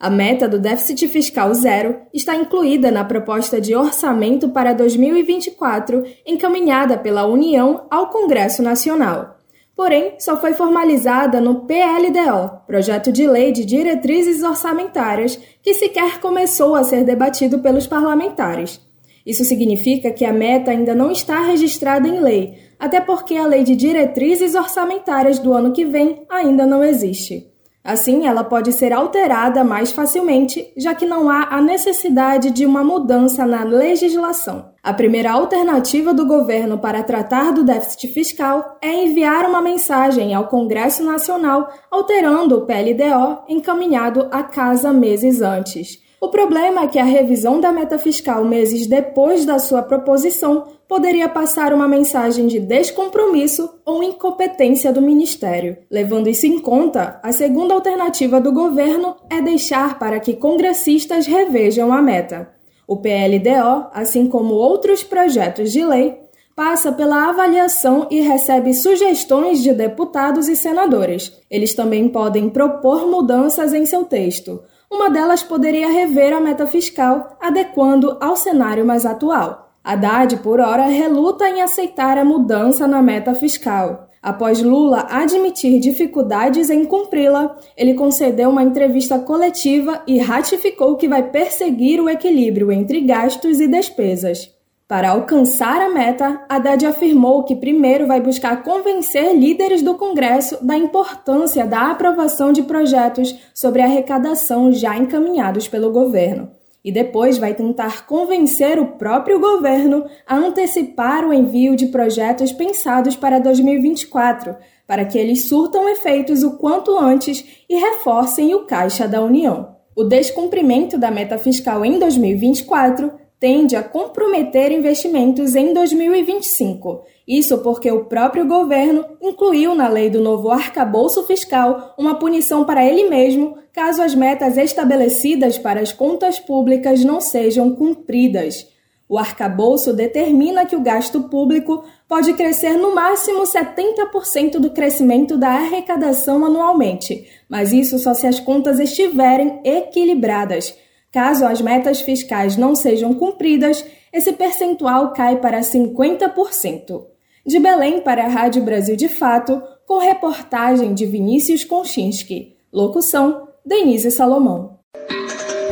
A 0.00 0.08
meta 0.08 0.48
do 0.48 0.58
déficit 0.58 1.06
fiscal 1.08 1.52
zero 1.52 1.98
está 2.14 2.34
incluída 2.34 2.90
na 2.90 3.04
proposta 3.04 3.60
de 3.60 3.74
orçamento 3.74 4.48
para 4.48 4.72
2024 4.72 6.02
encaminhada 6.26 6.96
pela 6.96 7.26
União 7.26 7.86
ao 7.90 8.08
Congresso 8.08 8.62
Nacional. 8.62 9.31
Porém, 9.74 10.14
só 10.18 10.40
foi 10.40 10.52
formalizada 10.52 11.40
no 11.40 11.66
PLDO, 11.66 12.60
Projeto 12.66 13.10
de 13.10 13.26
Lei 13.26 13.52
de 13.52 13.64
Diretrizes 13.64 14.42
Orçamentárias, 14.42 15.38
que 15.62 15.74
sequer 15.74 16.20
começou 16.20 16.74
a 16.74 16.84
ser 16.84 17.04
debatido 17.04 17.58
pelos 17.60 17.86
parlamentares. 17.86 18.80
Isso 19.24 19.44
significa 19.44 20.10
que 20.10 20.24
a 20.24 20.32
meta 20.32 20.70
ainda 20.70 20.94
não 20.94 21.10
está 21.10 21.40
registrada 21.40 22.08
em 22.08 22.20
lei, 22.20 22.58
até 22.78 23.00
porque 23.00 23.36
a 23.36 23.46
Lei 23.46 23.62
de 23.62 23.76
Diretrizes 23.76 24.54
Orçamentárias 24.54 25.38
do 25.38 25.52
ano 25.52 25.72
que 25.72 25.84
vem 25.84 26.24
ainda 26.28 26.66
não 26.66 26.82
existe. 26.82 27.51
Assim, 27.84 28.26
ela 28.26 28.44
pode 28.44 28.72
ser 28.72 28.92
alterada 28.92 29.64
mais 29.64 29.90
facilmente, 29.90 30.72
já 30.76 30.94
que 30.94 31.04
não 31.04 31.28
há 31.28 31.48
a 31.50 31.60
necessidade 31.60 32.50
de 32.50 32.64
uma 32.64 32.84
mudança 32.84 33.44
na 33.44 33.64
legislação. 33.64 34.70
A 34.80 34.94
primeira 34.94 35.32
alternativa 35.32 36.14
do 36.14 36.24
governo 36.24 36.78
para 36.78 37.02
tratar 37.02 37.52
do 37.52 37.64
déficit 37.64 38.08
fiscal 38.08 38.78
é 38.80 39.04
enviar 39.04 39.46
uma 39.46 39.60
mensagem 39.60 40.32
ao 40.32 40.46
Congresso 40.46 41.02
Nacional 41.02 41.72
alterando 41.90 42.58
o 42.58 42.66
PLDO 42.66 43.42
encaminhado 43.48 44.28
à 44.30 44.44
casa 44.44 44.92
meses 44.92 45.40
antes. 45.40 46.00
O 46.22 46.28
problema 46.28 46.82
é 46.82 46.86
que 46.86 47.00
a 47.00 47.04
revisão 47.04 47.60
da 47.60 47.72
meta 47.72 47.98
fiscal 47.98 48.44
meses 48.44 48.86
depois 48.86 49.44
da 49.44 49.58
sua 49.58 49.82
proposição 49.82 50.68
poderia 50.86 51.28
passar 51.28 51.74
uma 51.74 51.88
mensagem 51.88 52.46
de 52.46 52.60
descompromisso 52.60 53.68
ou 53.84 54.04
incompetência 54.04 54.92
do 54.92 55.02
Ministério. 55.02 55.78
Levando 55.90 56.28
isso 56.28 56.46
em 56.46 56.60
conta, 56.60 57.18
a 57.24 57.32
segunda 57.32 57.74
alternativa 57.74 58.40
do 58.40 58.52
governo 58.52 59.16
é 59.28 59.42
deixar 59.42 59.98
para 59.98 60.20
que 60.20 60.34
congressistas 60.34 61.26
revejam 61.26 61.92
a 61.92 62.00
meta. 62.00 62.50
O 62.86 62.98
PLDO, 62.98 63.88
assim 63.92 64.28
como 64.28 64.54
outros 64.54 65.02
projetos 65.02 65.72
de 65.72 65.84
lei, 65.84 66.20
passa 66.54 66.92
pela 66.92 67.30
avaliação 67.30 68.06
e 68.08 68.20
recebe 68.20 68.74
sugestões 68.74 69.60
de 69.60 69.72
deputados 69.72 70.48
e 70.48 70.54
senadores. 70.54 71.36
Eles 71.50 71.74
também 71.74 72.08
podem 72.08 72.48
propor 72.48 73.08
mudanças 73.10 73.74
em 73.74 73.84
seu 73.84 74.04
texto. 74.04 74.62
Uma 74.92 75.08
delas 75.08 75.42
poderia 75.42 75.88
rever 75.88 76.34
a 76.34 76.40
meta 76.40 76.66
fiscal, 76.66 77.38
adequando 77.40 78.18
ao 78.20 78.36
cenário 78.36 78.84
mais 78.84 79.06
atual. 79.06 79.72
Haddad, 79.82 80.36
por 80.36 80.60
hora, 80.60 80.84
reluta 80.84 81.48
em 81.48 81.62
aceitar 81.62 82.18
a 82.18 82.24
mudança 82.24 82.86
na 82.86 83.00
meta 83.00 83.34
fiscal. 83.34 84.10
Após 84.22 84.60
Lula 84.60 85.06
admitir 85.08 85.80
dificuldades 85.80 86.68
em 86.68 86.84
cumpri-la, 86.84 87.56
ele 87.74 87.94
concedeu 87.94 88.50
uma 88.50 88.62
entrevista 88.62 89.18
coletiva 89.18 90.02
e 90.06 90.18
ratificou 90.18 90.96
que 90.98 91.08
vai 91.08 91.30
perseguir 91.30 91.98
o 91.98 92.08
equilíbrio 92.08 92.70
entre 92.70 93.00
gastos 93.00 93.60
e 93.60 93.66
despesas. 93.66 94.54
Para 94.92 95.12
alcançar 95.12 95.80
a 95.80 95.88
meta, 95.88 96.44
Haddad 96.46 96.84
afirmou 96.84 97.44
que 97.44 97.56
primeiro 97.56 98.06
vai 98.06 98.20
buscar 98.20 98.62
convencer 98.62 99.34
líderes 99.34 99.80
do 99.80 99.94
Congresso 99.94 100.62
da 100.62 100.76
importância 100.76 101.64
da 101.64 101.90
aprovação 101.90 102.52
de 102.52 102.62
projetos 102.62 103.34
sobre 103.54 103.80
arrecadação 103.80 104.70
já 104.70 104.94
encaminhados 104.94 105.66
pelo 105.66 105.90
governo. 105.90 106.50
E 106.84 106.92
depois 106.92 107.38
vai 107.38 107.54
tentar 107.54 108.04
convencer 108.04 108.78
o 108.78 108.84
próprio 108.98 109.40
governo 109.40 110.04
a 110.26 110.36
antecipar 110.36 111.26
o 111.26 111.32
envio 111.32 111.74
de 111.74 111.86
projetos 111.86 112.52
pensados 112.52 113.16
para 113.16 113.38
2024, 113.38 114.54
para 114.86 115.06
que 115.06 115.16
eles 115.16 115.48
surtam 115.48 115.88
efeitos 115.88 116.42
o 116.42 116.58
quanto 116.58 116.98
antes 116.98 117.42
e 117.66 117.76
reforcem 117.76 118.54
o 118.54 118.66
caixa 118.66 119.08
da 119.08 119.22
União. 119.22 119.74
O 119.96 120.04
descumprimento 120.04 120.98
da 120.98 121.10
meta 121.10 121.38
fiscal 121.38 121.82
em 121.82 121.98
2024 121.98 123.21
tende 123.42 123.74
a 123.74 123.82
comprometer 123.82 124.70
investimentos 124.70 125.56
em 125.56 125.74
2025. 125.74 127.02
Isso 127.26 127.58
porque 127.58 127.90
o 127.90 128.04
próprio 128.04 128.46
governo 128.46 129.04
incluiu 129.20 129.74
na 129.74 129.88
lei 129.88 130.08
do 130.08 130.20
novo 130.20 130.48
arcabouço 130.48 131.24
fiscal 131.24 131.92
uma 131.98 132.14
punição 132.14 132.64
para 132.64 132.84
ele 132.84 133.08
mesmo 133.08 133.58
caso 133.72 134.00
as 134.00 134.14
metas 134.14 134.56
estabelecidas 134.56 135.58
para 135.58 135.80
as 135.80 135.92
contas 135.92 136.38
públicas 136.38 137.02
não 137.02 137.20
sejam 137.20 137.74
cumpridas. 137.74 138.68
O 139.08 139.18
arcabouço 139.18 139.92
determina 139.92 140.64
que 140.64 140.76
o 140.76 140.80
gasto 140.80 141.24
público 141.24 141.82
pode 142.06 142.34
crescer 142.34 142.74
no 142.74 142.94
máximo 142.94 143.42
70% 143.42 144.60
do 144.60 144.70
crescimento 144.70 145.36
da 145.36 145.48
arrecadação 145.48 146.44
anualmente, 146.44 147.26
mas 147.48 147.72
isso 147.72 147.98
só 147.98 148.14
se 148.14 148.24
as 148.24 148.38
contas 148.38 148.78
estiverem 148.78 149.60
equilibradas. 149.64 150.76
Caso 151.12 151.44
as 151.44 151.60
metas 151.60 152.00
fiscais 152.00 152.56
não 152.56 152.74
sejam 152.74 153.12
cumpridas, 153.12 153.84
esse 154.10 154.32
percentual 154.32 155.12
cai 155.12 155.36
para 155.36 155.60
50%. 155.60 157.04
De 157.44 157.58
Belém 157.58 158.00
para 158.00 158.24
a 158.24 158.28
Rádio 158.28 158.62
Brasil 158.62 158.96
de 158.96 159.08
Fato, 159.08 159.62
com 159.86 159.98
reportagem 159.98 160.94
de 160.94 161.04
Vinícius 161.04 161.64
Konchinski. 161.64 162.56
Locução: 162.72 163.48
Denise 163.64 164.10
Salomão. 164.10 164.78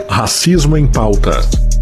Racismo 0.08 0.76
em 0.76 0.90
pauta. 0.90 1.30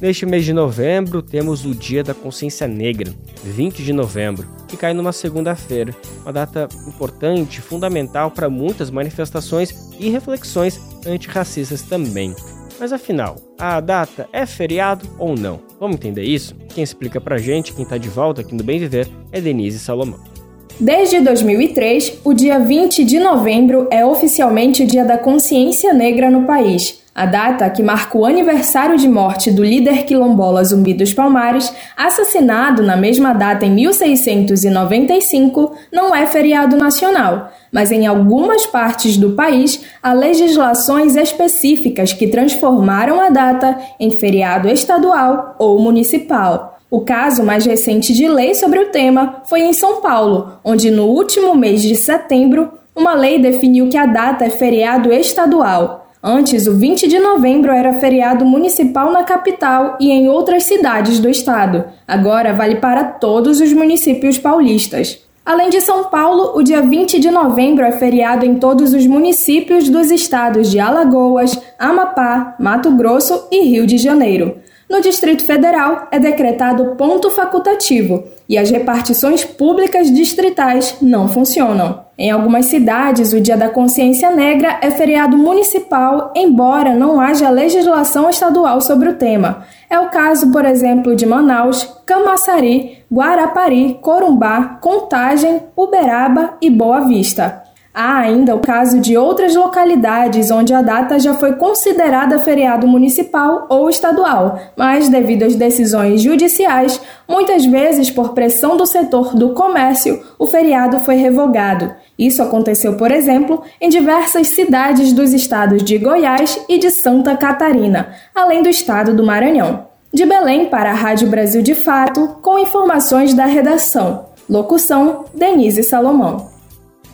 Neste 0.00 0.26
mês 0.26 0.44
de 0.44 0.52
novembro, 0.52 1.22
temos 1.22 1.64
o 1.64 1.74
Dia 1.74 2.04
da 2.04 2.12
Consciência 2.12 2.68
Negra, 2.68 3.14
20 3.42 3.82
de 3.82 3.94
novembro, 3.94 4.46
que 4.68 4.76
cai 4.76 4.92
numa 4.92 5.10
segunda-feira, 5.10 5.96
uma 6.22 6.32
data 6.34 6.68
importante, 6.86 7.62
fundamental 7.62 8.30
para 8.30 8.50
muitas 8.50 8.90
manifestações 8.90 9.74
e 9.98 10.10
reflexões 10.10 10.78
antirracistas 11.06 11.80
também. 11.80 12.36
Mas 12.78 12.92
afinal, 12.92 13.36
a 13.58 13.80
data 13.80 14.28
é 14.34 14.44
feriado 14.44 15.08
ou 15.18 15.34
não? 15.34 15.60
Vamos 15.80 15.96
entender 15.96 16.24
isso? 16.24 16.54
Quem 16.74 16.84
explica 16.84 17.18
pra 17.18 17.38
gente, 17.38 17.72
quem 17.72 17.86
tá 17.86 17.96
de 17.96 18.10
volta 18.10 18.42
aqui 18.42 18.54
no 18.54 18.62
Bem 18.62 18.78
Viver, 18.78 19.08
é 19.32 19.40
Denise 19.40 19.78
Salomão. 19.78 20.35
Desde 20.78 21.20
2003, 21.20 22.18
o 22.22 22.34
dia 22.34 22.58
20 22.58 23.02
de 23.02 23.18
novembro 23.18 23.88
é 23.90 24.04
oficialmente 24.04 24.82
o 24.82 24.86
Dia 24.86 25.06
da 25.06 25.16
Consciência 25.16 25.94
Negra 25.94 26.30
no 26.30 26.44
país. 26.44 27.00
A 27.14 27.24
data 27.24 27.70
que 27.70 27.82
marca 27.82 28.18
o 28.18 28.26
aniversário 28.26 28.98
de 28.98 29.08
morte 29.08 29.50
do 29.50 29.64
líder 29.64 30.04
quilombola 30.04 30.62
Zumbi 30.62 30.92
dos 30.92 31.14
Palmares, 31.14 31.72
assassinado 31.96 32.82
na 32.82 32.94
mesma 32.94 33.32
data 33.32 33.64
em 33.64 33.70
1695, 33.70 35.74
não 35.90 36.14
é 36.14 36.26
feriado 36.26 36.76
nacional, 36.76 37.50
mas 37.72 37.90
em 37.90 38.06
algumas 38.06 38.66
partes 38.66 39.16
do 39.16 39.30
país 39.30 39.80
há 40.02 40.12
legislações 40.12 41.16
específicas 41.16 42.12
que 42.12 42.28
transformaram 42.28 43.18
a 43.18 43.30
data 43.30 43.78
em 43.98 44.10
feriado 44.10 44.68
estadual 44.68 45.56
ou 45.58 45.80
municipal. 45.80 46.75
O 46.88 47.00
caso 47.00 47.42
mais 47.42 47.66
recente 47.66 48.12
de 48.12 48.28
lei 48.28 48.54
sobre 48.54 48.78
o 48.78 48.90
tema 48.90 49.42
foi 49.46 49.62
em 49.62 49.72
São 49.72 50.00
Paulo, 50.00 50.52
onde 50.64 50.88
no 50.88 51.06
último 51.06 51.52
mês 51.54 51.82
de 51.82 51.96
setembro, 51.96 52.70
uma 52.94 53.12
lei 53.12 53.40
definiu 53.40 53.88
que 53.88 53.96
a 53.96 54.06
data 54.06 54.44
é 54.44 54.50
feriado 54.50 55.12
estadual. 55.12 56.08
Antes, 56.22 56.66
o 56.68 56.74
20 56.74 57.08
de 57.08 57.18
novembro 57.18 57.72
era 57.72 57.94
feriado 57.94 58.44
municipal 58.44 59.12
na 59.12 59.24
capital 59.24 59.96
e 60.00 60.10
em 60.10 60.28
outras 60.28 60.62
cidades 60.62 61.18
do 61.18 61.28
estado. 61.28 61.84
Agora 62.06 62.54
vale 62.54 62.76
para 62.76 63.02
todos 63.02 63.60
os 63.60 63.72
municípios 63.72 64.38
paulistas. 64.38 65.18
Além 65.44 65.70
de 65.70 65.80
São 65.80 66.04
Paulo, 66.04 66.56
o 66.56 66.62
dia 66.62 66.82
20 66.82 67.20
de 67.20 67.30
novembro 67.30 67.84
é 67.84 67.92
feriado 67.92 68.44
em 68.44 68.56
todos 68.56 68.92
os 68.92 69.06
municípios 69.06 69.88
dos 69.88 70.10
estados 70.10 70.70
de 70.70 70.80
Alagoas, 70.80 71.60
Amapá, 71.78 72.56
Mato 72.58 72.90
Grosso 72.92 73.46
e 73.50 73.62
Rio 73.62 73.86
de 73.86 73.98
Janeiro. 73.98 74.56
No 74.88 75.00
Distrito 75.00 75.44
Federal 75.44 76.06
é 76.12 76.18
decretado 76.18 76.94
ponto 76.96 77.28
facultativo 77.30 78.22
e 78.48 78.56
as 78.56 78.70
repartições 78.70 79.44
públicas 79.44 80.12
distritais 80.12 80.96
não 81.02 81.26
funcionam. 81.26 82.06
Em 82.16 82.30
algumas 82.30 82.66
cidades, 82.66 83.32
o 83.32 83.40
Dia 83.40 83.56
da 83.56 83.68
Consciência 83.68 84.30
Negra 84.30 84.78
é 84.80 84.90
feriado 84.90 85.36
municipal, 85.36 86.32
embora 86.36 86.94
não 86.94 87.20
haja 87.20 87.50
legislação 87.50 88.30
estadual 88.30 88.80
sobre 88.80 89.08
o 89.08 89.14
tema. 89.14 89.64
É 89.90 89.98
o 89.98 90.08
caso, 90.08 90.52
por 90.52 90.64
exemplo, 90.64 91.16
de 91.16 91.26
Manaus, 91.26 91.84
Camaçari, 92.06 93.04
Guarapari, 93.12 93.98
Corumbá, 94.00 94.78
Contagem, 94.80 95.64
Uberaba 95.76 96.54
e 96.62 96.70
Boa 96.70 97.00
Vista. 97.00 97.65
Há 97.98 98.18
ainda 98.18 98.54
o 98.54 98.60
caso 98.60 99.00
de 99.00 99.16
outras 99.16 99.56
localidades 99.56 100.50
onde 100.50 100.74
a 100.74 100.82
data 100.82 101.18
já 101.18 101.32
foi 101.32 101.54
considerada 101.54 102.38
feriado 102.38 102.86
municipal 102.86 103.64
ou 103.70 103.88
estadual, 103.88 104.60
mas 104.76 105.08
devido 105.08 105.44
às 105.44 105.54
decisões 105.54 106.20
judiciais, 106.20 107.00
muitas 107.26 107.64
vezes 107.64 108.10
por 108.10 108.34
pressão 108.34 108.76
do 108.76 108.84
setor 108.84 109.34
do 109.34 109.54
comércio, 109.54 110.22
o 110.38 110.46
feriado 110.46 111.00
foi 111.00 111.14
revogado. 111.14 111.90
Isso 112.18 112.42
aconteceu, 112.42 112.98
por 112.98 113.10
exemplo, 113.10 113.62
em 113.80 113.88
diversas 113.88 114.48
cidades 114.48 115.14
dos 115.14 115.32
estados 115.32 115.82
de 115.82 115.96
Goiás 115.96 116.62
e 116.68 116.76
de 116.76 116.90
Santa 116.90 117.34
Catarina, 117.34 118.10
além 118.34 118.62
do 118.62 118.68
estado 118.68 119.14
do 119.14 119.24
Maranhão. 119.24 119.86
De 120.12 120.26
Belém 120.26 120.66
para 120.66 120.90
a 120.90 120.94
Rádio 120.94 121.28
Brasil 121.28 121.62
de 121.62 121.74
Fato, 121.74 122.36
com 122.42 122.58
informações 122.58 123.32
da 123.32 123.46
redação. 123.46 124.26
Locução: 124.50 125.24
Denise 125.34 125.82
Salomão. 125.82 126.55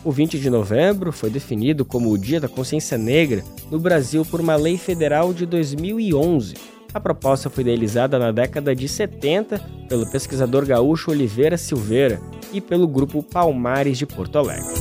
O 0.05 0.11
20 0.11 0.37
de 0.37 0.49
novembro 0.49 1.13
foi 1.13 1.29
definido 1.29 1.85
como 1.85 2.11
o 2.11 2.17
Dia 2.17 2.41
da 2.41 2.49
Consciência 2.49 2.97
Negra 2.97 3.41
no 3.71 3.79
Brasil 3.79 4.25
por 4.25 4.41
uma 4.41 4.57
lei 4.57 4.77
federal 4.77 5.33
de 5.33 5.45
2011. 5.45 6.55
A 6.93 6.99
proposta 6.99 7.49
foi 7.49 7.61
idealizada 7.61 8.19
na 8.19 8.29
década 8.29 8.75
de 8.75 8.89
70 8.89 9.59
pelo 9.87 10.05
pesquisador 10.05 10.65
gaúcho 10.65 11.09
Oliveira 11.09 11.57
Silveira 11.57 12.19
e 12.51 12.59
pelo 12.59 12.85
grupo 12.85 13.23
Palmares 13.23 13.97
de 13.97 14.05
Porto 14.05 14.37
Alegre. 14.37 14.73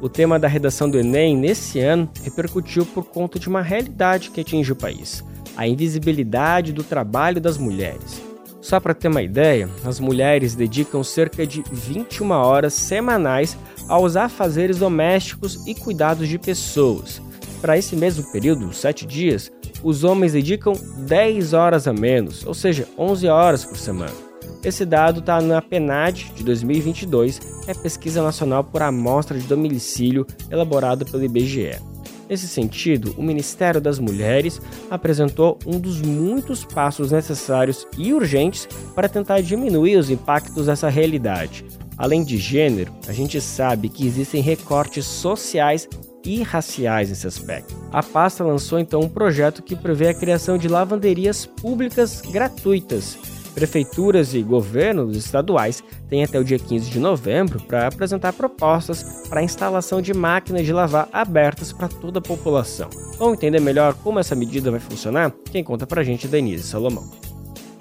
O 0.00 0.08
tema 0.08 0.36
da 0.36 0.48
redação 0.48 0.90
do 0.90 0.98
Enem 0.98 1.36
nesse 1.36 1.78
ano 1.78 2.10
repercutiu 2.24 2.84
por 2.84 3.04
conta 3.04 3.38
de 3.38 3.48
uma 3.48 3.62
realidade 3.62 4.32
que 4.32 4.40
atinge 4.40 4.72
o 4.72 4.76
país: 4.76 5.24
a 5.56 5.68
invisibilidade 5.68 6.72
do 6.72 6.82
trabalho 6.82 7.40
das 7.40 7.56
mulheres. 7.56 8.31
Só 8.62 8.78
para 8.78 8.94
ter 8.94 9.08
uma 9.08 9.20
ideia, 9.20 9.68
as 9.84 9.98
mulheres 9.98 10.54
dedicam 10.54 11.02
cerca 11.02 11.44
de 11.44 11.64
21 11.70 12.30
horas 12.30 12.72
semanais 12.72 13.58
aos 13.88 14.16
afazeres 14.16 14.78
domésticos 14.78 15.66
e 15.66 15.74
cuidados 15.74 16.28
de 16.28 16.38
pessoas. 16.38 17.20
Para 17.60 17.76
esse 17.76 17.96
mesmo 17.96 18.30
período, 18.30 18.72
7 18.72 19.04
dias, 19.04 19.50
os 19.82 20.04
homens 20.04 20.32
dedicam 20.32 20.74
10 20.98 21.52
horas 21.52 21.88
a 21.88 21.92
menos, 21.92 22.46
ou 22.46 22.54
seja, 22.54 22.86
11 22.96 23.26
horas 23.26 23.64
por 23.64 23.76
semana. 23.76 24.14
Esse 24.62 24.86
dado 24.86 25.18
está 25.18 25.40
na 25.40 25.60
PNAD 25.60 26.30
de 26.36 26.44
2022, 26.44 27.40
é 27.66 27.74
Pesquisa 27.74 28.22
Nacional 28.22 28.62
por 28.62 28.80
Amostra 28.80 29.36
de 29.36 29.46
Domicílio 29.46 30.24
elaborada 30.48 31.04
pelo 31.04 31.24
IBGE. 31.24 31.91
Nesse 32.32 32.48
sentido, 32.48 33.14
o 33.18 33.22
Ministério 33.22 33.78
das 33.78 33.98
Mulheres 33.98 34.58
apresentou 34.90 35.58
um 35.66 35.78
dos 35.78 36.00
muitos 36.00 36.64
passos 36.64 37.12
necessários 37.12 37.86
e 37.98 38.14
urgentes 38.14 38.66
para 38.94 39.06
tentar 39.06 39.42
diminuir 39.42 39.98
os 39.98 40.08
impactos 40.08 40.64
dessa 40.64 40.88
realidade. 40.88 41.62
Além 41.94 42.24
de 42.24 42.38
gênero, 42.38 42.90
a 43.06 43.12
gente 43.12 43.38
sabe 43.38 43.90
que 43.90 44.06
existem 44.06 44.40
recortes 44.40 45.04
sociais 45.04 45.86
e 46.24 46.42
raciais 46.42 47.10
nesse 47.10 47.26
aspecto. 47.26 47.76
A 47.92 48.02
pasta 48.02 48.42
lançou 48.42 48.78
então 48.78 49.02
um 49.02 49.10
projeto 49.10 49.62
que 49.62 49.76
prevê 49.76 50.08
a 50.08 50.14
criação 50.14 50.56
de 50.56 50.68
lavanderias 50.68 51.44
públicas 51.44 52.22
gratuitas 52.22 53.18
Prefeituras 53.54 54.34
e 54.34 54.42
governos 54.42 55.16
estaduais 55.16 55.84
têm 56.08 56.24
até 56.24 56.38
o 56.38 56.44
dia 56.44 56.58
15 56.58 56.90
de 56.90 56.98
novembro 56.98 57.60
para 57.60 57.86
apresentar 57.86 58.32
propostas 58.32 59.02
para 59.28 59.40
a 59.40 59.44
instalação 59.44 60.00
de 60.00 60.14
máquinas 60.14 60.64
de 60.64 60.72
lavar 60.72 61.08
abertas 61.12 61.72
para 61.72 61.88
toda 61.88 62.18
a 62.18 62.22
população. 62.22 62.88
Vamos 63.18 63.34
entender 63.34 63.60
melhor 63.60 63.94
como 63.94 64.18
essa 64.18 64.34
medida 64.34 64.70
vai 64.70 64.80
funcionar? 64.80 65.32
Quem 65.50 65.62
conta 65.62 65.86
para 65.86 66.00
a 66.00 66.04
gente 66.04 66.26
é 66.26 66.30
Denise 66.30 66.64
Salomão. 66.64 67.31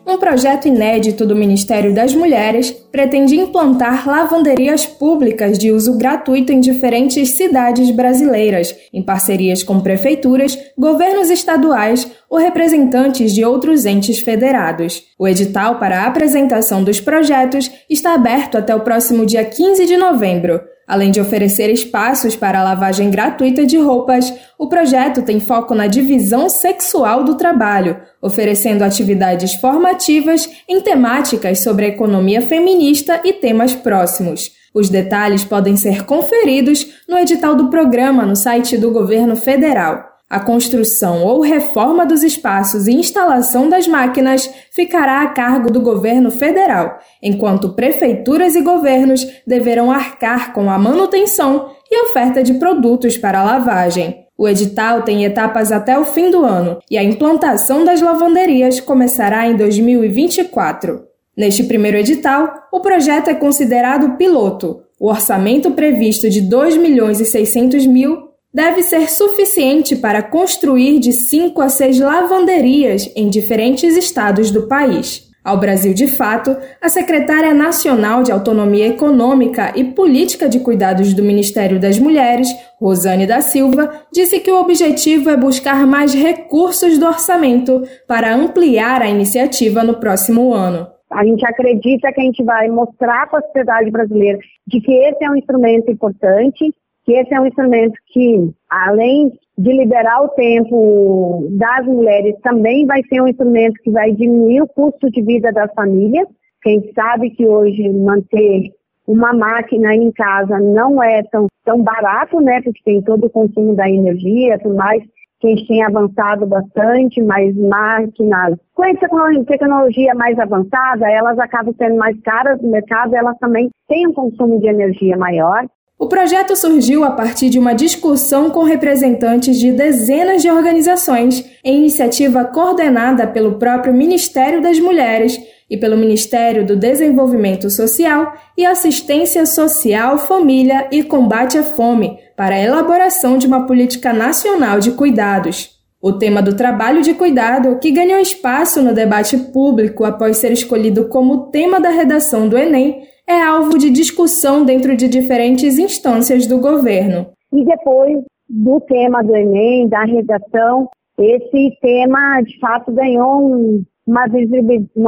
Um 0.06 0.18
projeto 0.18 0.68
inédito 0.68 1.26
do 1.26 1.36
Ministério 1.36 1.94
das 1.94 2.16
Mulheres 2.16 2.72
pretende 2.92 3.36
implantar 3.36 4.08
lavanderias 4.08 4.86
públicas 4.86 5.60
de 5.60 5.72
uso 5.72 5.96
gratuito 5.96 6.52
em 6.52 6.60
diferentes 6.60 7.38
cidades 7.38 7.92
brasileiras, 7.92 8.76
em 8.92 9.02
parcerias 9.02 9.62
com 9.62 9.80
prefeituras, 9.80 10.58
governos 10.78 11.30
estaduais 11.30 12.10
ou 12.28 12.40
representantes 12.40 13.34
de 13.34 13.46
outros 13.46 13.86
entes 13.86 14.20
federados. 14.20 15.04
O 15.20 15.28
edital 15.28 15.78
para 15.78 16.02
a 16.02 16.08
apresentação 16.08 16.84
dos 16.84 17.00
projetos 17.00 17.72
está 17.90 18.16
aberto 18.16 18.58
até 18.58 18.76
o 18.76 18.82
próximo 18.82 19.26
dia 19.26 19.46
15 19.46 19.86
de 19.86 19.98
novembro. 19.98 20.62
Além 20.88 21.12
de 21.12 21.22
oferecer 21.22 21.70
espaços 21.70 22.36
para 22.36 22.60
a 22.60 22.64
lavagem 22.64 23.10
gratuita 23.10 23.66
de 23.66 23.78
roupas, 23.78 24.34
o 24.58 24.68
projeto 24.68 25.22
tem 25.22 25.40
foco 25.40 25.74
na 25.74 25.88
divisão 25.88 26.50
sexual 26.50 27.24
do 27.24 27.36
trabalho, 27.36 28.00
oferecendo 28.22 28.84
atividades 28.84 29.56
formativas 29.56 30.50
em 30.68 30.82
temáticas 30.82 31.64
sobre 31.64 31.86
a 31.86 31.90
economia 31.90 32.42
feminista 32.42 33.22
e 33.24 33.34
temas 33.34 33.74
próximos. 33.74 34.52
Os 34.74 34.90
detalhes 34.90 35.44
podem 35.44 35.76
ser 35.76 36.06
conferidos 36.06 36.88
no 37.08 37.18
edital 37.18 37.56
do 37.56 37.70
programa 37.70 38.26
no 38.26 38.36
site 38.36 38.78
do 38.78 38.92
governo 38.92 39.36
federal. 39.36 40.11
A 40.32 40.40
construção 40.40 41.26
ou 41.26 41.42
reforma 41.42 42.06
dos 42.06 42.24
espaços 42.24 42.88
e 42.88 42.94
instalação 42.94 43.68
das 43.68 43.86
máquinas 43.86 44.50
ficará 44.72 45.24
a 45.24 45.28
cargo 45.28 45.70
do 45.70 45.82
governo 45.82 46.32
federal, 46.32 47.00
enquanto 47.22 47.74
prefeituras 47.74 48.56
e 48.56 48.62
governos 48.62 49.28
deverão 49.46 49.92
arcar 49.92 50.54
com 50.54 50.70
a 50.70 50.80
manutenção 50.80 51.72
e 51.92 52.06
oferta 52.06 52.42
de 52.42 52.54
produtos 52.54 53.18
para 53.18 53.44
lavagem. 53.44 54.26
O 54.38 54.48
edital 54.48 55.02
tem 55.02 55.26
etapas 55.26 55.70
até 55.70 56.00
o 56.00 56.06
fim 56.06 56.32
do 56.32 56.46
ano 56.46 56.80
e 56.90 56.98
a 56.98 57.04
implantação 57.04 57.84
das 57.84 58.00
lavanderias 58.00 58.80
começará 58.80 59.46
em 59.50 59.58
2024. 59.58 61.04
Neste 61.36 61.66
primeiro 61.66 61.98
edital, 61.98 62.70
o 62.72 62.80
projeto 62.80 63.28
é 63.28 63.34
considerado 63.34 64.16
piloto. 64.16 64.80
O 64.98 65.10
orçamento 65.10 65.72
previsto 65.72 66.30
de 66.30 66.40
2 66.40 66.78
milhões 66.78 67.20
e 67.20 67.26
600 67.26 67.86
mil 67.86 68.31
deve 68.54 68.84
ser 68.84 69.10
suficiente 69.10 69.96
para 69.96 70.22
construir 70.22 71.00
de 71.00 71.14
5 71.14 71.62
a 71.62 71.70
6 71.70 72.00
lavanderias 72.00 73.12
em 73.16 73.30
diferentes 73.30 73.96
estados 73.96 74.52
do 74.52 74.68
país. 74.68 75.32
Ao 75.44 75.58
Brasil 75.58 75.92
de 75.92 76.06
Fato, 76.06 76.56
a 76.80 76.88
secretária 76.88 77.52
nacional 77.52 78.22
de 78.22 78.32
Autonomia 78.32 78.90
Econômica 78.90 79.74
e 79.76 79.84
Política 79.84 80.48
de 80.48 80.60
Cuidados 80.60 81.16
do 81.16 81.24
Ministério 81.24 81.80
das 81.80 81.98
Mulheres, 81.98 82.48
Rosane 82.80 83.26
da 83.26 83.42
Silva, 83.42 83.92
disse 84.14 84.40
que 84.40 84.52
o 84.52 84.62
objetivo 84.62 85.32
é 85.32 85.38
buscar 85.38 85.88
mais 85.88 86.14
recursos 86.14 87.00
do 87.00 87.08
orçamento 87.08 87.82
para 88.08 88.36
ampliar 88.36 89.02
a 89.02 89.10
iniciativa 89.10 89.84
no 89.84 90.00
próximo 90.00 90.54
ano. 90.54 90.88
A 91.12 91.26
gente 91.26 91.44
acredita 91.44 92.14
que 92.14 92.22
a 92.22 92.24
gente 92.24 92.44
vai 92.44 92.70
mostrar 92.70 93.28
para 93.28 93.40
a 93.40 93.42
sociedade 93.42 93.90
brasileira 93.90 94.38
de 94.68 94.80
que 94.80 94.94
esse 94.94 95.24
é 95.24 95.30
um 95.30 95.36
instrumento 95.36 95.90
importante, 95.90 96.72
que 97.04 97.14
esse 97.14 97.34
é 97.34 97.40
um 97.40 97.48
instrumento 97.48 97.94
que, 98.08 98.52
além 98.70 99.32
de 99.58 99.72
liberar 99.72 100.24
o 100.24 100.30
tempo 100.30 101.48
das 101.52 101.86
mulheres 101.86 102.36
também 102.42 102.86
vai 102.86 103.02
ser 103.04 103.22
um 103.22 103.28
instrumento 103.28 103.82
que 103.84 103.92
vai 103.92 104.12
diminuir 104.12 104.62
o 104.62 104.68
custo 104.68 105.10
de 105.10 105.22
vida 105.22 105.52
das 105.52 105.72
famílias. 105.74 106.28
Quem 106.64 106.92
sabe 106.94 107.32
que 107.32 107.46
hoje 107.46 107.90
manter 107.90 108.72
uma 109.08 109.34
máquina 109.34 109.96
em 109.96 110.12
casa 110.12 110.60
não 110.60 111.02
é 111.02 111.24
tão, 111.24 111.48
tão 111.66 111.82
barato, 111.82 112.40
né? 112.40 112.62
Porque 112.62 112.82
tem 112.84 113.02
todo 113.02 113.26
o 113.26 113.30
consumo 113.30 113.76
da 113.76 113.90
energia, 113.90 114.60
tudo 114.60 114.76
mais. 114.76 115.04
Que 115.40 115.48
a 115.48 115.50
gente 115.50 115.68
tem 115.68 115.84
avançado 115.84 116.46
bastante, 116.46 117.20
mas 117.22 117.56
máquinas 117.58 118.60
com 118.74 119.44
tecnologia 119.44 120.14
mais 120.14 120.38
avançada, 120.40 121.10
elas 121.10 121.38
acabam 121.40 121.74
sendo 121.78 121.98
mais 121.98 122.20
caras 122.22 122.62
no 122.62 122.70
mercado, 122.70 123.16
elas 123.16 123.38
também 123.40 123.70
têm 123.88 124.08
um 124.08 124.14
consumo 124.14 124.60
de 124.60 124.68
energia 124.68 125.18
maior. 125.18 125.66
O 126.02 126.08
projeto 126.08 126.56
surgiu 126.56 127.04
a 127.04 127.12
partir 127.12 127.48
de 127.48 127.60
uma 127.60 127.74
discussão 127.74 128.50
com 128.50 128.64
representantes 128.64 129.60
de 129.60 129.72
dezenas 129.72 130.42
de 130.42 130.50
organizações, 130.50 131.46
em 131.64 131.78
iniciativa 131.78 132.44
coordenada 132.44 133.28
pelo 133.28 133.60
próprio 133.60 133.94
Ministério 133.94 134.64
das 134.64 134.80
Mulheres 134.80 135.40
e 135.70 135.78
pelo 135.78 135.96
Ministério 135.96 136.66
do 136.66 136.76
Desenvolvimento 136.76 137.70
Social 137.70 138.34
e 138.58 138.66
Assistência 138.66 139.46
Social, 139.46 140.18
Família 140.18 140.88
e 140.92 141.04
Combate 141.04 141.60
à 141.60 141.64
Fome, 141.64 142.18
para 142.36 142.56
a 142.56 142.60
elaboração 142.60 143.38
de 143.38 143.46
uma 143.46 143.68
política 143.68 144.12
nacional 144.12 144.80
de 144.80 144.94
cuidados. 144.94 145.80
O 146.02 146.14
tema 146.14 146.42
do 146.42 146.56
trabalho 146.56 147.04
de 147.04 147.14
cuidado, 147.14 147.78
que 147.78 147.92
ganhou 147.92 148.20
espaço 148.20 148.82
no 148.82 148.92
debate 148.92 149.38
público 149.38 150.04
após 150.04 150.38
ser 150.38 150.52
escolhido 150.52 151.10
como 151.10 151.52
tema 151.52 151.80
da 151.80 151.90
redação 151.90 152.50
do 152.50 152.58
Enem, 152.58 153.04
é 153.32 153.44
alvo 153.44 153.78
de 153.78 153.90
discussão 153.90 154.66
dentro 154.66 154.96
de 154.96 155.08
diferentes 155.08 155.80
instâncias 155.80 156.46
do 156.46 156.60
governo. 156.60 157.28
E 157.54 157.64
depois 157.66 158.20
do 158.50 158.80
tema 158.82 159.24
do 159.24 159.36
Enem, 159.36 159.88
da 159.88 160.04
redação, 160.04 160.90
esse 161.18 161.78
tema 161.82 162.42
de 162.42 162.60
fato 162.60 162.92
ganhou 162.92 163.56
um, 163.56 163.84
uma 164.08 164.28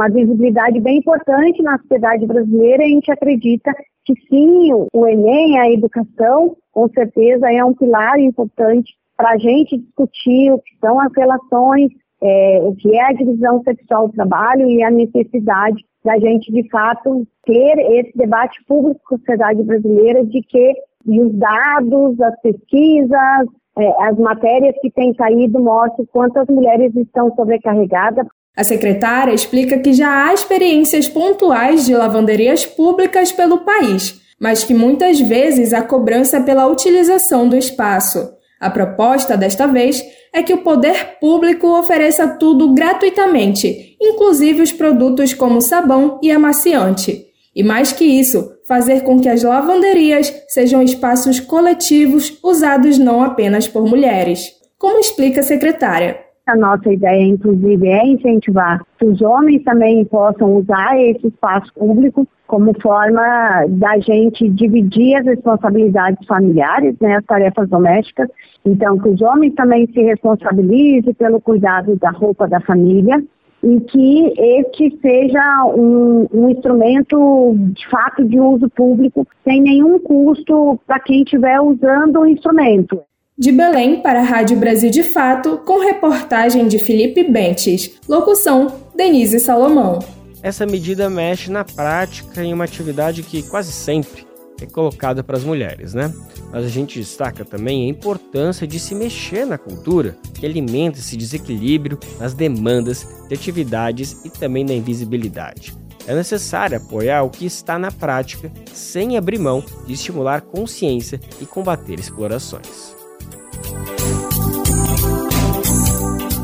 visibilidade 0.08 0.80
bem 0.80 0.98
importante 0.98 1.62
na 1.62 1.78
sociedade 1.78 2.26
brasileira 2.26 2.82
e 2.82 2.86
a 2.86 2.88
gente 2.88 3.10
acredita 3.10 3.72
que 4.04 4.14
sim, 4.28 4.72
o 4.92 5.06
Enem, 5.06 5.58
a 5.58 5.70
educação, 5.70 6.56
com 6.72 6.88
certeza 6.88 7.50
é 7.50 7.64
um 7.64 7.74
pilar 7.74 8.18
importante 8.18 8.92
para 9.16 9.30
a 9.30 9.38
gente 9.38 9.78
discutir 9.78 10.52
o 10.52 10.58
que 10.58 10.76
são 10.80 11.00
as 11.00 11.12
relações, 11.16 11.90
é, 12.24 12.58
o 12.62 12.74
que 12.74 12.96
é 12.96 13.02
a 13.02 13.12
divisão 13.12 13.62
sexual 13.62 14.08
do 14.08 14.14
trabalho 14.14 14.66
e 14.66 14.82
a 14.82 14.90
necessidade 14.90 15.84
da 16.02 16.18
gente, 16.18 16.50
de 16.50 16.66
fato, 16.70 17.26
ter 17.44 17.78
esse 17.78 18.16
debate 18.16 18.64
público 18.66 19.00
com 19.06 19.16
a 19.16 19.18
sociedade 19.18 19.62
brasileira 19.62 20.24
de 20.24 20.40
que 20.40 20.72
os 21.06 21.32
dados, 21.34 22.18
as 22.20 22.40
pesquisas, 22.40 23.46
é, 23.78 24.04
as 24.04 24.16
matérias 24.18 24.74
que 24.80 24.90
têm 24.90 25.14
saído 25.14 25.60
mostram 25.60 26.06
quantas 26.12 26.46
mulheres 26.48 26.94
estão 26.96 27.34
sobrecarregadas. 27.34 28.26
A 28.56 28.64
secretária 28.64 29.34
explica 29.34 29.78
que 29.78 29.92
já 29.92 30.26
há 30.26 30.32
experiências 30.32 31.08
pontuais 31.08 31.84
de 31.84 31.94
lavanderias 31.94 32.64
públicas 32.64 33.32
pelo 33.32 33.58
país, 33.58 34.20
mas 34.40 34.64
que 34.64 34.72
muitas 34.72 35.20
vezes 35.20 35.74
há 35.74 35.82
cobrança 35.82 36.40
pela 36.40 36.66
utilização 36.68 37.48
do 37.48 37.56
espaço. 37.56 38.32
A 38.64 38.70
proposta 38.70 39.36
desta 39.36 39.66
vez 39.66 40.02
é 40.32 40.42
que 40.42 40.54
o 40.54 40.62
poder 40.62 41.18
público 41.20 41.66
ofereça 41.78 42.26
tudo 42.26 42.72
gratuitamente, 42.72 43.94
inclusive 44.00 44.62
os 44.62 44.72
produtos 44.72 45.34
como 45.34 45.60
sabão 45.60 46.18
e 46.22 46.30
amaciante. 46.30 47.26
E 47.54 47.62
mais 47.62 47.92
que 47.92 48.06
isso, 48.06 48.52
fazer 48.66 49.02
com 49.02 49.20
que 49.20 49.28
as 49.28 49.42
lavanderias 49.42 50.34
sejam 50.48 50.82
espaços 50.82 51.40
coletivos 51.40 52.38
usados 52.42 52.96
não 52.96 53.22
apenas 53.22 53.68
por 53.68 53.86
mulheres. 53.86 54.50
Como 54.78 54.98
explica 54.98 55.40
a 55.40 55.44
secretária? 55.44 56.18
A 56.46 56.54
nossa 56.54 56.92
ideia, 56.92 57.22
inclusive, 57.22 57.88
é 57.88 58.06
incentivar 58.06 58.84
que 58.98 59.06
os 59.06 59.22
homens 59.22 59.64
também 59.64 60.04
possam 60.04 60.56
usar 60.56 61.00
esse 61.00 61.28
espaço 61.28 61.72
público 61.72 62.28
como 62.46 62.78
forma 62.82 63.64
da 63.68 63.98
gente 63.98 64.50
dividir 64.50 65.16
as 65.16 65.24
responsabilidades 65.24 66.26
familiares, 66.26 66.96
né, 67.00 67.16
as 67.16 67.24
tarefas 67.24 67.66
domésticas. 67.70 68.28
Então, 68.62 68.98
que 68.98 69.08
os 69.08 69.22
homens 69.22 69.54
também 69.54 69.86
se 69.86 70.02
responsabilizem 70.02 71.14
pelo 71.14 71.40
cuidado 71.40 71.96
da 71.96 72.10
roupa 72.10 72.46
da 72.46 72.60
família 72.60 73.24
e 73.62 73.80
que 73.80 74.34
este 74.36 74.98
seja 75.00 75.64
um, 75.74 76.28
um 76.30 76.50
instrumento 76.50 77.54
de 77.72 77.88
fato 77.88 78.22
de 78.22 78.38
uso 78.38 78.68
público 78.68 79.26
sem 79.42 79.62
nenhum 79.62 79.98
custo 79.98 80.78
para 80.86 81.00
quem 81.00 81.22
estiver 81.22 81.58
usando 81.58 82.20
o 82.20 82.26
instrumento. 82.26 83.00
De 83.36 83.50
Belém 83.50 84.00
para 84.00 84.20
a 84.20 84.22
Rádio 84.22 84.56
Brasil 84.56 84.90
de 84.90 85.02
Fato, 85.02 85.58
com 85.66 85.80
reportagem 85.80 86.68
de 86.68 86.78
Felipe 86.78 87.24
Bentes. 87.24 87.90
Locução: 88.08 88.72
Denise 88.94 89.40
Salomão. 89.40 89.98
Essa 90.40 90.64
medida 90.64 91.10
mexe 91.10 91.50
na 91.50 91.64
prática 91.64 92.44
em 92.44 92.54
uma 92.54 92.62
atividade 92.62 93.24
que 93.24 93.42
quase 93.42 93.72
sempre 93.72 94.24
é 94.62 94.66
colocada 94.66 95.24
para 95.24 95.36
as 95.36 95.42
mulheres, 95.42 95.94
né? 95.94 96.14
Mas 96.52 96.64
a 96.64 96.68
gente 96.68 97.00
destaca 97.00 97.44
também 97.44 97.86
a 97.86 97.88
importância 97.88 98.68
de 98.68 98.78
se 98.78 98.94
mexer 98.94 99.44
na 99.44 99.58
cultura 99.58 100.16
que 100.34 100.46
alimenta 100.46 101.00
esse 101.00 101.16
desequilíbrio 101.16 101.98
nas 102.20 102.34
demandas 102.34 103.04
de 103.26 103.34
atividades 103.34 104.24
e 104.24 104.30
também 104.30 104.62
na 104.62 104.74
invisibilidade. 104.74 105.74
É 106.06 106.14
necessário 106.14 106.76
apoiar 106.76 107.24
o 107.24 107.30
que 107.30 107.44
está 107.44 107.80
na 107.80 107.90
prática 107.90 108.52
sem 108.72 109.16
abrir 109.16 109.40
mão 109.40 109.64
de 109.88 109.94
estimular 109.94 110.40
consciência 110.40 111.20
e 111.40 111.46
combater 111.46 111.98
explorações. 111.98 112.94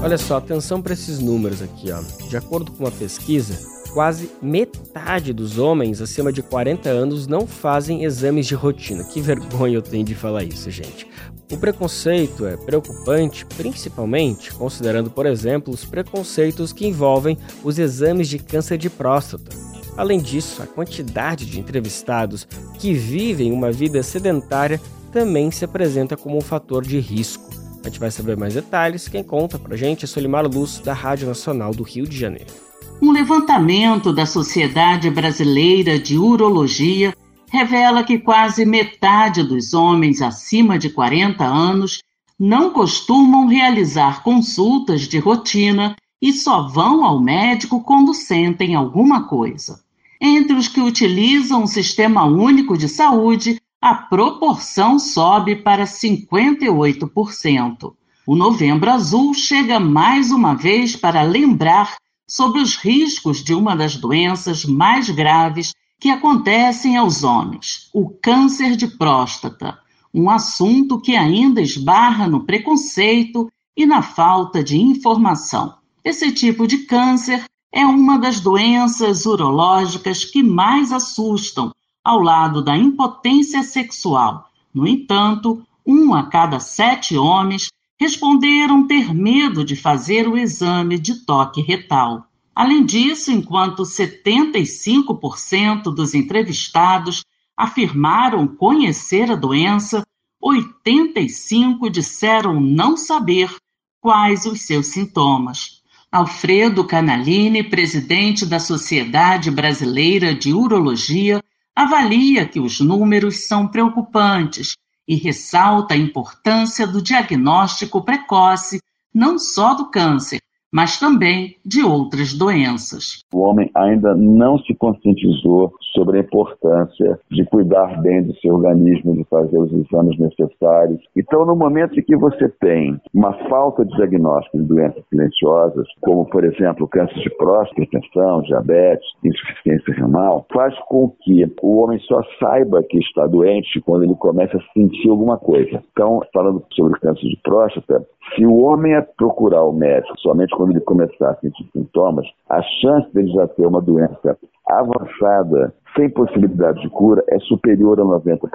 Olha 0.03 0.17
só, 0.17 0.39
atenção 0.39 0.81
para 0.81 0.95
esses 0.95 1.19
números 1.19 1.61
aqui, 1.61 1.93
ó. 1.93 2.01
De 2.27 2.35
acordo 2.35 2.73
com 2.73 2.85
uma 2.85 2.91
pesquisa, 2.91 3.55
quase 3.93 4.31
metade 4.41 5.31
dos 5.31 5.59
homens 5.59 6.01
acima 6.01 6.33
de 6.33 6.43
40 6.43 6.89
anos 6.89 7.27
não 7.27 7.47
fazem 7.47 8.03
exames 8.05 8.47
de 8.47 8.55
rotina. 8.55 9.05
Que 9.05 9.21
vergonha 9.21 9.75
eu 9.75 9.83
tenho 9.83 10.03
de 10.03 10.15
falar 10.15 10.43
isso, 10.43 10.71
gente. 10.71 11.07
O 11.53 11.59
preconceito 11.59 12.47
é 12.47 12.57
preocupante, 12.57 13.45
principalmente 13.45 14.55
considerando, 14.55 15.11
por 15.11 15.27
exemplo, 15.27 15.75
os 15.75 15.85
preconceitos 15.85 16.73
que 16.73 16.87
envolvem 16.87 17.37
os 17.63 17.79
exames 17.79 18.27
de 18.27 18.39
câncer 18.39 18.79
de 18.79 18.89
próstata. 18.89 19.55
Além 19.99 20.19
disso, 20.19 20.63
a 20.63 20.67
quantidade 20.67 21.45
de 21.45 21.61
entrevistados 21.61 22.49
que 22.79 22.95
vivem 22.95 23.53
uma 23.53 23.71
vida 23.71 24.03
sedentária 24.03 24.81
também 25.13 25.51
se 25.51 25.63
apresenta 25.63 26.17
como 26.17 26.39
um 26.39 26.41
fator 26.41 26.87
de 26.87 26.99
risco. 26.99 27.50
A 27.83 27.89
gente 27.89 27.99
vai 27.99 28.11
saber 28.11 28.37
mais 28.37 28.55
detalhes. 28.55 29.09
Quem 29.09 29.23
conta 29.23 29.59
pra 29.59 29.77
gente 29.77 30.05
é 30.05 30.09
Solimar 30.09 30.47
Luz, 30.47 30.79
da 30.79 30.93
Rádio 30.93 31.27
Nacional 31.27 31.73
do 31.73 31.83
Rio 31.83 32.07
de 32.07 32.17
Janeiro. 32.17 32.53
Um 33.01 33.11
levantamento 33.11 34.13
da 34.13 34.27
Sociedade 34.27 35.09
Brasileira 35.09 35.99
de 35.99 36.19
Urologia 36.19 37.15
revela 37.51 38.05
que 38.05 38.19
quase 38.19 38.67
metade 38.67 39.43
dos 39.43 39.73
homens 39.73 40.21
acima 40.21 40.79
de 40.79 40.91
40 40.91 41.43
anos 41.45 42.01
não 42.39 42.71
costumam 42.71 43.47
realizar 43.47 44.23
consultas 44.23 45.03
de 45.03 45.19
rotina 45.19 45.97
e 46.21 46.33
só 46.33 46.69
vão 46.69 47.05
ao 47.05 47.21
médico 47.21 47.83
quando 47.83 48.13
sentem 48.13 48.75
alguma 48.75 49.25
coisa. 49.27 49.81
Entre 50.21 50.55
os 50.55 50.69
que 50.69 50.81
utilizam 50.81 51.65
o 51.65 51.67
Sistema 51.67 52.25
Único 52.25 52.77
de 52.77 52.89
Saúde, 52.89 53.59
a 53.81 53.95
proporção 53.95 54.99
sobe 54.99 55.57
para 55.57 55.85
58%. 55.85 57.95
O 58.27 58.37
Novembro 58.37 58.91
Azul 58.91 59.33
chega 59.33 59.81
mais 59.81 60.31
uma 60.31 60.55
vez 60.55 60.95
para 60.95 61.23
lembrar 61.23 61.97
sobre 62.29 62.61
os 62.61 62.77
riscos 62.77 63.43
de 63.43 63.55
uma 63.55 63.75
das 63.75 63.97
doenças 63.97 64.67
mais 64.67 65.09
graves 65.09 65.73
que 65.99 66.11
acontecem 66.11 66.99
aos 66.99 67.25
homens, 67.25 67.89
o 67.95 68.11
câncer 68.11 68.77
de 68.77 68.87
próstata, 68.87 69.79
um 70.13 70.29
assunto 70.29 71.01
que 71.01 71.17
ainda 71.17 71.63
esbarra 71.63 72.29
no 72.29 72.45
preconceito 72.45 73.51
e 73.77 73.87
na 73.87 74.03
falta 74.03 74.63
de 74.63 74.79
informação. 74.79 75.75
Esse 76.05 76.31
tipo 76.33 76.67
de 76.67 76.85
câncer 76.85 77.45
é 77.73 77.87
uma 77.87 78.19
das 78.19 78.41
doenças 78.41 79.25
urológicas 79.25 80.23
que 80.25 80.43
mais 80.43 80.93
assustam 80.93 81.73
ao 82.05 82.21
lado 82.21 82.63
da 82.63 82.77
impotência 82.77 83.63
sexual. 83.63 84.51
No 84.73 84.87
entanto, 84.87 85.63
um 85.87 86.15
a 86.15 86.25
cada 86.25 86.61
sete 86.61 87.17
homens 87.17 87.69
responderam 87.99 88.87
ter 88.87 89.15
medo 89.15 89.65
de 89.65 89.77
fazer 89.77 90.27
o 90.27 90.39
exame 90.39 90.99
de 90.99 91.27
toque 91.27 91.61
retal. 91.61 92.27
Além 92.55 92.85
disso, 92.85 93.31
enquanto 93.31 93.83
75% 93.83 95.95
dos 95.95 96.15
entrevistados 96.15 97.23
afirmaram 97.57 98.47
conhecer 98.47 99.31
a 99.31 99.37
doença, 99.37 100.03
85 100.41 101.91
disseram 101.91 102.59
não 102.59 102.97
saber 102.97 103.55
quais 104.01 104.47
os 104.47 104.63
seus 104.63 104.87
sintomas. 104.87 105.83
Alfredo 106.11 106.85
Canalini, 106.85 107.63
presidente 107.63 108.47
da 108.47 108.59
Sociedade 108.59 109.51
Brasileira 109.51 110.35
de 110.35 110.53
Urologia, 110.53 111.45
avalia 111.83 112.47
que 112.47 112.61
os 112.61 112.79
números 112.81 113.47
são 113.47 113.67
preocupantes 113.67 114.77
e 115.09 115.15
ressalta 115.15 115.95
a 115.95 115.97
importância 115.97 116.87
do 116.87 117.01
diagnóstico 117.01 118.03
precoce, 118.03 118.81
não 119.15 119.39
só 119.39 119.75
do 119.75 119.91
câncer, 119.91 120.41
mas 120.73 120.99
também 120.99 121.57
de 121.65 121.83
outras 121.83 122.33
doenças. 122.33 123.25
O 123.33 123.41
homem 123.41 123.71
ainda 123.75 124.15
não 124.15 124.59
se 124.59 124.75
conscientizou 124.75 125.73
sobre 125.93 126.19
a 126.19 126.21
importância 126.21 127.19
de 127.31 127.45
cuidar 127.47 128.01
bem 128.01 128.23
do 128.23 128.35
seu 128.37 128.55
organismo, 128.55 129.17
de 129.17 129.25
fazer 129.25 129.59
os 129.59 129.73
exames 129.73 130.19
necessários. 130.19 131.01
Então, 131.17 131.45
no 131.45 131.57
momento 131.57 131.99
em 131.99 132.03
que 132.03 132.17
você 132.17 132.49
tem 132.61 133.01
uma 133.13 133.33
falta 133.49 133.85
de 133.85 133.95
diagnóstico 133.97 134.59
de 134.59 134.65
doenças 134.65 135.03
silenciosas, 135.09 135.87
como, 136.01 136.25
por 136.27 136.45
exemplo, 136.45 136.89
câncer 136.89 137.19
de 137.21 137.31
próstata, 137.31 137.83
hipertensão, 137.83 138.43
diabetes, 138.43 139.07
insuficiência 139.25 139.95
renal, 139.95 140.47
faz 140.53 140.75
com 140.89 141.13
que 141.23 141.45
o 141.63 141.79
homem 141.81 141.99
só 142.01 142.23
saiba 142.39 142.83
que 142.89 142.99
está 142.99 143.27
doente 143.27 143.81
quando 143.81 144.05
ele 144.05 144.15
começa 144.15 144.57
a 144.57 144.73
sentir 144.73 145.11
alguma 145.11 145.39
coisa. 145.39 145.83
Então, 145.93 146.21
falando 146.33 146.65
sobre 146.73 146.99
câncer 147.01 147.29
de 147.29 147.39
próstata, 147.43 148.07
se 148.35 148.47
o 148.47 148.59
homem 148.59 148.95
é 148.95 149.01
procurar 149.01 149.65
o 149.65 149.73
médico 149.73 150.19
somente 150.21 150.55
quando 150.61 150.73
ele 150.73 150.81
começar 150.81 151.31
a 151.31 151.37
sentir 151.37 151.67
sintomas, 151.73 152.27
a 152.51 152.61
chance 152.83 153.11
dele 153.15 153.33
já 153.33 153.49
ter 153.49 153.67
uma 153.67 153.81
doença 153.81 154.37
avançada, 154.69 155.75
sem 155.97 156.11
possibilidade 156.11 156.83
de 156.83 156.91
cura, 156.91 157.25
é 157.31 157.39
superior 157.39 157.99
a 157.99 158.05
90%. 158.05 158.47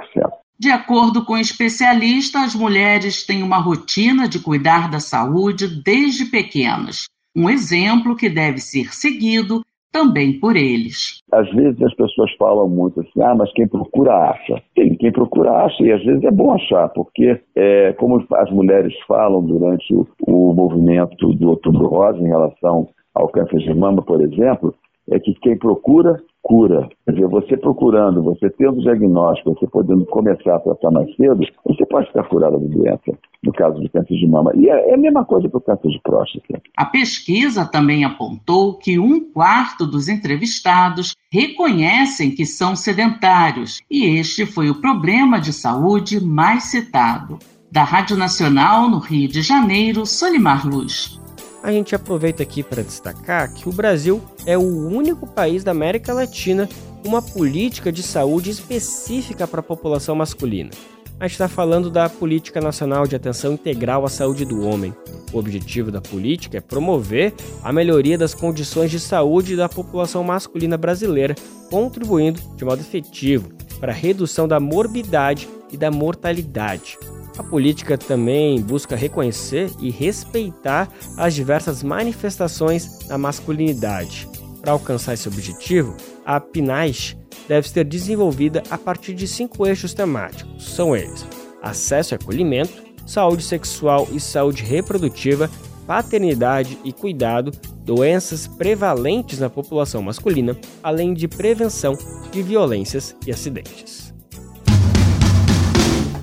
De 0.60 0.70
acordo 0.70 1.26
com 1.26 1.34
o 1.34 1.38
especialista, 1.40 2.42
as 2.42 2.54
mulheres 2.54 3.26
têm 3.26 3.42
uma 3.42 3.58
rotina 3.58 4.30
de 4.30 4.38
cuidar 4.38 4.88
da 4.88 5.00
saúde 5.00 5.82
desde 5.82 6.26
pequenas. 6.26 7.06
Um 7.36 7.50
exemplo 7.50 8.16
que 8.16 8.30
deve 8.30 8.60
ser 8.60 8.94
seguido 8.94 9.64
também 9.96 10.38
por 10.38 10.58
eles. 10.58 11.24
Às 11.32 11.50
vezes 11.54 11.82
as 11.82 11.96
pessoas 11.96 12.30
falam 12.38 12.68
muito 12.68 13.00
assim, 13.00 13.22
ah, 13.22 13.34
mas 13.34 13.50
quem 13.54 13.66
procura 13.66 14.14
acha. 14.30 14.62
Tem 14.76 14.94
quem 14.98 15.10
procura 15.10 15.52
acha 15.52 15.82
e 15.82 15.92
às 15.94 16.04
vezes 16.04 16.22
é 16.26 16.32
bom 16.32 16.52
achar, 16.52 16.90
porque 16.90 17.40
é, 17.56 17.94
como 17.94 18.22
as 18.34 18.52
mulheres 18.52 18.94
falam 19.08 19.42
durante 19.42 19.96
o, 19.96 20.06
o 20.28 20.54
movimento 20.54 21.34
do 21.36 21.50
Outubro 21.50 21.88
Rosa 21.88 22.20
em 22.20 22.28
relação 22.28 22.90
ao 23.14 23.30
câncer 23.30 23.60
de 23.60 23.74
mama, 23.74 24.02
por 24.02 24.22
exemplo, 24.22 24.76
é 25.10 25.18
que 25.18 25.34
quem 25.36 25.58
procura 25.58 26.20
cura. 26.46 26.88
Quer 27.06 27.14
dizer, 27.14 27.28
você 27.28 27.58
procurando, 27.58 28.22
você 28.22 28.52
tendo 28.52 28.80
diagnóstico, 28.80 29.56
você 29.56 29.66
podendo 29.66 30.06
começar 30.06 30.56
a 30.56 30.60
tratar 30.60 30.92
mais 30.92 31.14
cedo, 31.16 31.44
você 31.66 31.86
pode 31.88 32.08
ficar 32.08 32.24
curado 32.26 32.60
da 32.60 32.68
doença, 32.68 33.18
no 33.44 33.52
caso 33.52 33.82
do 33.82 33.90
câncer 33.90 34.16
de 34.16 34.28
mama. 34.28 34.52
E 34.56 34.70
é, 34.70 34.92
é 34.92 34.94
a 34.94 34.98
mesma 34.98 35.26
coisa 35.26 35.50
para 35.50 35.58
o 35.58 35.62
câncer 35.62 35.90
de 35.90 36.00
próstata. 36.04 36.62
A 36.78 36.86
pesquisa 36.86 37.66
também 37.66 38.06
apontou 38.06 38.78
que 38.78 39.00
um 39.00 39.32
quarto 39.32 39.88
dos 39.88 40.08
entrevistados 40.08 41.16
reconhecem 41.34 42.30
que 42.30 42.46
são 42.46 42.76
sedentários, 42.76 43.82
e 43.90 44.06
este 44.06 44.46
foi 44.46 44.70
o 44.70 44.80
problema 44.80 45.40
de 45.40 45.52
saúde 45.52 46.24
mais 46.24 46.66
citado. 46.66 47.40
Da 47.72 47.84
Rádio 47.84 48.16
Nacional, 48.16 48.88
no 48.88 49.00
Rio 49.00 49.28
de 49.28 49.42
Janeiro, 49.42 50.06
Solimar 50.06 50.66
Luz 50.66 51.25
a 51.66 51.72
gente 51.72 51.96
aproveita 51.96 52.44
aqui 52.44 52.62
para 52.62 52.84
destacar 52.84 53.52
que 53.52 53.68
o 53.68 53.72
Brasil 53.72 54.22
é 54.46 54.56
o 54.56 54.62
único 54.62 55.26
país 55.26 55.64
da 55.64 55.72
América 55.72 56.14
Latina 56.14 56.70
com 57.02 57.10
uma 57.10 57.24
política 57.24 57.92
de 57.92 58.04
saúde 58.04 58.52
específica 58.52 59.48
para 59.48 59.62
a 59.62 59.64
população 59.64 60.14
masculina. 60.14 60.70
A 61.20 61.24
gente 61.24 61.32
está 61.32 61.48
falando 61.48 61.90
da 61.90 62.08
Política 62.08 62.62
Nacional 62.62 63.08
de 63.08 63.16
Atenção 63.16 63.54
Integral 63.54 64.06
à 64.06 64.10
Saúde 64.10 64.46
do 64.46 64.64
Homem. 64.64 64.94
O 65.34 65.40
objetivo 65.40 65.90
da 65.90 66.00
política 66.00 66.60
é 66.60 66.62
promover 66.62 67.34
a 67.64 67.74
melhoria 67.74 68.16
das 68.16 68.36
condições 68.36 68.92
de 68.92 69.00
saúde 69.00 69.56
da 69.56 69.68
população 69.68 70.24
masculina 70.24 70.78
brasileira, 70.78 71.34
contribuindo 71.72 72.40
de 72.56 72.64
modo 72.64 72.82
efetivo 72.82 73.50
para 73.80 73.92
a 73.92 73.96
redução 73.96 74.48
da 74.48 74.60
morbidade 74.60 75.50
e 75.72 75.78
da 75.78 75.90
mortalidade. 75.90 76.96
A 77.38 77.44
política 77.44 77.98
também 77.98 78.62
busca 78.62 78.96
reconhecer 78.96 79.70
e 79.80 79.90
respeitar 79.90 80.90
as 81.18 81.34
diversas 81.34 81.84
manifestações 81.84 83.00
da 83.08 83.18
masculinidade. 83.18 84.28
Para 84.62 84.72
alcançar 84.72 85.14
esse 85.14 85.28
objetivo, 85.28 85.96
a 86.26 86.40
PNAES 86.40 87.16
deve 87.48 87.70
ser 87.70 87.84
desenvolvida 87.84 88.64
a 88.70 88.78
partir 88.78 89.14
de 89.14 89.28
cinco 89.28 89.68
eixos 89.68 89.94
temáticos. 89.94 90.74
São 90.74 90.96
eles: 90.96 91.26
acesso 91.62 92.14
e 92.14 92.16
acolhimento, 92.16 92.84
saúde 93.06 93.44
sexual 93.44 94.08
e 94.12 94.20
saúde 94.20 94.64
reprodutiva, 94.64 95.50
paternidade 95.86 96.80
e 96.84 96.92
cuidado, 96.92 97.52
doenças 97.84 98.48
prevalentes 98.48 99.40
na 99.40 99.50
população 99.50 100.02
masculina, 100.02 100.58
além 100.82 101.14
de 101.14 101.28
prevenção 101.28 101.96
de 102.32 102.42
violências 102.42 103.16
e 103.26 103.32
acidentes. 103.32 104.05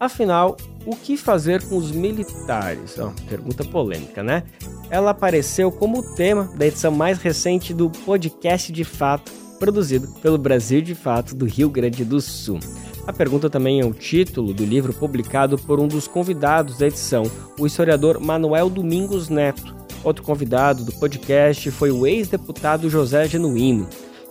Afinal, 0.00 0.56
o 0.86 0.94
que 0.94 1.16
fazer 1.16 1.62
com 1.68 1.76
os 1.76 1.90
militares? 1.90 2.96
Oh, 2.98 3.10
pergunta 3.28 3.64
polêmica, 3.64 4.22
né? 4.22 4.44
Ela 4.90 5.10
apareceu 5.10 5.70
como 5.72 6.14
tema 6.14 6.44
da 6.56 6.66
edição 6.66 6.92
mais 6.92 7.18
recente 7.18 7.74
do 7.74 7.90
podcast 7.90 8.72
de 8.72 8.84
fato, 8.84 9.30
produzido 9.58 10.08
pelo 10.20 10.38
Brasil 10.38 10.80
de 10.80 10.94
Fato 10.94 11.34
do 11.34 11.44
Rio 11.44 11.68
Grande 11.68 12.04
do 12.04 12.20
Sul. 12.20 12.60
A 13.06 13.12
pergunta 13.12 13.50
também 13.50 13.80
é 13.80 13.84
o 13.84 13.92
título 13.92 14.54
do 14.54 14.64
livro 14.64 14.92
publicado 14.92 15.58
por 15.58 15.80
um 15.80 15.88
dos 15.88 16.06
convidados 16.06 16.78
da 16.78 16.86
edição, 16.86 17.24
o 17.58 17.66
historiador 17.66 18.20
Manuel 18.20 18.70
Domingos 18.70 19.28
Neto, 19.28 19.78
Outro 20.04 20.22
convidado 20.22 20.84
do 20.84 20.92
podcast 20.92 21.70
foi 21.70 21.90
o 21.90 22.06
ex-deputado 22.06 22.88
José 22.88 23.26
Genuíno. 23.26 23.88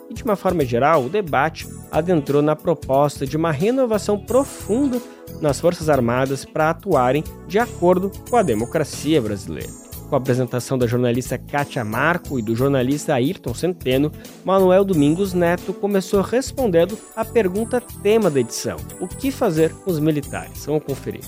E 0.10 0.14
de 0.14 0.24
uma 0.24 0.36
forma 0.36 0.64
geral, 0.64 1.04
o 1.04 1.10
debate 1.10 1.68
adentrou 1.92 2.42
na 2.42 2.56
proposta 2.56 3.26
de 3.26 3.36
uma 3.36 3.52
renovação 3.52 4.18
profunda 4.18 5.02
nas 5.42 5.60
Forças 5.60 5.90
Armadas 5.90 6.46
para 6.46 6.70
atuarem 6.70 7.24
de 7.48 7.60
acordo 7.60 8.12
com 8.30 8.36
a 8.38 8.44
democracia 8.44 9.22
brasileira. 9.22 9.72
Com 10.10 10.16
a 10.16 10.20
apresentação 10.20 10.78
da 10.78 10.88
jornalista 10.88 11.38
Kátia 11.38 11.84
Marco 11.84 12.40
e 12.40 12.42
do 12.42 12.56
jornalista 12.56 13.14
Ayrton 13.14 13.54
Centeno, 13.54 14.12
Manuel 14.46 14.86
Domingos 14.86 15.34
Neto 15.34 15.74
começou 15.74 16.22
respondendo 16.22 16.98
a 17.16 17.26
pergunta 17.26 17.82
tema 18.02 18.30
da 18.30 18.40
edição: 18.40 18.78
o 19.02 19.08
que 19.08 19.32
fazer 19.32 19.74
com 19.74 19.92
os 19.92 20.00
militares? 20.00 20.66
Vamos 20.66 20.84
conferir. 20.84 21.22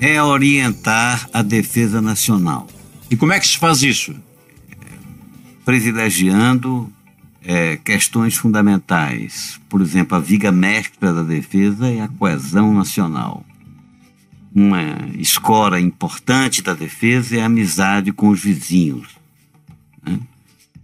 É 0.00 0.22
orientar 0.22 1.28
a 1.32 1.42
defesa 1.42 2.00
nacional 2.00 2.66
e 3.10 3.16
como 3.16 3.32
é 3.32 3.40
que 3.40 3.46
se 3.46 3.58
faz 3.58 3.82
isso? 3.82 4.14
Privilegiando 5.64 6.92
é, 7.48 7.78
questões 7.78 8.36
fundamentais. 8.36 9.58
Por 9.70 9.80
exemplo, 9.80 10.14
a 10.14 10.20
viga 10.20 10.52
mestra 10.52 11.14
da 11.14 11.22
defesa 11.22 11.88
é 11.88 12.02
a 12.02 12.08
coesão 12.08 12.74
nacional. 12.74 13.42
Uma 14.54 15.08
escora 15.16 15.80
importante 15.80 16.60
da 16.60 16.74
defesa 16.74 17.38
é 17.38 17.40
a 17.40 17.46
amizade 17.46 18.12
com 18.12 18.28
os 18.28 18.42
vizinhos. 18.42 19.08
Né? 20.04 20.20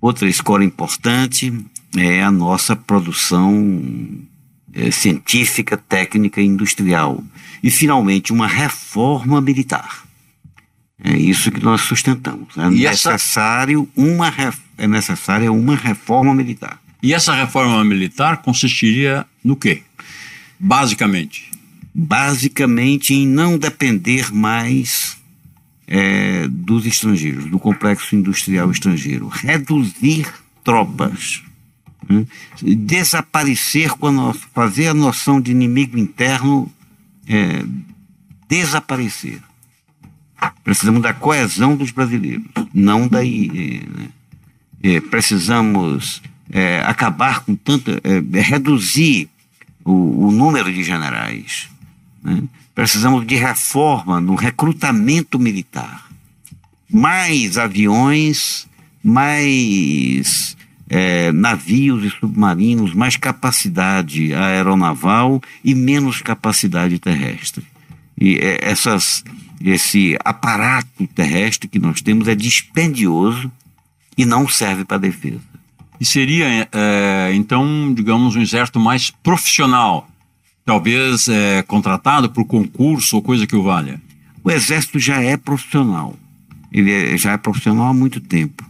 Outra 0.01 0.27
escora 0.27 0.65
importante 0.65 1.53
é 1.99 2.23
a 2.23 2.31
nossa 2.31 2.75
produção 2.75 4.25
é, 4.73 4.91
científica, 4.91 5.77
técnica 5.77 6.41
e 6.41 6.47
industrial. 6.47 7.23
E, 7.63 7.71
finalmente, 7.71 8.33
uma 8.33 8.47
reforma 8.47 9.39
militar. 9.39 10.04
É 11.03 11.17
isso 11.17 11.51
que 11.51 11.63
nós 11.63 11.83
sustentamos. 11.83 12.57
É 12.57 12.67
e 12.67 12.85
necessário 12.85 13.89
essa... 13.97 14.01
uma 14.01 14.33
é 14.79 14.87
necessária 14.87 15.51
uma 15.53 15.77
reforma 15.77 16.35
militar. 16.35 16.81
E 17.03 17.13
essa 17.13 17.35
reforma 17.35 17.85
militar 17.85 18.43
consistiria 18.43 19.27
no 19.43 19.57
quê? 19.57 19.83
Basicamente. 20.59 21.51
Basicamente 21.95 23.13
em 23.13 23.27
não 23.27 23.59
depender 23.59 24.33
mais 24.33 25.17
é, 25.87 26.49
dos 26.49 26.87
estrangeiros, 26.87 27.45
do 27.47 27.59
complexo 27.59 28.17
industrial 28.17 28.71
estrangeiro. 28.71 29.29
Reduzir 29.29 30.27
tropas. 30.63 31.43
Né? 32.09 32.27
Desaparecer, 32.63 33.91
quando 33.93 34.33
fazer 34.55 34.89
a 34.89 34.95
noção 34.95 35.41
de 35.41 35.51
inimigo 35.51 35.99
interno 35.99 36.73
é, 37.29 37.65
desaparecer. 38.49 39.41
Precisamos 40.63 41.03
da 41.03 41.13
coesão 41.15 41.77
dos 41.77 41.91
brasileiros, 41.91 42.47
não 42.73 43.07
daí. 43.07 43.83
É, 44.83 44.97
é, 44.97 45.01
precisamos 45.01 46.23
é, 46.51 46.81
acabar 46.81 47.41
com 47.41 47.55
tanta. 47.55 48.01
É, 48.05 48.41
reduzir 48.41 49.29
o, 49.85 50.27
o, 50.27 50.31
número 50.31 50.73
de 50.73 50.83
generais. 50.83 51.69
Né? 52.23 52.43
Precisamos 52.75 53.27
de 53.27 53.35
reforma 53.37 54.21
no 54.21 54.35
recrutamento 54.35 55.39
militar. 55.39 56.07
Mais 56.91 57.57
aviões, 57.57 58.67
mais 59.03 60.57
é, 60.89 61.33
navios 61.33 62.05
e 62.05 62.11
submarinos, 62.11 62.95
mais 62.95 63.17
capacidade 63.17 64.35
aeronaval 64.35 65.43
e 65.65 65.75
menos 65.75 66.21
capacidade 66.21 66.99
terrestre. 66.99 67.65
E 68.19 68.37
é, 68.37 68.59
essas, 68.63 69.25
esse 69.61 70.17
aparato 70.25 71.07
terrestre 71.09 71.69
que 71.69 71.79
nós 71.79 72.01
temos 72.01 72.29
é 72.29 72.35
dispendioso 72.35 73.51
e 74.17 74.25
não 74.25 74.49
serve 74.49 74.85
para 74.85 74.99
defesa. 74.99 75.41
E 76.01 76.05
seria, 76.05 76.69
é, 76.73 77.33
então, 77.35 77.93
digamos, 77.95 78.37
um 78.37 78.41
exército 78.41 78.81
mais 78.81 79.11
profissional, 79.11 80.09
talvez 80.65 81.29
é, 81.29 81.63
contratado 81.63 82.31
por 82.31 82.45
concurso 82.45 83.17
ou 83.17 83.23
coisa 83.23 83.47
que 83.47 83.57
o 83.57 83.63
valha? 83.63 84.01
O 84.43 84.51
exército 84.51 84.99
já 84.99 85.23
é 85.23 85.37
profissional. 85.37 86.17
Ele 86.73 86.91
é, 86.91 87.17
já 87.17 87.33
é 87.33 87.37
profissional 87.37 87.89
há 87.89 87.95
muito 87.95 88.21
tempo. 88.21 88.65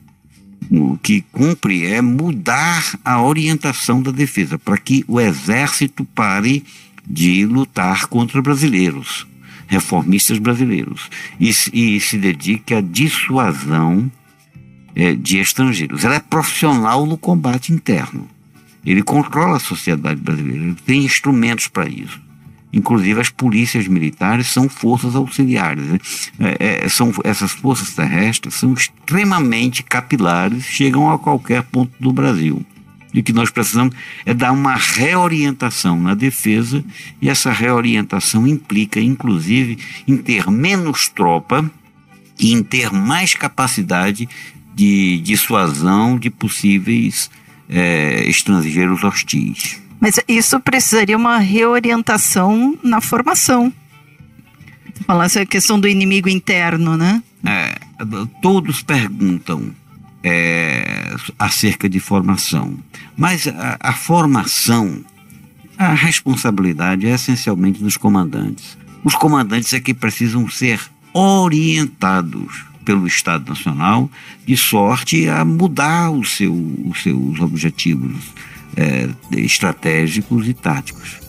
O 0.71 0.99
que 0.99 1.23
cumpre 1.33 1.85
é 1.87 2.01
mudar 2.01 2.99
a 3.05 3.23
orientação 3.23 4.03
da 4.03 4.11
defesa 4.11 4.59
para 4.59 4.79
que 4.79 5.05
o 5.07 5.21
exército 5.21 6.05
pare 6.05 6.65
de 7.07 7.45
lutar 7.45 8.07
contra 8.07 8.41
brasileiros 8.41 9.27
reformistas 9.67 10.39
brasileiros 10.39 11.11
e, 11.39 11.51
e 11.73 12.01
se 12.01 12.19
dedique 12.19 12.75
à 12.75 12.81
dissuasão 12.81 14.11
é, 14.95 15.15
de 15.15 15.39
estrangeiros. 15.39 16.05
Ela 16.05 16.17
é 16.17 16.21
profissional 16.21 17.07
no 17.07 17.17
combate 17.19 17.73
interno. 17.73 18.29
Ele 18.85 19.03
controla 19.03 19.57
a 19.57 19.61
sociedade 19.61 20.21
brasileira, 20.21 20.65
ele 20.65 20.77
tem 20.87 21.05
instrumentos 21.05 21.69
para 21.69 21.89
isso. 21.89 22.23
Inclusive 22.73 23.21
as 23.21 23.31
polícias 23.31 23.87
militares 23.87 24.49
são 24.49 24.69
forças 24.69 25.15
auxiliares. 25.15 25.85
Né? 25.87 25.99
É, 26.59 26.85
é, 26.85 26.89
são, 26.89 27.13
essas 27.23 27.53
forças 27.53 27.95
terrestres 27.95 28.55
são 28.55 28.75
extremamente 28.75 29.83
capilares, 29.83 30.65
chegam 30.65 31.11
a 31.11 31.19
qualquer 31.19 31.63
ponto 31.63 31.93
do 32.01 32.13
Brasil. 32.13 32.65
E 33.15 33.21
o 33.21 33.23
que 33.23 33.33
nós 33.33 33.49
precisamos 33.49 33.95
é 34.27 34.35
dar 34.35 34.51
uma 34.51 34.75
reorientação 34.75 36.01
na 36.01 36.15
defesa, 36.15 36.85
e 37.23 37.31
essa 37.31 37.53
reorientação 37.53 38.45
implica, 38.45 39.01
inclusive, 39.01 39.79
em 40.07 40.17
ter 40.17 40.51
menos 40.51 41.09
tropa 41.09 41.71
e 42.37 42.53
em 42.53 42.61
ter 42.61 42.93
mais 42.93 43.33
capacidade 43.33 44.29
de 44.75 45.21
dissuasão 45.21 46.19
de 46.19 46.29
possíveis 46.29 47.31
é, 47.69 48.29
estrangeiros 48.29 49.05
hostis. 49.05 49.81
Mas 50.01 50.19
isso 50.27 50.59
precisaria 50.59 51.17
uma 51.17 51.39
reorientação 51.39 52.77
na 52.83 53.01
formação. 53.01 53.73
Falar 55.07 55.27
essa 55.27 55.47
questão 55.47 55.79
do 55.79 55.87
inimigo 55.87 56.29
interno, 56.29 56.97
né? 56.97 57.23
É, 57.47 57.79
todos 58.43 58.83
perguntam 58.83 59.73
é, 60.25 61.15
acerca 61.39 61.89
de 61.89 62.01
formação. 62.01 62.75
Mas 63.15 63.47
a, 63.47 63.77
a 63.79 63.93
formação, 63.93 65.05
a 65.77 65.93
responsabilidade 65.93 67.07
é 67.07 67.11
essencialmente 67.11 67.83
dos 67.83 67.99
comandantes. 67.99 68.79
Os 69.05 69.15
comandantes 69.15 69.75
é 69.75 69.81
que 69.81 69.93
precisam 69.93 70.49
ser 70.49 70.81
orientados 71.13 72.65
pelo 72.85 73.07
Estado 73.07 73.49
Nacional 73.49 74.11
de 74.47 74.57
sorte 74.57 75.29
a 75.29 75.45
mudar 75.45 76.11
o 76.11 76.25
seu, 76.25 76.55
os 76.87 77.03
seus 77.03 77.41
objetivos 77.41 78.33
é, 78.77 79.09
estratégicos 79.39 80.49
e 80.49 80.55
táticos. 80.55 81.21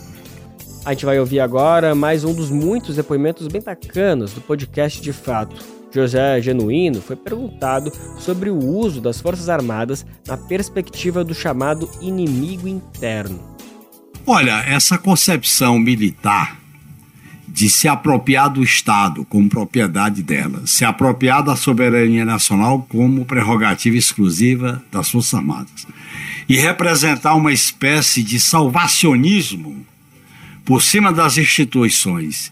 A 0.86 0.94
gente 0.94 1.06
vai 1.06 1.20
ouvir 1.20 1.40
agora 1.40 1.96
mais 1.96 2.24
um 2.24 2.34
dos 2.34 2.50
muitos 2.50 2.96
depoimentos 2.96 3.48
bem 3.48 3.62
bacanas 3.62 4.34
do 4.34 4.42
podcast 4.42 5.02
de 5.02 5.12
fato. 5.12 5.56
José 5.96 6.42
Genuíno 6.42 7.02
foi 7.02 7.16
perguntado 7.16 7.92
sobre 8.20 8.50
o 8.50 8.58
uso 8.58 9.00
das 9.00 9.22
Forças 9.22 9.48
Armadas 9.50 10.06
na 10.28 10.38
perspectiva 10.38 11.24
do 11.24 11.34
chamado 11.34 11.90
inimigo 12.02 12.68
interno. 12.68 13.40
Olha, 14.28 14.64
essa 14.68 14.98
concepção 14.98 15.80
militar 15.80 16.60
de 17.48 17.70
se 17.70 17.88
apropriar 17.88 18.50
do 18.50 18.62
Estado 18.62 19.24
como 19.24 19.48
propriedade 19.48 20.22
dela, 20.22 20.64
se 20.66 20.84
apropriar 20.84 21.42
da 21.42 21.56
soberania 21.56 22.26
nacional 22.26 22.86
como 22.90 23.24
prerrogativa 23.24 23.96
exclusiva 23.96 24.84
das 24.92 25.10
Forças 25.10 25.36
Armadas 25.36 25.88
e 26.50 26.58
representar 26.58 27.34
uma 27.36 27.54
espécie 27.54 28.22
de 28.22 28.40
salvacionismo 28.40 29.86
por 30.66 30.82
cima 30.82 31.14
das 31.14 31.38
instituições 31.38 32.52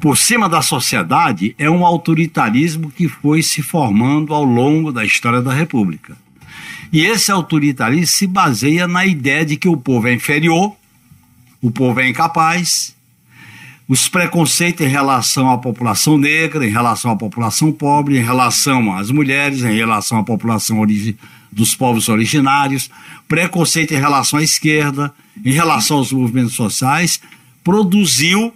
por 0.00 0.16
cima 0.16 0.48
da 0.48 0.62
sociedade 0.62 1.54
é 1.58 1.68
um 1.68 1.84
autoritarismo 1.84 2.90
que 2.90 3.06
foi 3.06 3.42
se 3.42 3.60
formando 3.60 4.32
ao 4.32 4.44
longo 4.44 4.90
da 4.90 5.04
história 5.04 5.42
da 5.42 5.52
República. 5.52 6.16
E 6.90 7.04
esse 7.04 7.30
autoritarismo 7.30 8.06
se 8.06 8.26
baseia 8.26 8.88
na 8.88 9.04
ideia 9.04 9.44
de 9.44 9.56
que 9.56 9.68
o 9.68 9.76
povo 9.76 10.08
é 10.08 10.14
inferior, 10.14 10.74
o 11.60 11.70
povo 11.70 12.00
é 12.00 12.08
incapaz, 12.08 12.96
os 13.86 14.08
preconceitos 14.08 14.86
em 14.86 14.88
relação 14.88 15.50
à 15.50 15.58
população 15.58 16.16
negra, 16.16 16.66
em 16.66 16.70
relação 16.70 17.10
à 17.10 17.16
população 17.16 17.70
pobre, 17.70 18.18
em 18.18 18.22
relação 18.22 18.96
às 18.96 19.10
mulheres, 19.10 19.62
em 19.62 19.76
relação 19.76 20.18
à 20.18 20.24
população 20.24 20.80
dos 21.52 21.74
povos 21.74 22.08
originários, 22.08 22.88
preconceito 23.28 23.92
em 23.92 23.98
relação 23.98 24.38
à 24.38 24.42
esquerda, 24.42 25.12
em 25.44 25.52
relação 25.52 25.98
aos 25.98 26.12
movimentos 26.12 26.54
sociais, 26.54 27.20
produziu 27.62 28.54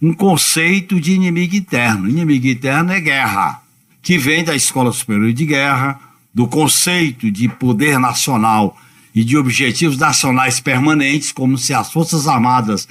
um 0.00 0.12
conceito 0.12 1.00
de 1.00 1.12
inimigo 1.12 1.56
interno. 1.56 2.08
Inimigo 2.08 2.46
interno 2.46 2.92
é 2.92 3.00
guerra, 3.00 3.62
que 4.00 4.16
vem 4.16 4.44
da 4.44 4.54
Escola 4.54 4.92
Superior 4.92 5.32
de 5.32 5.44
Guerra, 5.44 6.00
do 6.32 6.46
conceito 6.46 7.30
de 7.30 7.48
poder 7.48 7.98
nacional 7.98 8.78
e 9.14 9.24
de 9.24 9.36
objetivos 9.36 9.98
nacionais 9.98 10.60
permanentes, 10.60 11.32
como 11.32 11.58
se 11.58 11.74
as 11.74 11.92
Forças 11.92 12.28
Armadas 12.28 12.86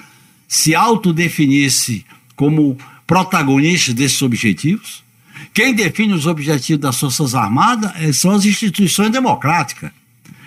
se 0.47 0.76
autodefinisse 0.76 2.05
como 2.36 2.78
protagonistas 3.05 3.93
desses 3.93 4.22
objetivos. 4.22 5.03
Quem 5.53 5.74
define 5.74 6.14
os 6.14 6.28
objetivos 6.28 6.82
das 6.82 6.99
Forças 6.99 7.34
Armadas 7.34 7.91
eh, 7.95 8.12
são 8.12 8.32
as 8.32 8.45
instituições 8.45 9.12
democráticas. 9.12 9.91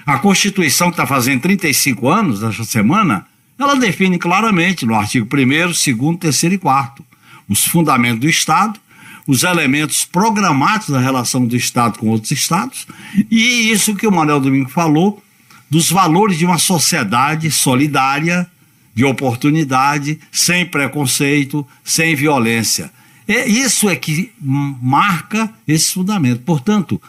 A 0.05 0.19
Constituição, 0.19 0.89
que 0.89 0.95
está 0.95 1.07
fazendo 1.07 1.41
35 1.41 2.09
anos 2.09 2.43
esta 2.43 2.65
semana, 2.65 3.27
ela 3.61 3.77
define 3.77 4.19
claramente 4.19 4.87
no 4.87 4.95
artigo 4.95 5.27
1, 5.27 5.67
2, 5.67 6.19
3 6.19 6.43
e 6.55 6.59
4 6.59 7.05
os 7.49 7.67
fundamentos 7.67 8.21
do 8.21 8.29
Estado, 8.29 8.79
os 9.27 9.43
elementos 9.43 10.05
programáticos 10.05 10.95
da 10.95 11.01
relação 11.01 11.45
do 11.45 11.57
Estado 11.57 11.99
com 11.99 12.09
outros 12.09 12.31
Estados 12.31 12.87
e 13.31 13.71
isso 13.71 13.95
que 13.95 14.07
o 14.07 14.13
Manuel 14.13 14.41
Domingo 14.41 14.71
falou 14.71 15.23
dos 15.69 15.91
valores 15.91 16.39
de 16.39 16.47
uma 16.47 16.59
sociedade 16.59 17.51
solidária, 17.51 18.49
de 18.95 19.05
oportunidade, 19.05 20.19
sem 20.33 20.67
preconceito, 20.67 21.67
sem 21.85 22.15
violência. 22.15 22.91
É, 23.29 23.47
isso 23.47 23.89
é 23.89 23.95
que 23.95 24.33
marca 24.41 25.53
esse 25.67 25.95
fundamento. 25.95 26.43
Portanto, 26.43 27.01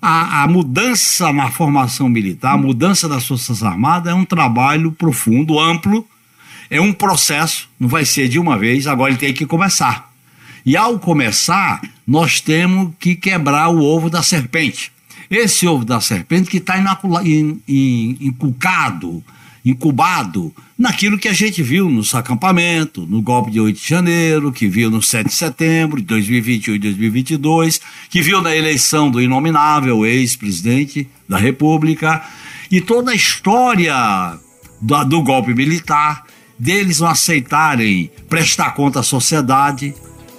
a, 0.00 0.42
a, 0.42 0.48
mudança 0.48 1.32
na 1.32 1.50
formação 1.50 2.08
militar, 2.08 2.54
a 2.54 2.58
mudança 2.58 3.08
das 3.08 3.26
Forças 3.26 3.62
Armadas 3.62 4.12
é 4.12 4.14
um 4.14 4.24
trabalho 4.24 4.92
profundo, 4.92 5.58
amplo, 5.58 6.06
é 6.70 6.80
um 6.80 6.92
processo, 6.92 7.68
não 7.78 7.88
vai 7.88 8.04
ser 8.04 8.28
de 8.28 8.38
uma 8.38 8.56
vez, 8.56 8.86
agora 8.86 9.10
ele 9.10 9.18
tem 9.18 9.34
que 9.34 9.44
começar. 9.44 10.10
E 10.64 10.76
ao 10.76 10.98
começar, 10.98 11.80
nós 12.06 12.40
temos 12.40 12.92
que 12.98 13.14
quebrar 13.14 13.68
o 13.68 13.82
ovo 13.82 14.08
da 14.08 14.22
serpente. 14.22 14.92
Esse 15.30 15.66
ovo 15.66 15.84
da 15.84 16.00
serpente 16.00 16.50
que 16.50 16.58
está 16.58 16.76
inculcado, 17.68 19.22
incubado 19.64 20.52
naquilo 20.78 21.18
que 21.18 21.28
a 21.28 21.32
gente 21.32 21.62
viu 21.62 21.88
nos 21.88 22.14
acampamentos, 22.14 23.08
no 23.08 23.20
golpe 23.20 23.50
de 23.50 23.60
8 23.60 23.80
de 23.80 23.88
janeiro, 23.88 24.52
que 24.52 24.66
viu 24.66 24.90
no 24.90 25.02
7 25.02 25.28
de 25.28 25.34
setembro 25.34 26.00
de 26.00 26.06
2021 26.06 26.74
e 26.74 26.78
2022, 26.78 27.80
que 28.08 28.22
viu 28.22 28.40
na 28.40 28.56
eleição 28.56 29.10
do 29.10 29.20
inominável 29.20 30.06
ex-presidente 30.06 31.08
da 31.28 31.38
República, 31.38 32.24
e 32.70 32.80
toda 32.80 33.10
a 33.10 33.14
história 33.14 34.38
do, 34.80 35.04
do 35.04 35.22
golpe 35.22 35.52
militar, 35.52 36.24
deles 36.58 37.00
não 37.00 37.08
aceitarem 37.08 38.10
prestar 38.28 38.72
conta 38.72 39.00
à 39.00 39.02
sociedade. 39.02 39.94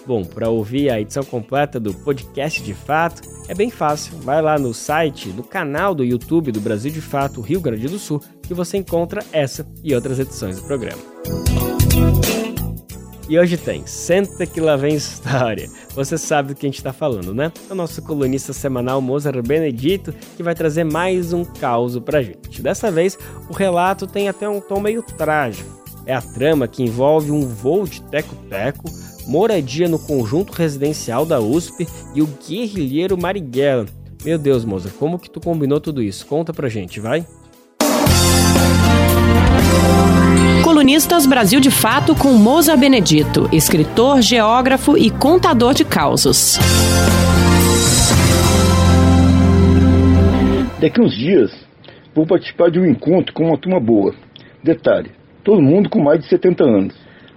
Bom, 0.06 0.24
para 0.24 0.50
ouvir 0.50 0.90
a 0.90 1.00
edição 1.00 1.24
completa 1.24 1.80
do 1.80 1.94
podcast 1.94 2.62
de 2.62 2.74
fato, 2.74 3.22
é 3.48 3.54
bem 3.54 3.70
fácil. 3.70 4.18
Vai 4.20 4.42
lá 4.42 4.58
no 4.58 4.74
site, 4.74 5.30
no 5.30 5.44
canal 5.44 5.94
do 5.94 6.04
YouTube 6.04 6.52
do 6.52 6.62
Brasil 6.62 6.92
de 6.92 7.02
Fato 7.02 7.42
Rio 7.42 7.62
Grande 7.62 7.88
do 7.88 8.00
Sul, 8.00 8.22
que 8.52 8.56
você 8.56 8.76
encontra 8.76 9.24
essa 9.32 9.66
e 9.82 9.96
outras 9.96 10.20
edições 10.20 10.58
do 10.58 10.64
programa. 10.64 11.02
E 13.30 13.40
hoje 13.40 13.56
tem 13.56 13.88
Senta 13.88 14.46
que 14.46 14.60
lá 14.60 14.76
vem 14.76 14.94
história. 14.94 15.70
Você 15.96 16.18
sabe 16.18 16.50
do 16.50 16.56
que 16.56 16.66
a 16.66 16.70
gente 16.70 16.80
está 16.80 16.92
falando, 16.92 17.34
né? 17.34 17.50
É 17.70 17.72
o 17.72 17.76
nosso 17.78 18.02
colunista 18.02 18.52
semanal 18.52 19.00
Mozart 19.00 19.42
Benedito 19.48 20.14
que 20.36 20.44
vai 20.44 20.54
trazer 20.54 20.84
mais 20.84 21.32
um 21.32 21.46
caos 21.46 21.98
pra 22.00 22.22
gente. 22.22 22.62
Dessa 22.62 22.92
vez, 22.92 23.18
o 23.50 23.54
relato 23.54 24.06
tem 24.06 24.28
até 24.28 24.50
um 24.50 24.60
tom 24.60 24.82
meio 24.82 25.02
trágico. 25.02 25.70
É 26.06 26.14
a 26.14 26.22
trama 26.22 26.68
que 26.68 26.84
envolve 26.84 27.32
um 27.32 27.48
voo 27.48 27.88
de 27.88 28.02
teco-teco, 28.02 28.92
moradia 29.28 29.88
no 29.88 29.98
conjunto 29.98 30.52
residencial 30.52 31.26
da 31.26 31.40
USP 31.40 31.88
e 32.14 32.22
o 32.22 32.28
guerrilheiro 32.46 33.18
Marighella. 33.18 33.86
Meu 34.26 34.38
Deus, 34.38 34.66
Mozart, 34.66 34.94
como 34.98 35.18
que 35.18 35.30
tu 35.30 35.40
combinou 35.40 35.80
tudo 35.80 36.04
isso? 36.04 36.26
Conta 36.26 36.52
pra 36.52 36.68
gente, 36.68 37.00
vai. 37.00 37.26
Colunistas 40.72 41.26
Brasil 41.26 41.60
de 41.60 41.70
Fato 41.70 42.16
com 42.16 42.32
Moza 42.32 42.78
Benedito, 42.78 43.50
escritor, 43.52 44.22
geógrafo 44.22 44.98
e 44.98 45.12
contador 45.12 45.74
de 45.74 45.84
causos. 45.84 46.58
Daqui 50.80 51.02
uns 51.02 51.14
dias 51.14 51.52
vou 52.16 52.26
participar 52.26 52.72
de 52.72 52.80
um 52.80 52.86
encontro 52.86 53.34
com 53.34 53.48
uma 53.48 53.58
turma 53.58 53.82
boa. 53.82 54.16
Detalhe: 54.64 55.12
todo 55.44 55.62
mundo 55.62 55.90
com 55.90 56.02
mais 56.02 56.22
de 56.22 56.30
70 56.30 56.64
anos. 56.64 56.96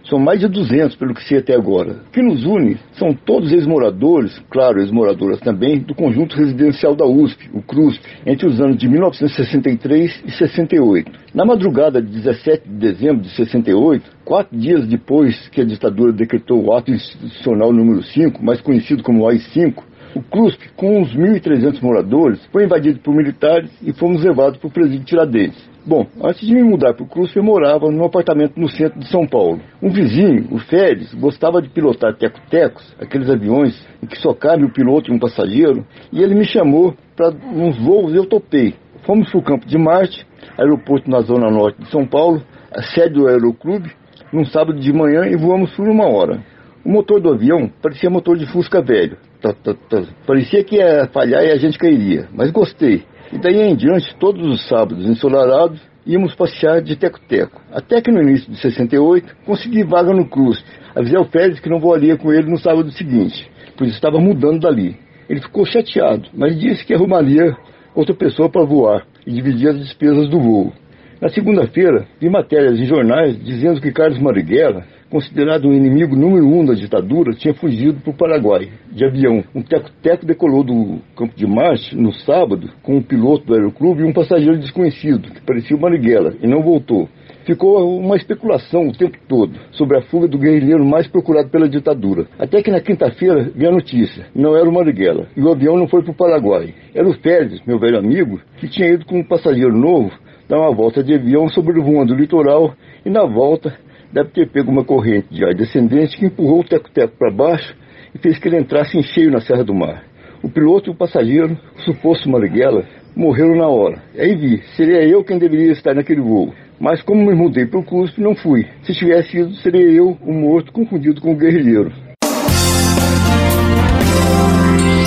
São 0.09 0.19
mais 0.19 0.39
de 0.39 0.49
200, 0.49 0.97
pelo 0.97 1.15
que 1.15 1.27
sei 1.27 1.39
até 1.39 1.55
agora. 1.55 1.93
O 2.07 2.11
que 2.11 2.21
nos 2.21 2.45
une 2.45 2.77
são 2.93 3.15
todos 3.15 3.51
ex-moradores, 3.51 4.39
claro, 4.51 4.79
ex-moradoras 4.81 5.41
também, 5.41 5.79
do 5.79 5.95
conjunto 5.95 6.37
residencial 6.37 6.95
da 6.95 7.07
USP, 7.07 7.49
o 7.55 7.63
CRUSP, 7.63 8.05
entre 8.27 8.47
os 8.47 8.61
anos 8.61 8.77
de 8.77 8.87
1963 8.87 10.25
e 10.27 10.31
68. 10.31 11.11
Na 11.33 11.47
madrugada 11.47 12.03
de 12.03 12.09
17 12.21 12.69
de 12.69 12.75
dezembro 12.75 13.23
de 13.23 13.31
68, 13.31 14.05
quatro 14.27 14.55
dias 14.57 14.87
depois 14.87 15.49
que 15.49 15.63
a 15.63 15.65
ditadura 15.65 16.13
decretou 16.13 16.63
o 16.63 16.75
ato 16.75 16.91
institucional 16.91 17.73
número 17.73 18.03
5, 18.03 18.45
mais 18.45 18.61
conhecido 18.61 19.03
como 19.03 19.27
AI-5, 19.27 19.83
o 20.15 20.23
CRUSP, 20.23 20.69
com 20.77 21.01
uns 21.01 21.17
1.300 21.17 21.81
moradores, 21.83 22.45
foi 22.53 22.65
invadido 22.65 23.01
por 23.01 23.15
militares 23.15 23.71
e 23.83 23.93
fomos 23.95 24.23
levados 24.23 24.59
para 24.59 24.69
o 24.69 24.71
presídio 24.71 25.07
Tiradentes. 25.07 25.74
Bom, 25.87 26.07
antes 26.23 26.47
de 26.47 26.55
me 26.55 26.63
mudar 26.63 26.95
para 26.95 27.05
o 27.05 27.07
Cruz, 27.07 27.37
eu 27.37 27.43
morava 27.43 27.91
num 27.91 28.07
apartamento 28.07 28.59
no 28.59 28.71
centro 28.71 28.99
de 28.99 29.07
São 29.09 29.27
Paulo. 29.27 29.61
Um 29.83 29.91
vizinho, 29.91 30.49
o 30.51 30.59
Férez, 30.59 31.13
gostava 31.13 31.61
de 31.61 31.69
pilotar 31.69 32.17
teco-tecos, 32.17 32.97
aqueles 32.99 33.29
aviões 33.29 33.87
em 34.03 34.07
que 34.07 34.19
só 34.19 34.33
cabe 34.33 34.65
o 34.65 34.73
piloto 34.73 35.11
e 35.11 35.15
um 35.15 35.19
passageiro, 35.19 35.85
e 36.11 36.23
ele 36.23 36.35
me 36.35 36.47
chamou 36.47 36.95
para 37.15 37.29
uns 37.53 37.77
voos 37.77 38.15
e 38.15 38.17
eu 38.17 38.25
topei. 38.25 38.75
Fomos 39.05 39.31
para 39.31 39.39
o 39.39 39.43
Campo 39.43 39.67
de 39.67 39.77
Marte, 39.77 40.27
aeroporto 40.57 41.11
na 41.11 41.21
zona 41.21 41.51
norte 41.51 41.83
de 41.83 41.91
São 41.91 42.07
Paulo, 42.07 42.43
a 42.73 42.81
sede 42.81 43.17
do 43.17 43.29
Aeroclube, 43.29 43.91
num 44.33 44.47
sábado 44.47 44.81
de 44.81 44.91
manhã 44.91 45.27
e 45.27 45.37
voamos 45.37 45.71
por 45.77 45.87
uma 45.87 46.07
hora. 46.07 46.43
O 46.83 46.91
motor 46.91 47.21
do 47.21 47.31
avião 47.31 47.71
parecia 47.83 48.09
motor 48.09 48.39
de 48.39 48.47
Fusca 48.47 48.81
velho. 48.81 49.19
Tá, 49.43 49.53
tá, 49.53 49.75
tá. 49.75 50.03
Parecia 50.27 50.65
que 50.65 50.77
ia 50.77 51.07
falhar 51.13 51.45
e 51.45 51.51
a 51.51 51.57
gente 51.59 51.79
cairia, 51.79 52.27
mas 52.33 52.51
gostei. 52.51 53.05
E 53.33 53.39
daí 53.39 53.61
em 53.61 53.75
diante, 53.75 54.15
todos 54.17 54.47
os 54.47 54.69
sábados 54.69 55.07
ensolarados, 55.07 55.81
íamos 56.07 56.35
passear 56.35 56.83
de 56.83 56.97
teco-teco. 56.97 57.61
Até 57.73 58.01
que 58.01 58.11
no 58.11 58.23
início 58.23 58.51
de 58.51 58.59
68, 58.59 59.37
consegui 59.47 59.83
vaga 59.83 60.13
no 60.13 60.29
CRUSP. 60.29 60.65
Avisei 60.95 61.19
ao 61.19 61.25
Félix 61.25 61.61
que 61.61 61.69
não 61.69 61.81
voaria 61.81 62.17
com 62.17 62.33
ele 62.33 62.51
no 62.51 62.59
sábado 62.59 62.91
seguinte, 62.93 63.51
pois 63.77 63.91
estava 63.91 64.19
mudando 64.21 64.61
dali. 64.61 64.97
Ele 65.29 65.41
ficou 65.41 65.65
chateado, 65.65 66.29
mas 66.35 66.59
disse 66.59 66.85
que 66.85 66.95
arrumaria 66.95 67.57
outra 67.95 68.15
pessoa 68.15 68.49
para 68.49 68.65
voar 68.65 69.07
e 69.27 69.33
dividir 69.33 69.69
as 69.69 69.79
despesas 69.79 70.29
do 70.29 70.39
voo. 70.39 70.73
Na 71.21 71.29
segunda-feira, 71.29 72.07
vi 72.21 72.29
matérias 72.29 72.79
em 72.79 72.85
jornais 72.85 73.43
dizendo 73.43 73.81
que 73.81 73.91
Carlos 73.91 74.19
Marighella 74.21 74.85
considerado 75.15 75.69
um 75.69 75.73
inimigo 75.73 76.17
número 76.17 76.45
um 76.45 76.65
da 76.65 76.75
ditadura, 76.75 77.35
tinha 77.35 77.55
fugido 77.55 78.01
para 78.01 78.11
o 78.11 78.17
Paraguai, 78.17 78.69
de 78.91 79.05
avião. 79.05 79.45
Um 79.55 79.63
teco-teco 79.63 80.27
decolou 80.27 80.65
do 80.65 80.99
campo 81.15 81.37
de 81.37 81.47
Marte 81.47 81.97
no 81.97 82.13
sábado 82.13 82.69
com 82.83 82.97
um 82.97 83.01
piloto 83.01 83.47
do 83.47 83.55
aeroclube 83.55 84.03
e 84.03 84.05
um 84.05 84.13
passageiro 84.13 84.59
desconhecido, 84.59 85.31
que 85.31 85.41
parecia 85.43 85.77
o 85.77 85.81
Marighella, 85.81 86.35
e 86.43 86.49
não 86.49 86.65
voltou. 86.65 87.09
Ficou 87.47 87.97
uma 87.97 88.17
especulação 88.17 88.89
o 88.89 88.93
tempo 88.93 89.17
todo 89.29 89.53
sobre 89.71 89.99
a 89.99 90.03
fuga 90.03 90.27
do 90.27 90.37
guerrilheiro 90.37 90.85
mais 90.85 91.07
procurado 91.07 91.49
pela 91.49 91.69
ditadura. 91.69 92.27
Até 92.37 92.61
que 92.61 92.73
na 92.73 92.81
quinta-feira 92.81 93.53
veio 93.55 93.71
a 93.71 93.75
notícia. 93.75 94.27
Não 94.35 94.57
era 94.57 94.69
o 94.69 94.73
Marighella. 94.73 95.29
E 95.37 95.41
o 95.41 95.53
avião 95.53 95.77
não 95.77 95.87
foi 95.87 96.03
para 96.03 96.11
o 96.11 96.17
Paraguai. 96.17 96.75
Era 96.93 97.09
o 97.09 97.15
Félix, 97.15 97.65
meu 97.65 97.79
velho 97.79 97.99
amigo, 97.99 98.41
que 98.57 98.67
tinha 98.67 98.89
ido 98.89 99.07
com 99.07 99.21
um 99.21 99.25
passageiro 99.25 99.79
novo 99.79 100.11
dar 100.49 100.59
uma 100.59 100.75
volta 100.75 101.03
de 101.03 101.15
avião 101.15 101.49
sobrevoando 101.49 102.13
o 102.13 102.17
litoral 102.17 102.75
e 103.05 103.11
na 103.11 103.25
volta 103.25 103.75
deve 104.15 104.31
ter 104.31 104.49
pego 104.49 104.71
uma 104.71 104.85
corrente 104.85 105.27
de 105.29 105.45
ar 105.45 105.53
descendente 105.53 106.17
que 106.17 106.27
empurrou 106.27 106.61
o 106.61 106.65
teco-teco 106.65 107.17
para 107.19 107.33
baixo 107.33 107.75
e 108.15 108.19
fez 108.19 108.39
que 108.39 108.47
ele 108.47 108.61
entrasse 108.61 108.97
em 108.97 109.03
cheio 109.03 109.29
na 109.29 109.41
Serra 109.41 109.65
do 109.65 109.75
Mar. 109.75 110.05
O 110.41 110.49
piloto 110.49 110.89
e 110.89 110.93
o 110.93 110.97
passageiro, 110.97 111.59
o 111.77 111.83
suposto 111.83 112.31
Marighella, 112.31 112.85
morreram 113.17 113.57
na 113.57 113.67
hora. 113.67 114.01
Aí 114.17 114.37
vi, 114.37 114.63
seria 114.77 115.03
eu 115.03 115.25
quem 115.25 115.37
deveria 115.37 115.73
estar 115.73 115.95
naquele 115.95 116.21
voo. 116.21 116.55
Mas 116.79 117.03
como 117.03 117.27
me 117.27 117.35
mudei 117.35 117.67
para 117.67 117.81
o 117.81 117.85
CUSP, 117.85 118.21
não 118.21 118.37
fui. 118.37 118.65
Se 118.85 118.93
tivesse 118.93 119.37
ido, 119.37 119.53
seria 119.57 119.91
eu, 119.91 120.17
o 120.23 120.33
morto, 120.33 120.73
confundido 120.73 121.21
com 121.21 121.33
o 121.33 121.37
guerrilheiro. 121.37 121.91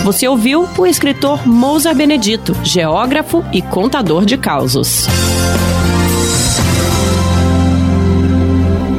Você 0.03 0.27
ouviu 0.27 0.65
o 0.77 0.85
escritor 0.85 1.47
Mousa 1.47 1.93
Benedito, 1.93 2.53
geógrafo 2.63 3.43
e 3.53 3.61
contador 3.61 4.25
de 4.25 4.37
causos. 4.37 5.05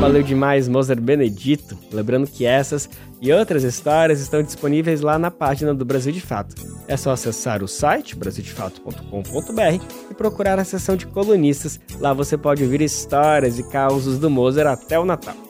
Valeu 0.08 0.22
demais, 0.22 0.66
Mozart 0.68 1.02
Benedito. 1.02 1.76
Lembrando 1.92 2.26
que 2.26 2.46
essas 2.46 2.88
e 3.20 3.30
outras 3.30 3.62
histórias 3.62 4.22
estão 4.22 4.42
disponíveis 4.42 5.02
lá 5.02 5.18
na 5.18 5.30
página 5.30 5.74
do 5.74 5.84
Brasil 5.84 6.10
de 6.10 6.20
Fato. 6.22 6.54
É 6.88 6.96
só 6.96 7.10
acessar 7.10 7.62
o 7.62 7.68
site 7.68 8.16
brasildefato.com.br 8.16 9.84
e 10.10 10.14
procurar 10.14 10.58
a 10.58 10.64
seção 10.64 10.96
de 10.96 11.06
colunistas. 11.06 11.78
Lá 12.00 12.14
você 12.14 12.38
pode 12.38 12.62
ouvir 12.62 12.80
histórias 12.80 13.58
e 13.58 13.62
causos 13.64 14.18
do 14.18 14.30
Mozart 14.30 14.80
até 14.82 14.98
o 14.98 15.04
Natal. 15.04 15.47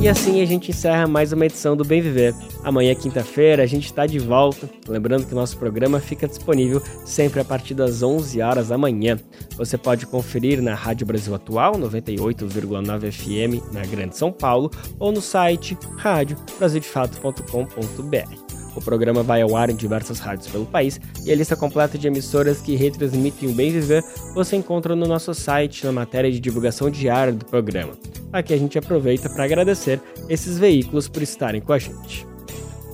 E 0.00 0.08
assim 0.08 0.40
a 0.40 0.44
gente 0.44 0.70
encerra 0.70 1.06
mais 1.06 1.32
uma 1.32 1.46
edição 1.46 1.76
do 1.76 1.84
Bem 1.84 2.02
Viver. 2.02 2.34
Amanhã, 2.62 2.94
quinta-feira, 2.94 3.62
a 3.62 3.66
gente 3.66 3.86
está 3.86 4.06
de 4.06 4.18
volta. 4.18 4.68
Lembrando 4.86 5.26
que 5.26 5.32
o 5.32 5.36
nosso 5.36 5.56
programa 5.56 5.98
fica 5.98 6.28
disponível 6.28 6.82
sempre 7.04 7.40
a 7.40 7.44
partir 7.44 7.72
das 7.74 8.02
11 8.02 8.42
horas 8.42 8.68
da 8.68 8.78
manhã. 8.78 9.18
Você 9.56 9.76
pode 9.76 10.06
conferir 10.06 10.62
na 10.62 10.74
Rádio 10.74 11.06
Brasil 11.06 11.34
Atual, 11.34 11.74
98,9 11.74 13.10
FM, 13.10 13.72
na 13.72 13.84
Grande 13.86 14.16
São 14.16 14.30
Paulo, 14.30 14.70
ou 14.98 15.10
no 15.10 15.22
site 15.22 15.76
radiobrasildefato.com.br. 15.96 18.45
O 18.76 18.80
programa 18.80 19.22
vai 19.22 19.40
ao 19.40 19.56
ar 19.56 19.70
em 19.70 19.74
diversas 19.74 20.20
rádios 20.20 20.48
pelo 20.48 20.66
país 20.66 21.00
e 21.24 21.32
a 21.32 21.34
lista 21.34 21.56
completa 21.56 21.96
de 21.96 22.06
emissoras 22.06 22.60
que 22.60 22.76
retransmitem 22.76 23.48
o 23.48 23.52
Bem 23.52 23.72
Viver 23.72 24.04
você 24.34 24.54
encontra 24.54 24.94
no 24.94 25.06
nosso 25.06 25.32
site 25.34 25.84
na 25.86 25.92
matéria 25.92 26.30
de 26.30 26.38
divulgação 26.38 26.90
diária 26.90 27.32
do 27.32 27.44
programa. 27.46 27.94
Aqui 28.32 28.52
a 28.52 28.58
gente 28.58 28.78
aproveita 28.78 29.30
para 29.30 29.44
agradecer 29.44 30.00
esses 30.28 30.58
veículos 30.58 31.08
por 31.08 31.22
estarem 31.22 31.60
com 31.60 31.72
a 31.72 31.78
gente. 31.78 32.26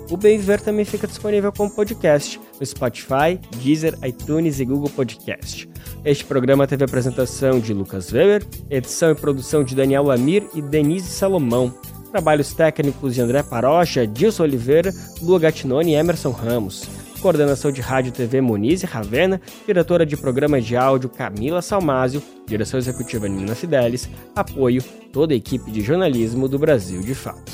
O 0.09 0.16
Bem 0.16 0.39
Viver 0.39 0.61
também 0.61 0.85
fica 0.85 1.07
disponível 1.07 1.51
como 1.51 1.70
podcast 1.70 2.39
no 2.61 2.66
Spotify, 2.66 3.41
Deezer, 3.57 3.99
iTunes 4.05 4.61
e 4.61 4.64
Google 4.64 4.91
Podcast. 4.91 5.68
Este 6.05 6.24
programa 6.24 6.66
teve 6.66 6.85
apresentação 6.85 7.59
de 7.59 7.72
Lucas 7.72 8.12
Weber, 8.12 8.45
edição 8.68 9.11
e 9.11 9.14
produção 9.14 9.64
de 9.64 9.74
Daniel 9.74 10.03
Lamir 10.03 10.47
e 10.55 10.61
Denise 10.61 11.09
Salomão. 11.09 11.72
Trabalhos 12.12 12.52
técnicos 12.52 13.14
de 13.14 13.22
André 13.22 13.42
Parocha, 13.42 14.06
Dilson 14.06 14.42
Oliveira, 14.42 14.92
Lua 15.22 15.38
Gattinoni 15.38 15.92
e 15.92 15.94
Emerson 15.94 16.30
Ramos. 16.30 16.86
Coordenação 17.22 17.72
de 17.72 17.80
Rádio 17.80 18.12
TV 18.12 18.42
Monize 18.42 18.84
Ravena, 18.84 19.40
diretora 19.66 20.04
de 20.04 20.14
programas 20.14 20.66
de 20.66 20.76
áudio 20.76 21.08
Camila 21.08 21.62
Salmásio, 21.62 22.22
direção 22.46 22.78
executiva 22.78 23.26
Nina 23.26 23.54
Fidelis, 23.54 24.10
apoio 24.36 24.84
toda 25.10 25.32
a 25.32 25.36
equipe 25.36 25.70
de 25.70 25.80
jornalismo 25.80 26.48
do 26.48 26.58
Brasil 26.58 27.00
de 27.00 27.14
Fato. 27.14 27.50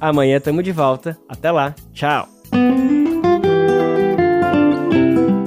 Amanhã 0.00 0.38
estamos 0.38 0.64
de 0.64 0.72
volta. 0.72 1.16
Até 1.28 1.52
lá. 1.52 1.72
Tchau. 1.92 2.28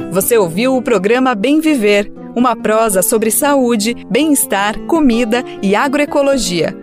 Você 0.10 0.38
ouviu 0.38 0.78
o 0.78 0.82
programa 0.82 1.36
Bem 1.36 1.60
Viver, 1.60 2.10
uma 2.34 2.56
prosa 2.56 3.02
sobre 3.02 3.30
saúde, 3.30 3.94
bem-estar, 4.10 4.80
comida 4.86 5.44
e 5.62 5.76
agroecologia 5.76 6.83